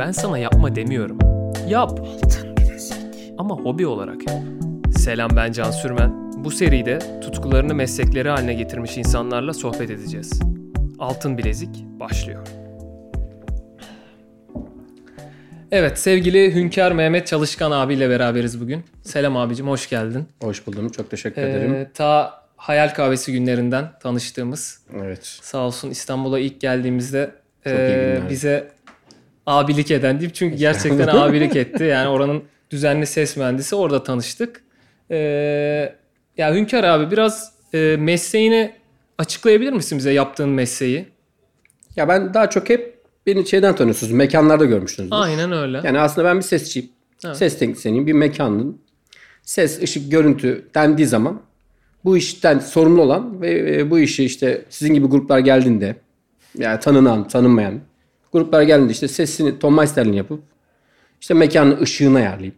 Ben 0.00 0.12
sana 0.12 0.38
yapma 0.38 0.74
demiyorum. 0.76 1.18
Yap. 1.68 2.00
Ama 3.38 3.54
hobi 3.54 3.86
olarak 3.86 4.28
yap. 4.30 4.38
Selam 4.98 5.30
ben 5.36 5.52
Can 5.52 5.70
Sürmen. 5.70 6.32
Bu 6.44 6.50
seride 6.50 6.98
tutkularını 7.20 7.74
meslekleri 7.74 8.28
haline 8.28 8.54
getirmiş 8.54 8.96
insanlarla 8.96 9.52
sohbet 9.54 9.90
edeceğiz. 9.90 10.40
Altın 10.98 11.38
Bilezik 11.38 11.84
başlıyor. 12.00 12.46
Evet 15.72 15.98
sevgili 15.98 16.54
Hünkar 16.54 16.92
Mehmet 16.92 17.26
Çalışkan 17.26 17.70
abiyle 17.70 18.10
beraberiz 18.10 18.60
bugün. 18.60 18.84
Selam 19.02 19.36
abicim 19.36 19.68
hoş 19.68 19.88
geldin. 19.88 20.24
Hoş 20.42 20.66
buldum. 20.66 20.88
Çok 20.88 21.10
teşekkür 21.10 21.42
Ee, 21.42 21.50
ederim. 21.50 21.88
ta 21.94 22.40
Hayal 22.56 22.94
Kahvesi 22.94 23.32
günlerinden 23.32 23.84
tanıştığımız 24.02 24.80
Evet. 25.04 25.24
sağ 25.24 25.58
olsun 25.58 25.90
İstanbul'a 25.90 26.38
ilk 26.38 26.60
geldiğimizde 26.60 27.30
Çok 27.64 27.72
e, 27.72 27.86
iyi 27.88 27.94
günler. 28.16 28.30
bize 28.30 28.68
abilik 29.50 29.90
eden 29.90 30.18
diyeyim. 30.18 30.32
Çünkü 30.34 30.56
gerçekten 30.56 31.08
abilik 31.08 31.56
etti. 31.56 31.84
Yani 31.84 32.08
oranın 32.08 32.42
düzenli 32.70 33.06
ses 33.06 33.36
mühendisi 33.36 33.76
orada 33.76 34.02
tanıştık. 34.02 34.62
E, 35.10 35.16
ya 36.36 36.54
Hünkar 36.54 36.84
abi 36.84 37.10
biraz 37.10 37.52
e, 37.74 37.96
mesleğini 37.98 38.72
açıklayabilir 39.18 39.72
misin 39.72 39.98
bize 39.98 40.12
yaptığın 40.12 40.48
mesleği? 40.48 41.08
Ya 41.96 42.08
ben 42.08 42.34
daha 42.34 42.50
çok 42.50 42.68
hep 42.68 43.00
beni 43.26 43.48
şeyden 43.48 43.76
tanıyorsunuz. 43.76 44.12
Mekanlarda 44.12 44.64
görmüşsünüzdür. 44.64 45.16
Aynen 45.16 45.52
öyle. 45.52 45.80
Yani 45.84 45.98
aslında 45.98 46.28
ben 46.28 46.36
bir 46.36 46.42
sesçiyim. 46.42 46.90
Evet. 47.24 47.36
Ses 47.36 47.58
teknisyeniyim. 47.58 48.06
Bir 48.06 48.12
mekanın 48.12 48.80
ses, 49.42 49.82
ışık, 49.82 50.10
görüntü 50.10 50.68
dendiği 50.74 51.08
zaman 51.08 51.40
bu 52.04 52.16
işten 52.16 52.58
sorumlu 52.58 53.02
olan 53.02 53.40
ve 53.40 53.76
e, 53.76 53.90
bu 53.90 53.98
işi 53.98 54.24
işte 54.24 54.64
sizin 54.70 54.94
gibi 54.94 55.06
gruplar 55.06 55.38
geldiğinde 55.38 55.96
yani 56.58 56.80
tanınan, 56.80 57.28
tanınmayan 57.28 57.80
gruplar 58.32 58.62
geldiğinde 58.62 58.92
işte 58.92 59.08
sesini 59.08 59.58
Tom 59.58 59.76
Meister'ini 59.76 60.16
yapıp 60.16 60.42
işte 61.20 61.34
mekanın 61.34 61.80
ışığını 61.82 62.18
ayarlayıp 62.18 62.54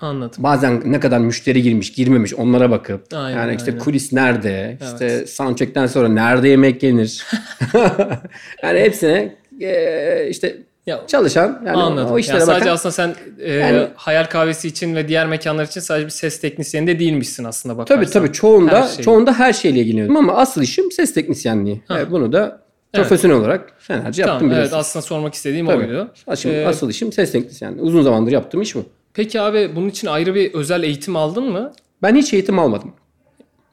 Anladım. 0.00 0.42
bazen 0.42 0.82
ne 0.84 1.00
kadar 1.00 1.18
müşteri 1.18 1.62
girmiş, 1.62 1.92
girmemiş 1.92 2.34
onlara 2.34 2.70
bakıp 2.70 3.04
Aynen, 3.14 3.36
yani 3.36 3.56
işte 3.56 3.70
aynen. 3.70 3.84
kulis 3.84 4.12
nerede, 4.12 4.78
işte 4.84 5.26
soundcheck'ten 5.26 5.86
sonra 5.86 6.08
nerede 6.08 6.48
yemek 6.48 6.82
yenir. 6.82 7.26
yani 8.62 8.80
hepsine 8.80 9.36
e, 9.60 10.26
işte 10.30 10.56
Ya, 10.86 11.00
çalışan 11.06 11.62
yani 11.66 11.76
Anladım. 11.76 12.12
o 12.12 12.18
işlere 12.18 12.36
Yani 12.36 12.46
sadece 12.46 12.60
bakan 12.64 12.74
aslında 12.74 12.92
sen 12.92 13.14
e, 13.40 13.52
Yani- 13.52 13.88
hayal 13.94 14.24
kahvesi 14.24 14.68
için 14.68 14.94
ve 14.94 15.08
diğer 15.08 15.26
mekanlar 15.26 15.64
için 15.64 15.80
sadece 15.80 16.06
bir 16.06 16.10
ses 16.10 16.40
teknisyeni 16.40 16.86
de 16.86 16.98
değilmişsin 16.98 17.44
aslında 17.44 17.76
bakarsan. 17.78 18.02
Tabii 18.02 18.12
tabii 18.12 18.32
çoğunda 18.32 18.82
Her 18.82 18.88
şey. 18.88 19.04
çoğunda 19.04 19.38
her 19.38 19.52
şeyle 19.52 19.80
ilgileniyorum 19.80 20.16
ama 20.16 20.34
asıl 20.34 20.62
işim 20.62 20.92
ses 20.92 21.14
teknisyenliği. 21.14 21.82
Ha. 21.88 22.00
E, 22.00 22.10
bunu 22.10 22.32
da 22.32 22.63
Evet. 22.94 23.08
profesyonel 23.08 23.36
olarak 23.36 23.72
yaptım 23.88 24.02
Tamam, 24.24 24.42
evet 24.42 24.50
biliyorsun. 24.52 24.76
aslında 24.76 25.02
sormak 25.02 25.34
istediğim 25.34 25.66
Tabii. 25.66 25.84
oydu. 25.84 26.08
Asıl, 26.26 26.48
Ee, 26.50 26.66
asıl 26.66 26.90
işim 26.90 27.12
ses 27.12 27.32
teknisyenliği. 27.32 27.82
Uzun 27.82 28.02
zamandır 28.02 28.32
yaptığım 28.32 28.62
iş 28.62 28.74
bu. 28.74 28.84
Peki 29.14 29.40
abi 29.40 29.70
bunun 29.76 29.88
için 29.88 30.08
ayrı 30.08 30.34
bir 30.34 30.54
özel 30.54 30.82
eğitim 30.82 31.16
aldın 31.16 31.44
mı? 31.52 31.72
Ben 32.02 32.14
hiç 32.16 32.32
eğitim 32.34 32.58
almadım. 32.58 32.92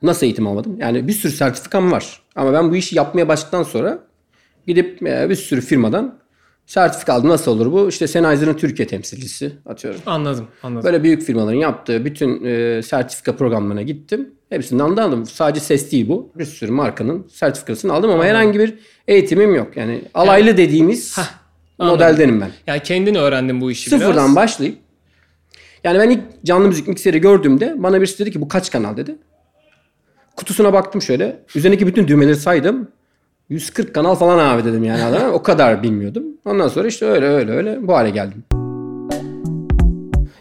Nasıl 0.04 0.26
eğitim 0.26 0.48
almadım? 0.48 0.78
Yani 0.80 1.08
bir 1.08 1.14
sürü 1.14 1.32
sertifikam 1.32 1.92
var. 1.92 2.22
Ama 2.36 2.54
ben 2.54 2.72
bu 2.72 2.76
işi 2.76 2.96
yapmaya 2.98 3.28
başladıktan 3.28 3.64
sonra 3.64 4.00
gidip 4.68 5.08
e, 5.08 5.30
bir 5.30 5.36
sürü 5.36 5.62
firmadan 5.62 6.16
sertifika 6.72 7.14
aldım. 7.14 7.30
Nasıl 7.30 7.52
olur 7.52 7.72
bu? 7.72 7.90
İşte 7.90 8.08
Sennheiser'ın 8.08 8.54
Türkiye 8.54 8.88
temsilcisi 8.88 9.52
atıyorum. 9.66 10.02
Anladım, 10.06 10.48
anladım. 10.64 10.86
Böyle 10.86 11.04
büyük 11.04 11.22
firmaların 11.22 11.58
yaptığı 11.58 12.06
bütün 12.06 12.46
e, 12.46 12.82
sertifika 12.82 13.36
programlarına 13.36 13.82
gittim. 13.82 14.30
Hepsinden 14.50 14.98
de 14.98 15.02
aldım. 15.02 15.26
Sadece 15.26 15.60
ses 15.60 15.92
değil 15.92 16.10
bu. 16.10 16.32
Bir 16.36 16.46
sürü 16.46 16.72
markanın 16.72 17.28
sertifikasını 17.32 17.94
aldım 17.94 18.12
ama 18.12 18.26
herhangi 18.26 18.60
bir 18.60 18.80
eğitimim 19.08 19.56
yok. 19.56 19.78
Yani 19.78 20.02
alaylı 20.14 20.58
dediğimiz 20.58 21.18
anladım. 21.80 21.96
modeldenim 22.00 22.42
ben. 22.42 22.52
Yani 22.68 22.84
kendin 22.84 23.16
öğrendin 23.16 23.62
bu 23.62 23.72
işi 23.72 23.90
Sıfırdan 23.90 24.14
biraz. 24.14 24.36
başlayıp 24.36 24.78
yani 25.84 26.00
ben 26.00 26.10
ilk 26.10 26.22
canlı 26.46 26.68
müzik 26.68 26.88
mikseri 26.88 27.22
gördüğümde 27.22 27.76
bana 27.78 28.02
birisi 28.02 28.20
dedi 28.20 28.32
ki 28.32 28.42
bu 28.42 28.48
kaç 28.48 28.72
kanal 28.72 28.98
dedi. 28.98 29.16
Kutusuna 30.36 30.74
baktım 30.74 31.02
şöyle. 31.02 31.44
Üzerindeki 31.56 31.88
bütün 31.88 32.08
düğmeleri 32.08 32.36
saydım. 32.36 32.92
140 33.52 33.94
kanal 33.96 34.16
falan 34.16 34.40
abi 34.40 34.66
dedim 34.66 34.84
yani 34.84 35.04
adama. 35.04 35.32
O 35.32 35.44
kadar 35.44 35.84
bilmiyordum. 35.84 36.24
Ondan 36.46 36.68
sonra 36.68 36.88
işte 36.88 37.06
öyle 37.06 37.26
öyle 37.28 37.52
öyle 37.52 37.88
bu 37.88 37.94
hale 37.94 38.10
geldim. 38.10 38.44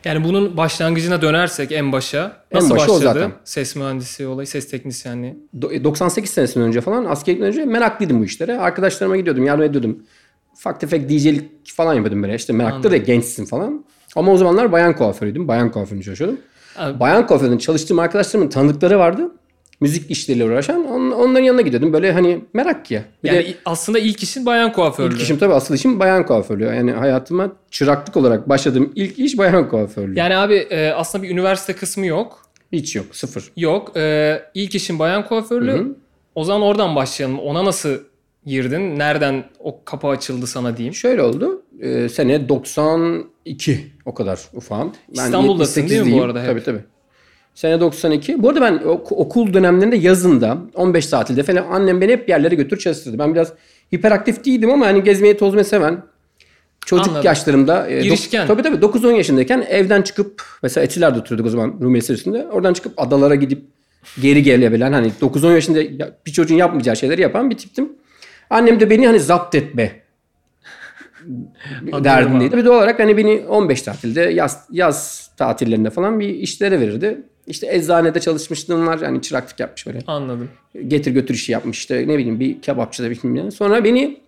Yani 0.04 0.24
bunun 0.24 0.56
başlangıcına 0.56 1.22
dönersek 1.22 1.72
en 1.72 1.92
başa. 1.92 2.36
En 2.50 2.58
Nasıl 2.58 2.74
o 2.74 2.76
başladı? 2.78 2.98
zaten. 3.00 3.32
Ses 3.44 3.76
mühendisi 3.76 4.26
olayı, 4.26 4.46
ses 4.46 4.70
teknisyenliği. 4.70 5.36
Do- 5.58 5.84
98 5.84 6.30
senesinden 6.30 6.68
önce 6.68 6.80
falan 6.80 7.04
askerlikten 7.04 7.48
önce 7.48 7.64
meraklıydım 7.64 8.20
bu 8.20 8.24
işlere. 8.24 8.58
Arkadaşlarıma 8.58 9.16
gidiyordum, 9.16 9.44
yardım 9.46 9.64
ediyordum. 9.64 9.98
Ufak 10.52 10.80
tefek 10.80 11.08
DJ'lik 11.08 11.50
falan 11.74 11.94
yapıyordum 11.94 12.22
böyle. 12.22 12.34
İşte 12.34 12.52
meraklı 12.52 12.90
da 12.90 12.96
gençsin 12.96 13.44
falan. 13.44 13.84
Ama 14.16 14.32
o 14.32 14.36
zamanlar 14.36 14.72
bayan 14.72 14.96
kuaförüydüm. 14.96 15.48
Bayan 15.48 15.70
kuaförünü 15.72 16.02
çalışıyordum. 16.02 16.38
Abi- 16.78 17.00
Bayan 17.00 17.26
kuaföründe 17.26 17.58
çalıştığım 17.58 17.98
arkadaşlarımın 17.98 18.50
tanıdıkları 18.50 18.98
vardı. 18.98 19.30
Müzik 19.80 20.10
işleriyle 20.10 20.44
uğraşan. 20.44 20.86
On- 20.86 21.09
onların 21.20 21.44
yanına 21.44 21.60
gidiyordum. 21.60 21.92
Böyle 21.92 22.12
hani 22.12 22.44
merak 22.54 22.90
ya. 22.90 23.02
Bir 23.24 23.28
Yani 23.28 23.38
de 23.46 23.54
aslında 23.64 23.98
ilk 23.98 24.22
işin 24.22 24.46
bayan 24.46 24.72
kuaförlüğü. 24.72 25.14
ilk 25.14 25.22
işim 25.22 25.38
tabii 25.38 25.54
asıl 25.54 25.74
işim 25.74 26.00
bayan 26.00 26.26
kuaförlüğü. 26.26 26.64
Yani 26.64 26.92
hayatıma 26.92 27.52
çıraklık 27.70 28.16
olarak 28.16 28.48
başladığım 28.48 28.92
ilk 28.94 29.18
iş 29.18 29.38
bayan 29.38 29.68
kuaförlüğü. 29.68 30.18
Yani 30.18 30.36
abi 30.36 30.54
e, 30.54 30.90
aslında 30.90 31.24
bir 31.24 31.30
üniversite 31.30 31.72
kısmı 31.72 32.06
yok. 32.06 32.42
Hiç 32.72 32.96
yok. 32.96 33.06
Sıfır. 33.12 33.52
Yok. 33.56 33.96
E, 33.96 34.42
ilk 34.54 34.74
işin 34.74 34.98
bayan 34.98 35.26
kuaförlüğü. 35.28 35.72
Hı 35.72 35.76
hı. 35.78 35.96
O 36.34 36.44
zaman 36.44 36.62
oradan 36.62 36.96
başlayalım. 36.96 37.38
Ona 37.38 37.64
nasıl 37.64 37.96
girdin? 38.46 38.98
Nereden 38.98 39.44
o 39.58 39.84
kapı 39.84 40.08
açıldı 40.08 40.46
sana 40.46 40.76
diyeyim? 40.76 40.94
Şöyle 40.94 41.22
oldu. 41.22 41.62
E, 41.80 42.08
sene 42.08 42.48
92 42.48 43.86
o 44.04 44.14
kadar 44.14 44.40
ufağım. 44.54 44.92
Ben 45.16 45.24
İstanbul'dasın 45.24 45.88
değil 45.88 46.00
mi 46.02 46.06
bu 46.12 46.16
78'liyim. 46.16 46.24
arada 46.24 46.40
hep? 46.42 46.46
Tabii 46.48 46.64
tabii. 46.64 46.80
Sene 47.54 47.80
92. 47.80 48.42
Bu 48.42 48.48
arada 48.48 48.60
ben 48.60 48.74
ok- 48.74 49.12
okul 49.12 49.54
dönemlerinde 49.54 49.96
yazında 49.96 50.58
15 50.74 51.06
tatilde 51.06 51.42
falan 51.42 51.64
annem 51.70 52.00
beni 52.00 52.12
hep 52.12 52.28
yerlere 52.28 52.54
götür 52.54 52.78
çalıştırdı. 52.78 53.18
Ben 53.18 53.34
biraz 53.34 53.52
hiperaktif 53.94 54.44
değildim 54.44 54.70
ama 54.70 54.86
hani 54.86 55.02
gezmeyi 55.02 55.36
tozmayı 55.36 55.64
seven 55.64 56.02
çocuk 56.86 57.06
Anladım. 57.08 57.24
yaşlarımda. 57.26 57.88
e, 57.88 57.98
dok- 57.98 58.02
Girişken. 58.02 58.46
tabii 58.46 58.62
tabii 58.62 58.76
9-10 58.76 59.12
yaşındayken 59.16 59.64
evden 59.68 60.02
çıkıp 60.02 60.42
mesela 60.62 60.84
Etiler'de 60.84 61.18
oturuyorduk 61.18 61.46
o 61.46 61.50
zaman 61.50 61.74
Rumeli 61.82 62.02
Sırası'nda. 62.02 62.38
Oradan 62.52 62.72
çıkıp 62.72 62.92
adalara 62.96 63.34
gidip 63.34 63.62
geri 64.22 64.42
gelebilen 64.42 64.92
hani 64.92 65.12
9-10 65.20 65.52
yaşında 65.54 65.82
ya- 65.82 66.16
bir 66.26 66.30
çocuğun 66.32 66.56
yapmayacağı 66.56 66.96
şeyleri 66.96 67.20
yapan 67.22 67.50
bir 67.50 67.56
tiptim. 67.56 67.92
Annem 68.50 68.80
de 68.80 68.90
beni 68.90 69.06
hani 69.06 69.20
zapt 69.20 69.54
etme 69.54 69.92
derdindeydi. 72.04 72.56
Bir 72.56 72.64
de 72.64 72.70
olarak 72.70 72.98
hani 72.98 73.16
beni 73.16 73.44
15 73.48 73.82
tatilde 73.82 74.20
yaz, 74.20 74.64
yaz 74.70 75.30
tatillerinde 75.36 75.90
falan 75.90 76.20
bir 76.20 76.28
işlere 76.28 76.80
verirdi. 76.80 77.22
İşte 77.50 77.74
eczanede 77.74 78.20
çalışmışlığım 78.20 78.86
var. 78.86 78.98
Yani 78.98 79.22
çıraklık 79.22 79.60
yapmış 79.60 79.86
böyle. 79.86 79.98
Anladım. 80.06 80.48
Getir 80.88 81.12
götür 81.12 81.34
işi 81.34 81.52
yapmış 81.52 81.78
işte 81.78 82.04
ne 82.08 82.18
bileyim 82.18 82.40
bir 82.40 82.62
kebapçıda 82.62 83.10
bir 83.10 83.22
bilmem 83.22 83.46
ne. 83.46 83.50
Sonra 83.50 83.84
beni 83.84 84.20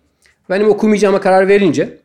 benim 0.49 0.69
okumayacağıma 0.69 1.21
karar 1.21 1.47
verince 1.47 1.97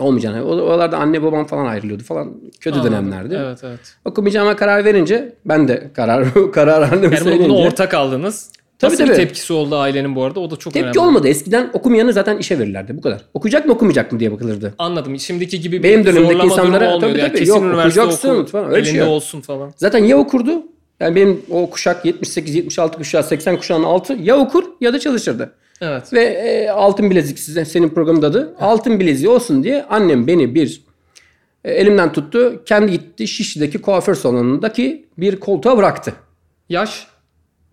olmayacağını. 0.00 0.44
O 0.44 0.48
oralarda 0.48 0.96
anne 0.98 1.22
babam 1.22 1.44
falan 1.46 1.66
ayrılıyordu 1.66 2.02
falan. 2.02 2.34
Kötü 2.60 2.78
Anladım. 2.78 2.92
dönemlerdi. 2.92 3.34
Evet 3.46 3.58
evet. 3.64 3.96
Okumayacağıma 4.04 4.56
karar 4.56 4.84
verince 4.84 5.32
ben 5.44 5.68
de 5.68 5.90
karar 5.94 6.26
karar 6.52 6.82
anneme 6.92 7.14
Yani 7.14 7.24
söyleyince. 7.24 7.52
ortak 7.66 7.94
aldınız. 7.94 8.50
Tabii, 8.84 8.92
Nasıl 8.92 9.04
bir 9.04 9.08
tabii. 9.08 9.16
tepkisi 9.16 9.52
oldu 9.52 9.76
ailenin 9.76 10.16
bu 10.16 10.24
arada? 10.24 10.40
O 10.40 10.50
da 10.50 10.56
çok 10.56 10.72
Tepki 10.72 10.84
önemli. 10.84 11.00
olmadı. 11.00 11.28
Eskiden 11.28 11.70
okumayanı 11.72 12.12
zaten 12.12 12.38
işe 12.38 12.58
verirlerdi. 12.58 12.96
Bu 12.96 13.00
kadar. 13.00 13.20
Okuyacak 13.34 13.66
mı 13.66 13.72
okumayacak 13.72 14.12
mı 14.12 14.20
diye 14.20 14.32
bakılırdı. 14.32 14.74
Anladım. 14.78 15.18
Şimdiki 15.20 15.60
gibi 15.60 15.82
Benim 15.82 16.00
bir 16.00 16.06
dönemimdeki 16.06 16.32
zorlama 16.34 16.52
insanlara 16.52 16.84
olmuyordu. 16.84 17.00
tabii 17.00 17.18
Yani 17.18 17.28
tabii, 17.28 17.38
kesin 17.38 17.54
yok, 17.54 17.62
üniversite 17.64 18.00
okuyacaksın 18.00 18.28
oku, 18.40 18.50
falan, 18.50 18.66
öyle 18.66 18.76
elinde 18.76 18.90
şey 18.90 18.98
yok. 19.00 19.08
olsun 19.08 19.40
falan. 19.40 19.72
Zaten 19.76 20.04
ya 20.04 20.16
okurdu. 20.18 20.62
Yani 21.00 21.16
benim 21.16 21.40
o 21.50 21.70
kuşak 21.70 22.04
78-76 22.04 22.92
kuşağı 22.96 23.22
80 23.24 23.56
kuşağının 23.56 23.84
altı 23.84 24.12
ya 24.12 24.36
okur 24.36 24.64
ya 24.80 24.92
da 24.92 24.98
çalışırdı. 24.98 25.52
Evet. 25.80 26.12
Ve 26.12 26.22
e, 26.24 26.68
altın 26.70 27.10
bilezik 27.10 27.38
size 27.38 27.64
senin 27.64 27.88
programın 27.88 28.22
adı. 28.22 28.54
Altın 28.60 29.00
bileziği 29.00 29.28
olsun 29.28 29.64
diye 29.64 29.84
annem 29.90 30.26
beni 30.26 30.54
bir 30.54 30.80
e, 31.64 31.72
elimden 31.72 32.12
tuttu. 32.12 32.62
Kendi 32.66 32.92
gitti 32.92 33.28
Şişli'deki 33.28 33.78
kuaför 33.78 34.14
salonundaki 34.14 35.06
bir 35.18 35.36
koltuğa 35.40 35.76
bıraktı. 35.76 36.12
Yaş 36.68 37.06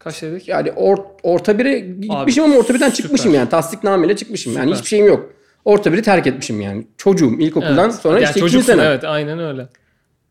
kaç 0.04 0.22
dedik? 0.22 0.48
Yani 0.48 0.70
or- 0.70 1.06
orta 1.24 1.60
bire 1.60 1.80
gitmişim 1.80 2.44
ama 2.44 2.56
orta 2.56 2.74
birden 2.74 2.90
süper. 2.90 2.96
çıkmışım 3.04 3.34
yani. 3.34 3.50
Tasdiknameyle 3.50 4.16
çıkmışım. 4.16 4.54
Yani 4.54 4.64
Süper. 4.64 4.76
hiçbir 4.76 4.88
şeyim 4.88 5.06
yok. 5.08 5.34
Orta 5.66 5.94
biri 5.94 6.02
terk 6.02 6.28
etmişim 6.28 6.62
yani. 6.62 6.88
Çocuğum 6.98 7.40
ilkokuldan 7.40 7.90
Evet. 7.90 7.96
sonra 7.96 8.20
Yani 8.20 8.26
işte 8.26 8.40
ikinci 8.40 8.64
sene. 8.64 8.82
Evet 8.84 9.04
aynen 9.04 9.40
öyle. 9.40 9.68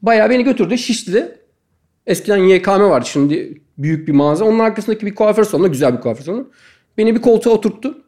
Bayağı 0.02 0.31
beni 0.31 0.44
götürdü 0.44 0.78
Şişli'de. 0.78 1.40
Eskiden 2.06 2.37
YKM 2.37 2.70
vardı 2.70 3.06
şimdi 3.08 3.61
büyük 3.78 4.08
bir 4.08 4.12
mağaza. 4.12 4.44
Onun 4.44 4.58
arkasındaki 4.58 5.06
bir 5.06 5.14
kuaför 5.14 5.44
salonu 5.44 5.72
güzel 5.72 5.96
bir 5.96 6.00
kuaför 6.00 6.25
salonu. 6.25 6.50
Beni 6.99 7.14
bir 7.14 7.20
koltuğa 7.20 7.52
oturttu. 7.52 7.99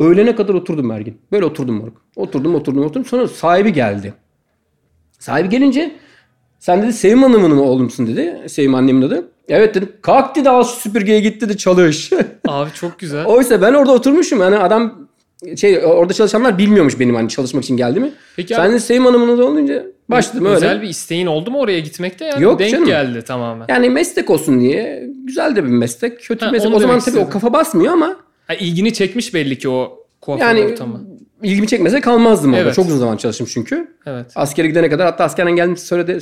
Öğlene 0.00 0.36
kadar 0.36 0.54
oturdum 0.54 0.90
her 0.90 1.00
gün. 1.00 1.18
Böyle 1.32 1.44
oturdum 1.44 1.74
moruk. 1.76 2.02
Oturdum 2.16 2.54
oturdum 2.54 2.84
oturdum. 2.84 3.04
Sonra 3.04 3.28
sahibi 3.28 3.72
geldi. 3.72 4.14
Sahibi 5.18 5.48
gelince 5.48 5.96
sen 6.60 6.82
dedi 6.82 6.92
Sevim 6.92 7.22
Hanım'ın 7.22 7.58
oğlu 7.58 7.82
musun 7.82 8.06
dedi. 8.06 8.38
Sevim 8.46 8.74
annemin 8.74 9.02
adı. 9.02 9.28
Evet 9.48 9.74
dedim. 9.74 9.92
Kalk 10.02 10.36
dedi 10.36 10.50
al 10.50 10.64
şu 10.64 10.70
süpürgeye 10.80 11.20
git 11.20 11.40
dedi 11.42 11.56
çalış. 11.56 12.10
Abi 12.48 12.70
çok 12.74 12.98
güzel. 12.98 13.24
Oysa 13.26 13.62
ben 13.62 13.74
orada 13.74 13.92
oturmuşum. 13.92 14.40
Yani 14.40 14.56
adam 14.58 15.08
şey 15.56 15.78
orada 15.84 16.12
çalışanlar 16.12 16.58
bilmiyormuş 16.58 17.00
benim 17.00 17.14
hani 17.14 17.28
çalışmak 17.28 17.64
için 17.64 17.76
geldiğimi. 17.76 18.12
Peki 18.36 18.54
Sen 18.54 18.64
abi- 18.66 18.72
de 18.72 18.78
Sevim 18.80 19.04
Hanım'ın 19.04 19.38
da 19.38 19.44
olunca 19.44 19.86
başladım 20.08 20.44
öyle. 20.46 20.56
Özel 20.56 20.82
bir 20.82 20.88
isteğin 20.88 21.26
oldu 21.26 21.50
mu 21.50 21.58
oraya 21.60 21.80
gitmekte 21.80 22.24
yani 22.24 22.42
Yok 22.42 22.58
denk 22.58 22.70
canım. 22.72 22.86
geldi 22.86 23.22
tamamen. 23.22 23.66
Yani 23.68 23.90
meslek 23.90 24.30
olsun 24.30 24.60
diye 24.60 25.08
güzel 25.24 25.56
de 25.56 25.64
bir 25.64 25.70
meslek, 25.70 26.20
kötü 26.22 26.44
Ha, 26.44 26.50
meslek. 26.52 26.74
O 26.74 26.78
zaman 26.80 26.98
tabii 26.98 27.06
o 27.10 27.20
istedim. 27.20 27.30
kafa 27.30 27.52
basmıyor 27.52 27.92
ama 27.92 28.16
Ha, 28.46 28.54
ilgini 28.54 28.92
çekmiş 28.92 29.34
belli 29.34 29.58
ki 29.58 29.68
o 29.68 29.98
kuaför 30.20 30.44
yani 30.44 30.64
ortamı. 30.64 31.00
İlgimi 31.42 31.66
çekmese 31.66 32.00
kalmazdım 32.00 32.50
orada. 32.52 32.62
Evet. 32.62 32.74
Çok 32.74 32.86
uzun 32.86 32.98
zaman 32.98 33.16
çalıştım 33.16 33.46
çünkü. 33.50 33.96
Evet. 34.06 34.26
Askere 34.34 34.66
gidene 34.66 34.90
kadar 34.90 35.06
hatta 35.06 35.24
askerden 35.24 35.56
geldiğim 35.56 35.76
sürede 35.76 36.18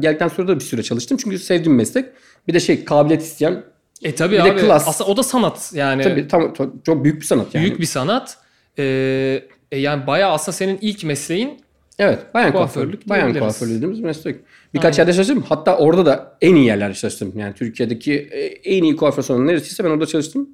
geldikten 0.00 0.28
sonra 0.28 0.48
da 0.48 0.54
bir 0.56 0.64
süre 0.64 0.82
çalıştım. 0.82 1.18
Çünkü 1.22 1.38
sevdiğim 1.38 1.76
meslek. 1.76 2.06
Bir 2.48 2.54
de 2.54 2.60
şey 2.60 2.84
kabiliyet 2.84 3.22
isteyen 3.22 3.64
E 4.02 4.14
tabii 4.14 4.34
Bir 4.34 4.44
de 4.44 4.52
abi. 4.52 4.60
klas. 4.60 4.88
Aslında 4.88 5.10
o 5.10 5.16
da 5.16 5.22
sanat 5.22 5.70
yani. 5.74 6.02
tabii 6.02 6.28
tam 6.28 6.54
çok 6.86 7.04
büyük 7.04 7.20
bir 7.20 7.26
sanat 7.26 7.54
yani. 7.54 7.64
Büyük 7.64 7.80
bir 7.80 7.86
sanat. 7.86 8.36
Ee, 8.78 9.42
e, 9.72 9.78
yani 9.78 10.06
bayağı 10.06 10.32
aslında 10.32 10.56
senin 10.56 10.78
ilk 10.80 11.04
mesleğin 11.04 11.64
Evet, 11.98 12.18
bayan 12.34 12.52
Kuaförlük. 12.52 13.08
Bayan 13.08 13.34
kuaförlüğü 13.38 13.74
dediğimiz 13.74 14.00
meslek. 14.00 14.36
Birkaç 14.74 14.98
yerde 14.98 15.12
çalıştım. 15.12 15.44
Hatta 15.48 15.76
orada 15.76 16.06
da 16.06 16.36
en 16.40 16.54
iyi 16.54 16.66
yerlerde 16.66 16.94
çalıştım. 16.94 17.32
Yani 17.36 17.54
Türkiye'deki 17.54 18.12
e, 18.14 18.40
en 18.46 18.82
iyi 18.82 18.96
kuaför 18.96 19.22
salonu 19.22 19.46
neresiyse 19.46 19.84
ben 19.84 19.90
orada 19.90 20.06
çalıştım. 20.06 20.48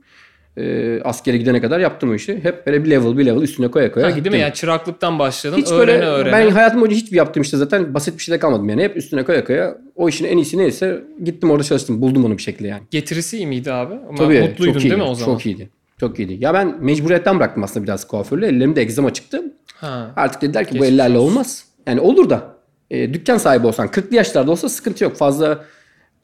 Ee, 0.58 1.00
askere 1.05 1.37
gidene 1.37 1.61
kadar 1.61 1.81
yaptım 1.81 2.11
o 2.11 2.14
işi. 2.14 2.41
Hep 2.44 2.67
böyle 2.67 2.85
bir 2.85 2.91
level 2.91 3.19
bir 3.19 3.26
level 3.26 3.43
üstüne 3.43 3.69
koya 3.70 3.93
koya 3.93 4.06
Ha, 4.06 4.11
gittim. 4.11 4.25
değil 4.25 4.37
mi? 4.37 4.43
Yani 4.43 4.55
çıraklıktan 4.55 5.19
başladın. 5.19 5.56
Hiç 5.56 5.70
öğrene 5.73 5.87
böyle 6.00 6.06
öğrene. 6.06 6.32
ben 6.32 6.50
hayatım 6.50 6.81
boyunca 6.81 6.97
hiçbir 6.97 7.17
yaptığım 7.17 7.43
işte 7.43 7.56
zaten 7.56 7.94
basit 7.94 8.19
bir 8.19 8.23
şeyde 8.23 8.38
kalmadım 8.38 8.69
yani. 8.69 8.82
Hep 8.82 8.97
üstüne 8.97 9.25
koya 9.25 9.44
koya 9.44 9.79
o 9.97 10.08
işin 10.08 10.25
en 10.25 10.37
iyisi 10.37 10.58
neyse 10.58 11.02
gittim 11.25 11.50
orada 11.50 11.64
çalıştım. 11.64 12.02
Buldum 12.02 12.25
onu 12.25 12.37
bir 12.37 12.43
şekilde 12.43 12.69
yani. 12.69 12.82
Getirisi 12.91 13.37
iyi 13.37 13.47
miydi 13.47 13.73
abi? 13.73 13.94
Ama 14.08 14.19
Tabii 14.19 14.41
mutluydun 14.41 14.73
çok 14.73 14.82
iyiydi. 14.82 14.91
değil 14.91 15.02
mi 15.02 15.08
o 15.11 15.14
zaman? 15.14 15.32
Çok 15.35 15.47
iyiydi. 15.47 15.70
Çok 16.00 16.19
iyiydi. 16.19 16.37
Ya 16.44 16.55
ben 16.55 16.76
mecburiyetten 16.85 17.38
bıraktım 17.38 17.62
aslında 17.62 17.85
biraz 17.87 18.06
kuaförlüğü. 18.06 18.46
Ellerimde 18.46 18.81
egzama 18.82 19.12
çıktı. 19.12 19.43
Ha. 19.75 20.11
Artık 20.17 20.43
dediler 20.43 20.64
ki 20.64 20.70
bu 20.70 20.75
Geçmiş 20.75 20.88
ellerle 20.91 21.19
olsun. 21.19 21.31
olmaz. 21.32 21.64
Yani 21.87 22.00
olur 22.00 22.31
da 22.31 22.43
e, 22.91 23.14
dükkan 23.14 23.38
sahibi 23.38 23.67
olsan 23.67 23.87
40'lı 23.88 24.17
yaşlarda 24.17 24.50
olsa 24.50 24.69
sıkıntı 24.69 25.05
yok. 25.05 25.17
Fazla 25.17 25.64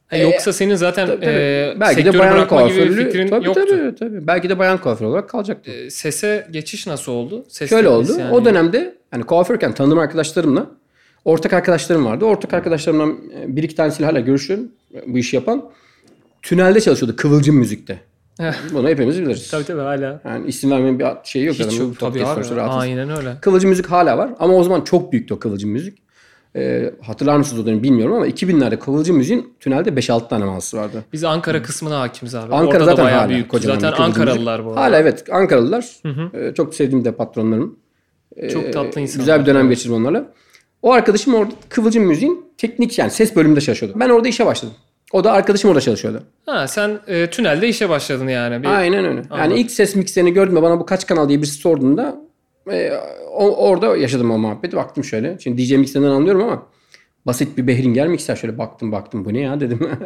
Ha, 0.09 0.17
yoksa 0.17 0.53
senin 0.53 0.75
zaten 0.75 1.07
tabii, 1.07 1.25
e, 1.25 1.77
belki 1.81 2.05
de 2.05 2.19
bayan 2.19 2.35
bırakma 2.35 2.69
gibi 2.69 2.95
fikrin 2.95 3.29
tabii, 3.29 3.47
yoktu. 3.47 3.65
tabii 3.69 3.95
tabii. 3.95 4.27
Belki 4.27 4.49
de 4.49 4.59
bayan 4.59 4.79
kuaför 4.79 5.07
olarak 5.07 5.29
kalacaktı. 5.29 5.71
E, 5.71 5.91
Sese 5.91 6.47
geçiş 6.51 6.87
nasıl 6.87 7.13
oldu? 7.13 7.45
Ses 7.49 7.71
Şöyle 7.71 7.89
oldu. 7.89 8.07
teknisyeni 8.07 8.33
O 8.33 8.45
dönemde 8.45 8.95
hani 9.11 9.23
kuaförken 9.25 9.75
tanıdığım 9.75 9.99
arkadaşlarımla 9.99 10.67
ortak 11.25 11.53
arkadaşlarım 11.53 12.07
vardı. 12.07 12.25
Ortak 12.25 12.55
arkadaşlarımdan 12.55 13.11
e, 13.11 13.57
bir 13.57 13.63
iki 13.63 13.75
tanesiyle 13.75 14.07
hala 14.07 14.21
görüşüyorum 14.21 14.69
e, 14.95 15.03
bu 15.07 15.19
işi 15.19 15.37
yapan. 15.37 15.71
Tünelde 16.43 16.81
çalışıyordu 16.81 17.17
Kıvılcım 17.17 17.57
Müzik'te. 17.57 17.99
Bunu 18.73 18.89
hepimiz 18.89 19.21
biliriz. 19.21 19.51
Tabii 19.51 19.65
tabii 19.65 19.81
hala. 19.81 20.21
Yani 20.25 20.47
isim 20.47 20.71
vermenin 20.71 20.99
bir 20.99 21.07
şey 21.25 21.45
yok. 21.45 21.55
Hiç 21.55 21.61
adamın. 21.67 21.81
yok 21.81 21.99
tabii 21.99 22.27
abi. 22.27 22.61
Aynen 22.61 23.17
öyle. 23.17 23.33
Kıvılcım 23.41 23.71
Müzik 23.71 23.87
hala 23.87 24.19
var 24.19 24.31
ama 24.39 24.55
o 24.55 24.63
zaman 24.63 24.81
çok 24.81 25.13
büyüktü 25.13 25.35
o 25.35 25.39
Kıvılcım 25.39 25.71
Müzik. 25.71 26.06
Ee, 26.57 26.91
hatırlar 27.03 27.37
mısınız 27.37 27.63
o 27.63 27.67
dönemi 27.67 27.83
bilmiyorum 27.83 28.15
ama 28.17 28.29
2000'lerde 28.29 28.79
Kıvılcım 28.79 29.17
Müziğin 29.17 29.55
tünelde 29.61 29.91
5-6 29.91 30.29
tane 30.29 30.45
mağazası 30.45 30.77
vardı. 30.77 31.05
Biz 31.13 31.25
Ankara 31.25 31.63
kısmına 31.63 32.01
hakimiz 32.01 32.35
abi. 32.35 32.55
Ankara 32.55 32.83
Orada 32.83 32.85
zaten 32.85 33.07
da 33.07 33.17
hala 33.21 33.29
büyük. 33.29 33.49
kocaman 33.49 33.79
Zaten 33.79 34.03
Ankaralılar 34.03 34.65
bu 34.65 34.71
arada. 34.71 34.81
Hala 34.81 34.99
evet 34.99 35.25
Ankaralılar. 35.33 35.87
hı. 36.03 36.39
Ee, 36.39 36.55
çok 36.55 36.75
sevdiğim 36.75 37.05
de 37.05 37.13
patronlarım. 37.13 37.79
Çok 38.53 38.73
tatlı 38.73 39.01
insanlar. 39.01 39.21
Güzel 39.23 39.41
bir 39.41 39.47
dönem 39.47 39.69
geçirdim 39.69 39.95
onlarla. 39.95 40.33
O 40.83 40.93
arkadaşım 40.93 41.35
orada 41.35 41.53
Kıvılcım 41.69 42.05
Müziğin 42.05 42.45
teknik 42.59 42.99
yani 42.99 43.11
ses 43.11 43.37
bölümünde 43.37 43.61
çalışıyordu. 43.61 44.01
Ben 44.01 44.09
orada 44.09 44.29
işe 44.29 44.47
başladım. 44.47 44.75
O 45.13 45.25
da 45.25 45.33
arkadaşım 45.33 45.71
orada 45.71 45.81
çalışıyordu. 45.81 46.23
Ha 46.47 46.69
sen 46.69 46.99
e, 47.07 47.31
tünelde 47.31 47.69
işe 47.69 47.89
başladın 47.89 48.29
yani. 48.29 48.63
Bir, 48.63 48.69
Aynen 48.69 49.05
öyle. 49.05 49.17
Yani 49.17 49.27
Anladım. 49.31 49.57
ilk 49.57 49.71
ses 49.71 49.97
mikserini 49.97 50.33
gördüm 50.33 50.63
bana 50.63 50.81
bu 50.81 50.87
kaç 50.87 51.07
kanal 51.07 51.29
diye 51.29 51.39
birisi 51.39 51.55
sorduğunda 51.59 52.26
e, 52.73 52.93
o- 53.33 53.69
orada 53.69 53.97
yaşadım 53.97 54.31
o 54.31 54.39
muhabbeti. 54.39 54.77
Baktım 54.77 55.05
şöyle. 55.05 55.39
Şimdi 55.39 55.63
DJ 55.63 55.73
mikserinden 55.73 56.11
anlıyorum 56.11 56.43
ama 56.43 56.67
basit 57.27 57.59
bir 57.59 57.67
Behringer 57.67 58.09
mikser 58.09 58.37
şöyle 58.37 58.59
baktım 58.59 58.93
baktım 58.93 59.25
bu 59.25 59.35
ne 59.35 59.41
ya 59.41 59.61
dedim. 59.61 59.81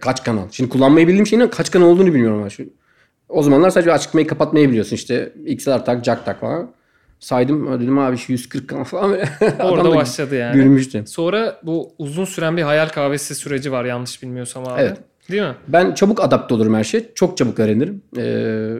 kaç 0.00 0.24
kanal? 0.24 0.42
Şimdi 0.50 0.70
kullanmayı 0.70 1.08
bildiğim 1.08 1.26
şeyin 1.26 1.48
kaç 1.48 1.70
kanal 1.70 1.86
olduğunu 1.86 2.14
bilmiyorum 2.14 2.40
ben 2.44 2.48
şu. 2.48 2.64
O 3.28 3.42
zamanlar 3.42 3.70
sadece 3.70 3.92
açmayı 3.92 4.26
kapatmayı 4.26 4.68
biliyorsun 4.68 4.96
işte 4.96 5.32
XLR 5.46 5.84
tak, 5.84 6.04
jack 6.04 6.24
tak 6.24 6.40
falan. 6.40 6.70
Saydım 7.20 7.80
dedim 7.80 7.98
abi 7.98 8.16
şu 8.16 8.32
140 8.32 8.68
kanal 8.68 8.84
falan 8.84 9.12
Orada 9.62 9.90
da 9.92 9.96
başladı 9.96 10.34
yani. 10.36 10.54
Gülmüştü. 10.54 11.04
Sonra 11.06 11.60
bu 11.62 11.92
uzun 11.98 12.24
süren 12.24 12.56
bir 12.56 12.62
hayal 12.62 12.88
kahvesi 12.88 13.34
süreci 13.34 13.72
var 13.72 13.84
yanlış 13.84 14.22
bilmiyorsam 14.22 14.68
abi. 14.68 14.80
Evet. 14.82 14.96
Değil 15.30 15.42
mi? 15.42 15.54
Ben 15.68 15.94
çabuk 15.94 16.20
adapte 16.20 16.54
olurum 16.54 16.74
her 16.74 16.84
şeye. 16.84 17.04
Çok 17.14 17.36
çabuk 17.36 17.60
öğrenirim. 17.60 18.02
Ee, 18.18 18.74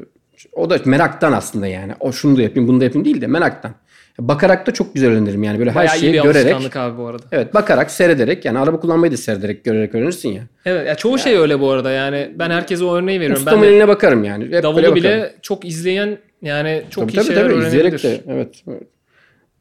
o 0.52 0.70
da 0.70 0.78
meraktan 0.84 1.32
aslında 1.32 1.66
yani. 1.66 1.92
O 2.00 2.12
şunu 2.12 2.36
da 2.36 2.42
yapayım 2.42 2.68
bunu 2.68 2.80
da 2.80 2.84
yapayım 2.84 3.04
değil 3.04 3.20
de 3.20 3.26
meraktan. 3.26 3.72
Bakarak 4.18 4.66
da 4.66 4.70
çok 4.70 4.94
güzel 4.94 5.10
öğrenirim 5.10 5.42
yani. 5.42 5.58
Böyle 5.58 5.70
her 5.70 5.76
Bayağı 5.76 5.96
iyi 5.96 6.00
şeyi 6.00 6.12
bir 6.12 6.22
görerek. 6.22 6.76
abi 6.76 6.98
bu 6.98 7.06
arada. 7.06 7.22
Evet 7.32 7.54
bakarak 7.54 7.90
seyrederek 7.90 8.44
yani 8.44 8.58
araba 8.58 8.80
kullanmayı 8.80 9.12
da 9.12 9.16
seyrederek 9.16 9.64
görerek 9.64 9.94
öğrenirsin 9.94 10.28
ya. 10.28 10.42
Evet 10.64 10.86
ya 10.86 10.94
çoğu 10.94 11.18
şey 11.18 11.36
öyle 11.36 11.60
bu 11.60 11.70
arada 11.70 11.90
yani 11.90 12.30
ben 12.38 12.50
herkese 12.50 12.84
o 12.84 12.94
örneği 12.96 13.20
veriyorum. 13.20 13.42
Ustamın 13.42 13.62
ben 13.62 13.68
eline 13.68 13.88
bakarım 13.88 14.24
yani. 14.24 14.44
Hep 14.44 14.62
davulu 14.62 14.76
bakarım. 14.76 14.96
bile 14.96 15.34
çok 15.42 15.64
izleyen 15.64 16.18
yani 16.42 16.82
çok 16.90 17.04
tabii, 17.04 17.12
iyi 17.12 17.16
tabii, 17.16 17.26
şeyler 17.26 17.50
tabii, 17.50 17.66
izleyerek 17.66 17.92
öğrenebilir. 17.92 18.26
de 18.26 18.32
evet. 18.32 18.64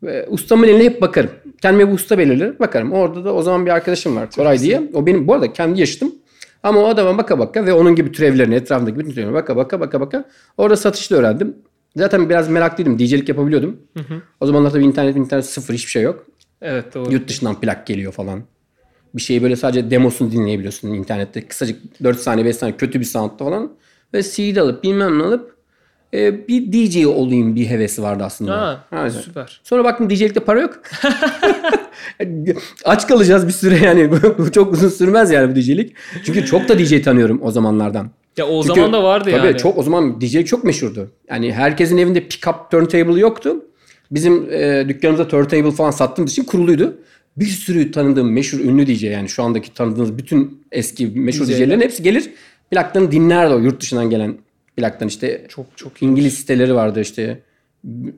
Ve 0.04 0.28
ustamın 0.30 0.68
eline 0.68 0.84
hep 0.84 1.02
bakarım. 1.02 1.30
Kendime 1.62 1.90
bir 1.90 1.94
usta 1.94 2.18
belirler 2.18 2.60
bakarım. 2.60 2.92
Orada 2.94 3.26
da 3.26 3.34
o 3.34 3.42
zaman 3.42 3.66
bir 3.66 3.72
arkadaşım 3.72 4.16
var 4.16 4.32
Koray 4.32 4.60
diye. 4.60 4.82
O 4.94 5.06
benim 5.06 5.28
bu 5.28 5.34
arada 5.34 5.54
kendi 5.54 5.80
yaşıtım. 5.80 6.16
Ama 6.64 6.80
o 6.80 6.88
adama 6.88 7.18
baka 7.18 7.40
baka 7.40 7.66
ve 7.66 7.74
onun 7.74 7.96
gibi 7.96 8.12
türevlerini 8.12 8.56
etrafındaki 8.56 9.00
bütün 9.00 9.12
türevlerine 9.12 9.34
baka 9.34 9.56
baka 9.56 9.80
baka 9.80 10.02
baka 10.02 10.26
orada 10.58 10.76
satışta 10.76 11.16
öğrendim. 11.16 11.56
Zaten 11.96 12.30
biraz 12.30 12.50
meraklıydım. 12.50 13.00
DJ'lik 13.00 13.30
yapabiliyordum. 13.30 13.78
O 14.40 14.46
zamanlar 14.46 14.72
tabii 14.72 14.84
internet 14.84 15.16
internet 15.16 15.46
sıfır 15.46 15.74
hiçbir 15.74 15.92
şey 15.92 16.04
yok. 16.04 16.26
Evet 16.62 16.96
doğru. 16.96 17.14
Yurt 17.14 17.30
dışından 17.30 17.60
plak 17.60 17.88
geliyor 17.88 18.12
falan. 18.12 18.44
Bir 19.16 19.22
şeyi 19.22 19.44
böyle 19.44 19.56
sadece 19.56 19.92
demosunu 19.92 20.32
dinleyebiliyorsun 20.32 20.88
internette. 20.88 21.48
Kısacık 21.48 22.04
4 22.04 22.20
saniye 22.20 22.46
5 22.46 22.56
saniye 22.56 22.78
kötü 22.78 23.00
bir 23.00 23.06
soundta 23.06 23.46
falan. 23.46 23.72
Ve 24.14 24.24
CD 24.24 24.58
alıp 24.58 24.84
bilmem 24.84 25.20
ne 25.20 25.24
alıp 25.24 25.57
e, 26.14 26.48
bir 26.48 26.72
DJ 26.74 27.06
olayım 27.06 27.56
bir 27.56 27.66
hevesi 27.70 28.04
vardı 28.04 28.24
aslında. 28.24 28.58
Ha, 28.62 28.86
Evet. 28.92 29.12
süper. 29.14 29.62
Sonra 29.64 29.84
baktım 29.84 30.10
DJ'likte 30.10 30.40
para 30.40 30.62
yok. 30.62 30.82
Aç 32.86 33.08
kalacağız 33.08 33.48
bir 33.48 33.52
süre 33.54 33.86
yani. 33.86 34.10
Çok 34.54 34.74
uzun 34.74 34.90
sürmez 34.90 35.32
yani 35.32 35.52
bu 35.52 35.56
DJ'lik. 35.56 35.94
Çünkü 36.26 36.46
çok 36.46 36.70
da 36.70 36.80
DJ 36.80 37.02
tanıyorum 37.04 37.40
o 37.44 37.52
zamanlardan. 37.52 38.10
Ya 38.38 38.48
o 38.48 38.64
Çünkü- 38.64 38.76
zaman 38.76 38.94
da 38.94 39.04
vardı 39.04 39.30
tabii 39.32 39.48
yani. 39.48 39.58
çok 39.58 39.78
o 39.78 39.84
zaman 39.84 40.22
DJ'lik 40.22 40.48
çok 40.48 40.64
meşhurdu. 40.64 41.12
Yani 41.30 41.54
herkesin 41.54 41.98
evinde 41.98 42.20
pick-up 42.20 42.70
turntable 42.72 43.20
yoktu. 43.20 43.56
Bizim 44.12 44.48
e, 44.54 44.86
dükkanımızda 44.88 45.28
turntable 45.28 45.72
falan 45.72 45.92
sattığımız 45.92 46.32
için 46.32 46.44
kuruluydu. 46.44 46.98
Bir 47.38 47.46
sürü 47.46 47.92
tanıdığım 47.92 48.32
meşhur 48.34 48.60
ünlü 48.60 48.88
DJ 48.88 49.04
yani 49.04 49.30
şu 49.30 49.44
andaki 49.44 49.74
tanıdığınız 49.74 50.18
bütün 50.18 50.64
eski 50.72 51.08
meşhur 51.08 51.46
DJ'ler. 51.46 51.58
DJ'lerin 51.58 51.82
hepsi 51.82 52.04
gelir. 52.04 52.30
Plaklarını 52.72 53.12
dinlerdi 53.12 53.54
o 53.54 53.60
yurt 53.60 53.82
dışından 53.82 54.10
gelen 54.10 54.38
plaktan 54.78 55.08
işte 55.08 55.46
Çok 55.50 55.66
çok. 55.76 56.04
İngiliz 56.04 56.34
siteleri 56.34 56.76
vardı 56.76 57.02
işte 57.02 57.40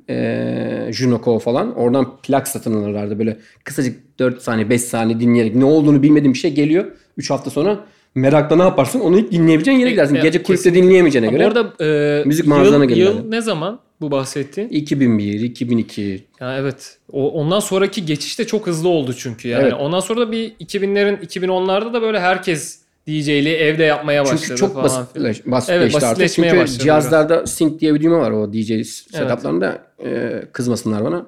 e, 0.09 0.87
Junoco 0.91 1.39
falan. 1.39 1.75
Oradan 1.75 2.17
plak 2.23 2.47
satın 2.47 2.73
alırlardı 2.73 3.19
böyle 3.19 3.37
kısacık 3.63 4.19
4 4.19 4.41
saniye 4.41 4.69
5 4.69 4.81
saniye 4.81 5.19
dinleyerek 5.19 5.55
ne 5.55 5.65
olduğunu 5.65 6.03
bilmediğin 6.03 6.33
bir 6.33 6.39
şey 6.39 6.53
geliyor. 6.53 6.85
3 7.17 7.29
hafta 7.29 7.49
sonra 7.49 7.79
merakla 8.15 8.55
ne 8.55 8.61
yaparsın 8.63 8.99
onu 8.99 9.19
ilk 9.19 9.31
dinleyebileceğin 9.31 9.79
yere 9.79 9.89
gidersin. 9.91 10.15
e, 10.15 10.19
Gece 10.21 10.43
kulüpte 10.43 10.73
dinleyemeyeceğine 10.73 11.27
göre. 11.27 11.45
arada 11.45 11.83
e, 11.85 12.23
müzik 12.25 12.45
yıl, 12.45 12.53
mağazalarına 12.53 12.85
gelirler. 12.85 13.11
yıl 13.11 13.29
ne 13.29 13.41
zaman 13.41 13.79
bu 14.01 14.11
bahsettiğin? 14.11 14.69
2001, 14.69 15.39
2002. 15.41 16.23
Ya 16.39 16.57
evet. 16.57 16.97
O, 17.11 17.31
ondan 17.31 17.59
sonraki 17.59 18.05
geçiş 18.05 18.39
de 18.39 18.47
çok 18.47 18.67
hızlı 18.67 18.89
oldu 18.89 19.13
çünkü. 19.17 19.47
Yani 19.47 19.63
Evet. 19.63 19.73
ondan 19.79 19.99
sonra 19.99 20.19
da 20.21 20.31
bir 20.31 20.51
2000'lerin 20.51 21.19
2010'larda 21.25 21.93
da 21.93 22.01
böyle 22.01 22.19
herkes 22.19 22.79
DJ'liği 23.09 23.55
evde 23.55 23.83
yapmaya 23.83 24.23
başladı 24.23 24.41
Çünkü 24.47 24.59
çok 24.59 24.73
falan. 24.73 24.83
basitleş, 24.85 25.45
basitleşti 25.45 25.73
Evet, 25.73 25.95
artık. 25.95 26.01
basitleşmeye 26.09 26.49
Çünkü 26.49 26.63
başladı 26.63 26.79
cihazlarda 26.83 27.47
sync 27.47 27.79
diye 27.79 27.93
bir 27.93 28.01
düğme 28.01 28.17
var 28.17 28.31
o 28.31 28.53
DJ 28.53 28.87
setuplarında. 28.87 29.77
E, 30.05 30.41
kızmasınlar 30.53 31.05
bana. 31.05 31.25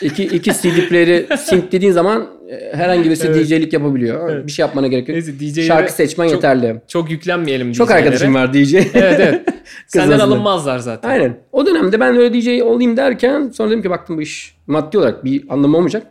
İki, 0.00 0.24
iki 0.24 0.52
CD 0.52 0.88
player'i 0.88 1.26
sync 1.38 1.72
dediğin 1.72 1.92
zaman 1.92 2.26
e, 2.50 2.76
herhangi 2.76 3.04
birisi 3.04 3.26
Evet. 3.26 3.46
DJ'lik 3.46 3.72
yapabiliyor. 3.72 4.46
Bir 4.46 4.52
şey 4.52 4.62
yapmana 4.62 4.86
gerek 4.86 5.08
yok. 5.08 5.18
Neyse 5.40 5.62
Şarkı 5.62 5.92
seçmen 5.92 6.24
çok- 6.26 6.34
yeterli. 6.34 6.80
Çok 6.88 7.10
yüklenmeyelim 7.10 7.72
Çok 7.72 7.88
DJ'lere. 7.88 7.98
arkadaşım 7.98 8.34
var 8.34 8.54
DJ. 8.54 8.74
Evet 8.74 8.94
evet. 8.94 9.48
Senden 9.86 10.18
alınmazlar 10.18 10.78
zaten. 10.78 11.08
Aynen. 11.08 11.36
O 11.52 11.66
dönemde 11.66 12.00
ben 12.00 12.16
öyle 12.16 12.34
DJ 12.40 12.62
olayım 12.62 12.96
derken 12.96 13.50
sonra 13.54 13.70
dedim 13.70 13.82
ki 13.82 13.90
baktım 13.90 14.16
bu 14.16 14.22
iş 14.22 14.54
maddi 14.66 14.98
olarak 14.98 15.24
bir 15.24 15.44
anlamı 15.48 15.76
olmayacak. 15.76 16.06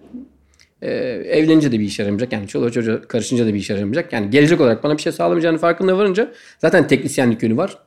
Ee, 0.82 0.90
evlenince 1.30 1.72
de 1.72 1.80
bir 1.80 1.86
işe 1.86 2.04
yaramayacak. 2.04 2.34
Yani 2.34 2.48
çoluğa 2.48 2.70
çocuğa 2.70 3.02
karışınca 3.02 3.46
da 3.46 3.54
bir 3.54 3.60
işe 3.60 3.74
yaramayacak. 3.74 4.14
Yani 4.14 4.30
gelecek 4.30 4.62
olarak 4.62 4.84
bana 4.84 4.98
bir 4.98 5.02
şey 5.02 5.12
sağlamayacağını 5.12 5.58
farkında 5.58 5.98
varınca 5.98 6.32
zaten 6.60 6.88
teknisyenlik 6.88 7.44
yönü 7.44 7.58
var. 7.58 7.78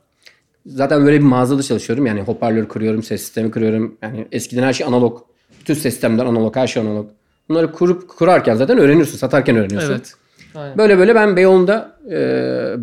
Zaten 0.65 1.05
böyle 1.05 1.19
bir 1.19 1.23
mağazada 1.23 1.63
çalışıyorum. 1.63 2.05
Yani 2.05 2.21
hoparlör 2.21 2.67
kuruyorum, 2.67 3.03
ses 3.03 3.21
sistemi 3.21 3.51
kuruyorum. 3.51 3.97
Yani 4.01 4.27
eskiden 4.31 4.63
her 4.63 4.73
şey 4.73 4.87
analog. 4.87 5.21
Bütün 5.59 5.73
sistemler 5.73 6.25
analog, 6.25 6.55
her 6.55 6.67
şey 6.67 6.83
analog. 6.83 7.09
Bunları 7.49 7.71
kurup 7.71 8.09
kurarken 8.09 8.55
zaten 8.55 8.77
öğreniyorsun. 8.77 9.17
Satarken 9.17 9.55
öğreniyorsun. 9.55 9.91
Evet. 9.91 10.13
Aynen. 10.55 10.77
Böyle 10.77 10.97
böyle 10.97 11.15
ben 11.15 11.35
Beyoğlu'nda 11.35 11.97
e, 12.11 12.17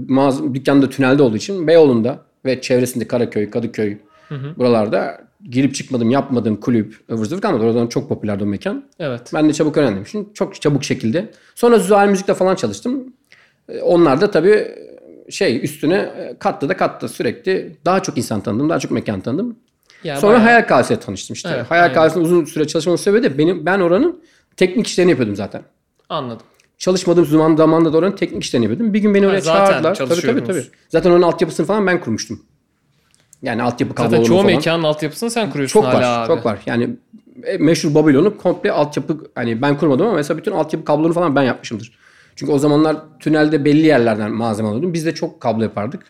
mağaza, 0.09 0.55
dükkanda 0.55 0.91
tünelde 0.91 1.23
olduğu 1.23 1.37
için 1.37 1.67
Beyoğlu'nda 1.67 2.19
ve 2.45 2.61
çevresinde 2.61 3.09
Karaköy, 3.09 3.51
Kadıköy, 3.51 3.97
Buralarda 4.57 5.30
girip 5.51 5.75
çıkmadım, 5.75 6.11
yapmadığım 6.11 6.57
kulüp, 6.57 6.97
ıvır 7.13 7.25
zıvır 7.25 7.41
kalmadı. 7.41 7.65
Oradan 7.65 7.87
çok 7.87 8.09
popülerdi 8.09 8.45
o 8.45 8.47
mekan. 8.47 8.85
Evet. 8.99 9.31
Ben 9.35 9.49
de 9.49 9.53
çabuk 9.53 9.77
öğrendim. 9.77 10.07
Şimdi 10.07 10.29
çok 10.35 10.61
çabuk 10.63 10.85
şekilde. 10.85 11.31
Sonra 11.55 11.79
Zuhal 11.79 12.09
Müzik'te 12.09 12.35
falan 12.35 12.55
çalıştım. 12.55 13.13
Ee, 13.69 13.81
Onlar 13.81 14.21
da 14.21 14.31
tabii 14.31 14.69
şey 15.31 15.65
üstüne 15.65 15.95
e, 15.97 16.37
kattı 16.39 16.69
da 16.69 16.77
kattı 16.77 17.09
sürekli. 17.09 17.77
Daha 17.85 18.01
çok 18.03 18.19
insan 18.19 18.41
tanıdım, 18.41 18.69
daha 18.71 18.79
çok 18.79 18.91
mekan 18.91 19.21
tanıdım. 19.21 19.57
Ya 20.05 20.17
Sonra 20.17 20.33
bayağı- 20.33 20.45
Hayal 20.45 20.67
Kahvesi'yle 20.67 21.01
tanıştım 21.01 21.35
işte. 21.35 21.51
Evet, 21.55 21.71
Hayal. 21.71 21.95
Kahvesi'nde 21.95 22.25
uzun 22.25 22.45
süre 22.45 22.67
çalışmamın 22.67 22.97
sebebi 22.97 23.23
de 23.23 23.39
benim, 23.39 23.67
ben 23.67 23.81
oranın 23.81 24.23
teknik 24.57 24.87
işlerini 24.87 25.11
yapıyordum 25.11 25.37
zaten. 25.37 25.63
Anladım. 26.09 26.47
Çalışmadığım 26.79 27.25
zaman 27.27 27.57
zamanda 27.57 27.93
da 27.93 27.97
oranın 27.99 28.17
teknik 28.17 28.43
işlerini 28.45 28.65
yapıyordum. 28.67 28.95
Bir 28.95 28.99
gün 28.99 29.15
beni 29.15 29.27
oraya 29.27 29.41
zaten 29.41 29.67
çağırdılar. 29.67 29.95
Tabii 29.95 30.21
tabii 30.21 30.45
tabii. 30.45 30.65
Zaten 30.89 31.11
oranın 31.11 31.23
altyapısını 31.23 31.67
falan 31.67 31.87
ben 31.87 32.01
kurmuştum. 32.01 32.43
Yani 33.43 33.63
altyapı 33.63 33.91
Zaten 33.93 34.05
kablolarını 34.05 34.27
çoğu 34.27 34.37
falan. 34.43 34.53
mekanın 34.53 34.83
altyapısını 34.83 35.31
sen 35.31 35.51
kuruyorsun 35.51 35.81
Çok 35.81 35.85
hala 35.89 36.01
var, 36.01 36.21
abi. 36.21 36.27
çok 36.27 36.47
var. 36.47 36.59
Yani 36.67 36.91
e, 37.45 37.57
meşhur 37.59 37.95
Babylon'u 37.95 38.37
komple 38.37 38.73
altyapı 38.73 39.19
hani 39.35 39.63
ben 39.63 39.79
kurmadım 39.79 40.07
ama 40.07 40.17
mesela 40.17 40.39
bütün 40.39 40.53
altyapı 40.53 40.85
kablolarını 40.85 41.15
falan 41.15 41.37
ben 41.37 41.43
yapmışımdır. 41.43 41.93
Çünkü 42.37 42.53
o 42.53 42.59
zamanlar 42.59 42.97
tünelde 43.21 43.65
belli 43.65 43.87
yerlerden 43.87 44.33
malzeme 44.33 44.69
alıyordum. 44.69 44.93
Biz 44.95 45.07
de 45.07 45.15
çok 45.15 45.41
kablo 45.41 45.63
yapardık. 45.63 46.03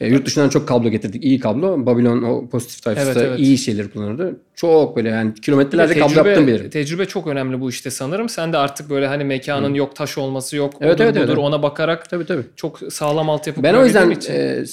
E, 0.00 0.06
yurt 0.08 0.26
dışından 0.26 0.48
çok 0.48 0.68
kablo 0.68 0.88
getirdik. 0.88 1.24
İyi 1.24 1.40
kablo. 1.40 1.86
Babylon 1.86 2.22
o 2.22 2.48
pozitif 2.48 2.82
tayfası 2.82 3.06
Evet, 3.10 3.28
evet. 3.28 3.38
iyi 3.38 3.58
şeyleri 3.58 3.90
kullanırdı. 3.90 4.36
Çok 4.54 4.96
böyle 4.96 5.08
yani 5.08 5.34
kilometrelerce 5.34 5.94
kablo 5.94 6.08
tecrübe, 6.08 6.28
yaptım 6.28 6.46
bilirim. 6.46 6.70
tecrübe 6.70 7.06
çok 7.06 7.26
önemli 7.26 7.60
bu 7.60 7.70
işte 7.70 7.90
sanırım. 7.90 8.28
Sen 8.28 8.52
de 8.52 8.56
artık 8.58 8.90
böyle 8.90 9.06
hani 9.06 9.24
mekanın 9.24 9.74
yok 9.74 9.96
taş 9.96 10.18
olması 10.18 10.56
yok 10.56 10.74
Evet, 10.80 10.94
odur 10.94 11.04
evet, 11.04 11.14
budur 11.16 11.28
evet. 11.28 11.38
ona 11.38 11.62
bakarak 11.62 12.10
Tabii 12.10 12.26
tabii. 12.26 12.42
çok 12.56 12.78
sağlam 12.90 13.30
altyapı 13.30 13.62
Ben 13.62 13.74
o 13.74 13.84
yüzden 13.84 14.10
için. 14.10 14.32
e, 14.34 14.64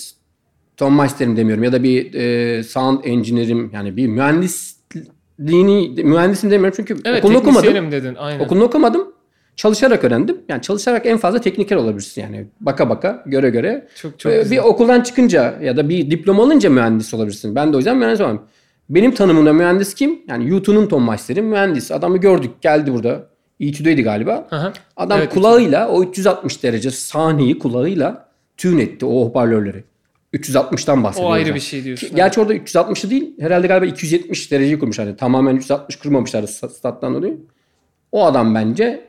Tom 0.78 0.98
Meister'im 0.98 1.38
demiyorum 1.38 1.64
ya 1.64 1.72
da 1.72 1.84
bir 1.84 2.14
e, 2.14 2.64
sound 2.64 3.00
engineer'im 3.04 3.72
yani 3.74 3.98
bir 3.98 4.08
mühendisliğini 4.08 6.04
mühendisim 6.04 6.52
demiyorum 6.52 6.74
çünkü 6.78 6.98
evet 7.06 7.20
okulunu 7.26 7.38
okumadım. 7.38 7.92
dedin 7.92 8.16
aynen. 8.18 8.40
Okulunu 8.46 8.64
okumadım. 8.64 9.16
Çalışarak 9.56 10.04
öğrendim. 10.04 10.38
Yani 10.50 10.62
çalışarak 10.62 11.06
en 11.06 11.18
fazla 11.18 11.42
tekniker 11.42 11.76
olabilirsin 11.76 12.22
yani. 12.22 12.48
Baka 12.60 12.90
baka, 12.90 13.24
göre 13.26 13.50
göre. 13.50 13.88
Çok 13.96 14.20
çok 14.20 14.32
Ee, 14.32 14.38
güzel. 14.38 14.52
bir 14.52 14.64
okuldan 14.64 15.02
çıkınca 15.02 15.60
ya 15.62 15.78
da 15.78 15.90
bir 15.90 16.12
diploma 16.12 16.44
alınca 16.44 16.70
mühendis 16.70 17.14
olabilirsin. 17.14 17.56
Ben 17.56 17.72
de 17.72 17.76
o 17.76 17.80
yüzden 17.80 17.98
mühendis 17.98 18.22
olamam. 18.22 18.44
Benim 18.90 19.12
tanımımda 19.14 19.54
mühendis 19.54 19.94
kim? 19.94 20.20
Yani 20.28 20.50
YouTube'un 20.50 20.88
Tom 20.88 21.08
Meister'i 21.08 21.42
mühendis. 21.42 21.92
Adamı 21.92 22.18
gördük 22.18 22.52
geldi 22.62 22.94
burada. 22.94 23.28
E2'deydi 23.60 24.02
galiba. 24.02 24.48
Aha. 24.52 24.74
Adam 24.98 25.20
Evet, 25.20 25.34
kulağıyla 25.34 25.90
o 25.90 26.04
360 26.04 26.64
derece 26.64 26.92
sahneyi 26.92 27.60
kulağıyla 27.60 28.30
tune 28.58 28.82
etti 28.84 29.06
o 29.06 29.26
hoparlörleri. 29.26 29.84
360'tan 30.36 31.04
bahsediyor. 31.04 31.30
O 31.30 31.34
ayrı 31.34 31.56
bir 31.56 31.60
şey 31.60 31.84
diyorsun. 31.84 32.08
Ki- 32.08 32.16
Gerçi 32.16 32.42
orada 32.42 32.56
360'ı 32.56 33.10
değil 33.10 33.34
herhalde 33.40 33.68
galiba 33.68 33.86
270 33.86 34.52
dereceyi 34.52 34.80
kurmuş. 34.80 35.00
Hani 35.00 35.16
tamamen 35.16 35.56
360 35.56 35.96
kurmamışlar 35.96 36.44
sta- 36.44 36.70
stat'tan 36.70 37.14
dolayı. 37.16 37.38
O 38.12 38.26
adam 38.26 38.56
bence 38.56 39.08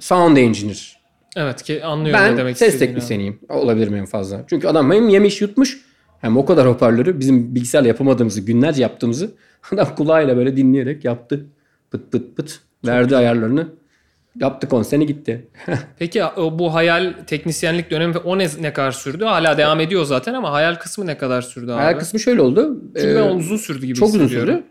sound 0.00 0.36
engineer. 0.36 0.96
Evet 1.36 1.62
ki 1.62 1.84
anlıyorum 1.84 2.22
ne 2.24 2.28
Ben 2.30 2.36
demek 2.38 2.58
ses 2.58 2.78
teknisyeniyim. 2.78 3.38
Olabilirim 3.48 3.94
en 3.96 4.06
fazla. 4.06 4.44
Çünkü 4.50 4.68
adam 4.68 4.92
hem 4.92 5.08
yemiş 5.08 5.40
yutmuş 5.40 5.80
hem 6.20 6.36
o 6.36 6.44
kadar 6.44 6.68
hoparlörü 6.68 7.20
bizim 7.20 7.54
bilgisayarla 7.54 7.88
yapamadığımızı 7.88 8.40
günlerce 8.40 8.82
yaptığımızı 8.82 9.30
adam 9.72 9.94
kulağıyla 9.94 10.36
böyle 10.36 10.56
dinleyerek 10.56 11.04
yaptı. 11.04 11.46
Pıt 11.90 12.12
pıt 12.12 12.36
pıt. 12.36 12.60
verdi 12.86 13.16
ayarlarını. 13.16 13.68
Yaptı 14.40 14.68
konserini 14.68 15.06
gitti. 15.06 15.48
Peki 15.98 16.22
bu 16.52 16.74
hayal 16.74 17.12
teknisyenlik 17.26 17.90
dönemi 17.90 18.14
ve 18.14 18.18
o 18.18 18.38
ne, 18.38 18.48
ne 18.60 18.72
kadar 18.72 18.92
sürdü? 18.92 19.24
Hala 19.24 19.58
devam 19.58 19.80
ediyor 19.80 20.04
zaten 20.04 20.34
ama 20.34 20.52
hayal 20.52 20.74
kısmı 20.74 21.06
ne 21.06 21.18
kadar 21.18 21.42
sürdü 21.42 21.70
abi? 21.72 21.80
Hayal 21.80 21.98
kısmı 21.98 22.20
şöyle 22.20 22.40
oldu. 22.40 22.82
Çünkü 22.96 23.08
Ee, 23.08 23.16
ben 23.16 23.36
uzun 23.36 23.56
sürdü 23.56 23.86
gibi 23.86 23.98
Çok 23.98 24.08
uzun 24.08 24.28
sürdü. 24.28 24.62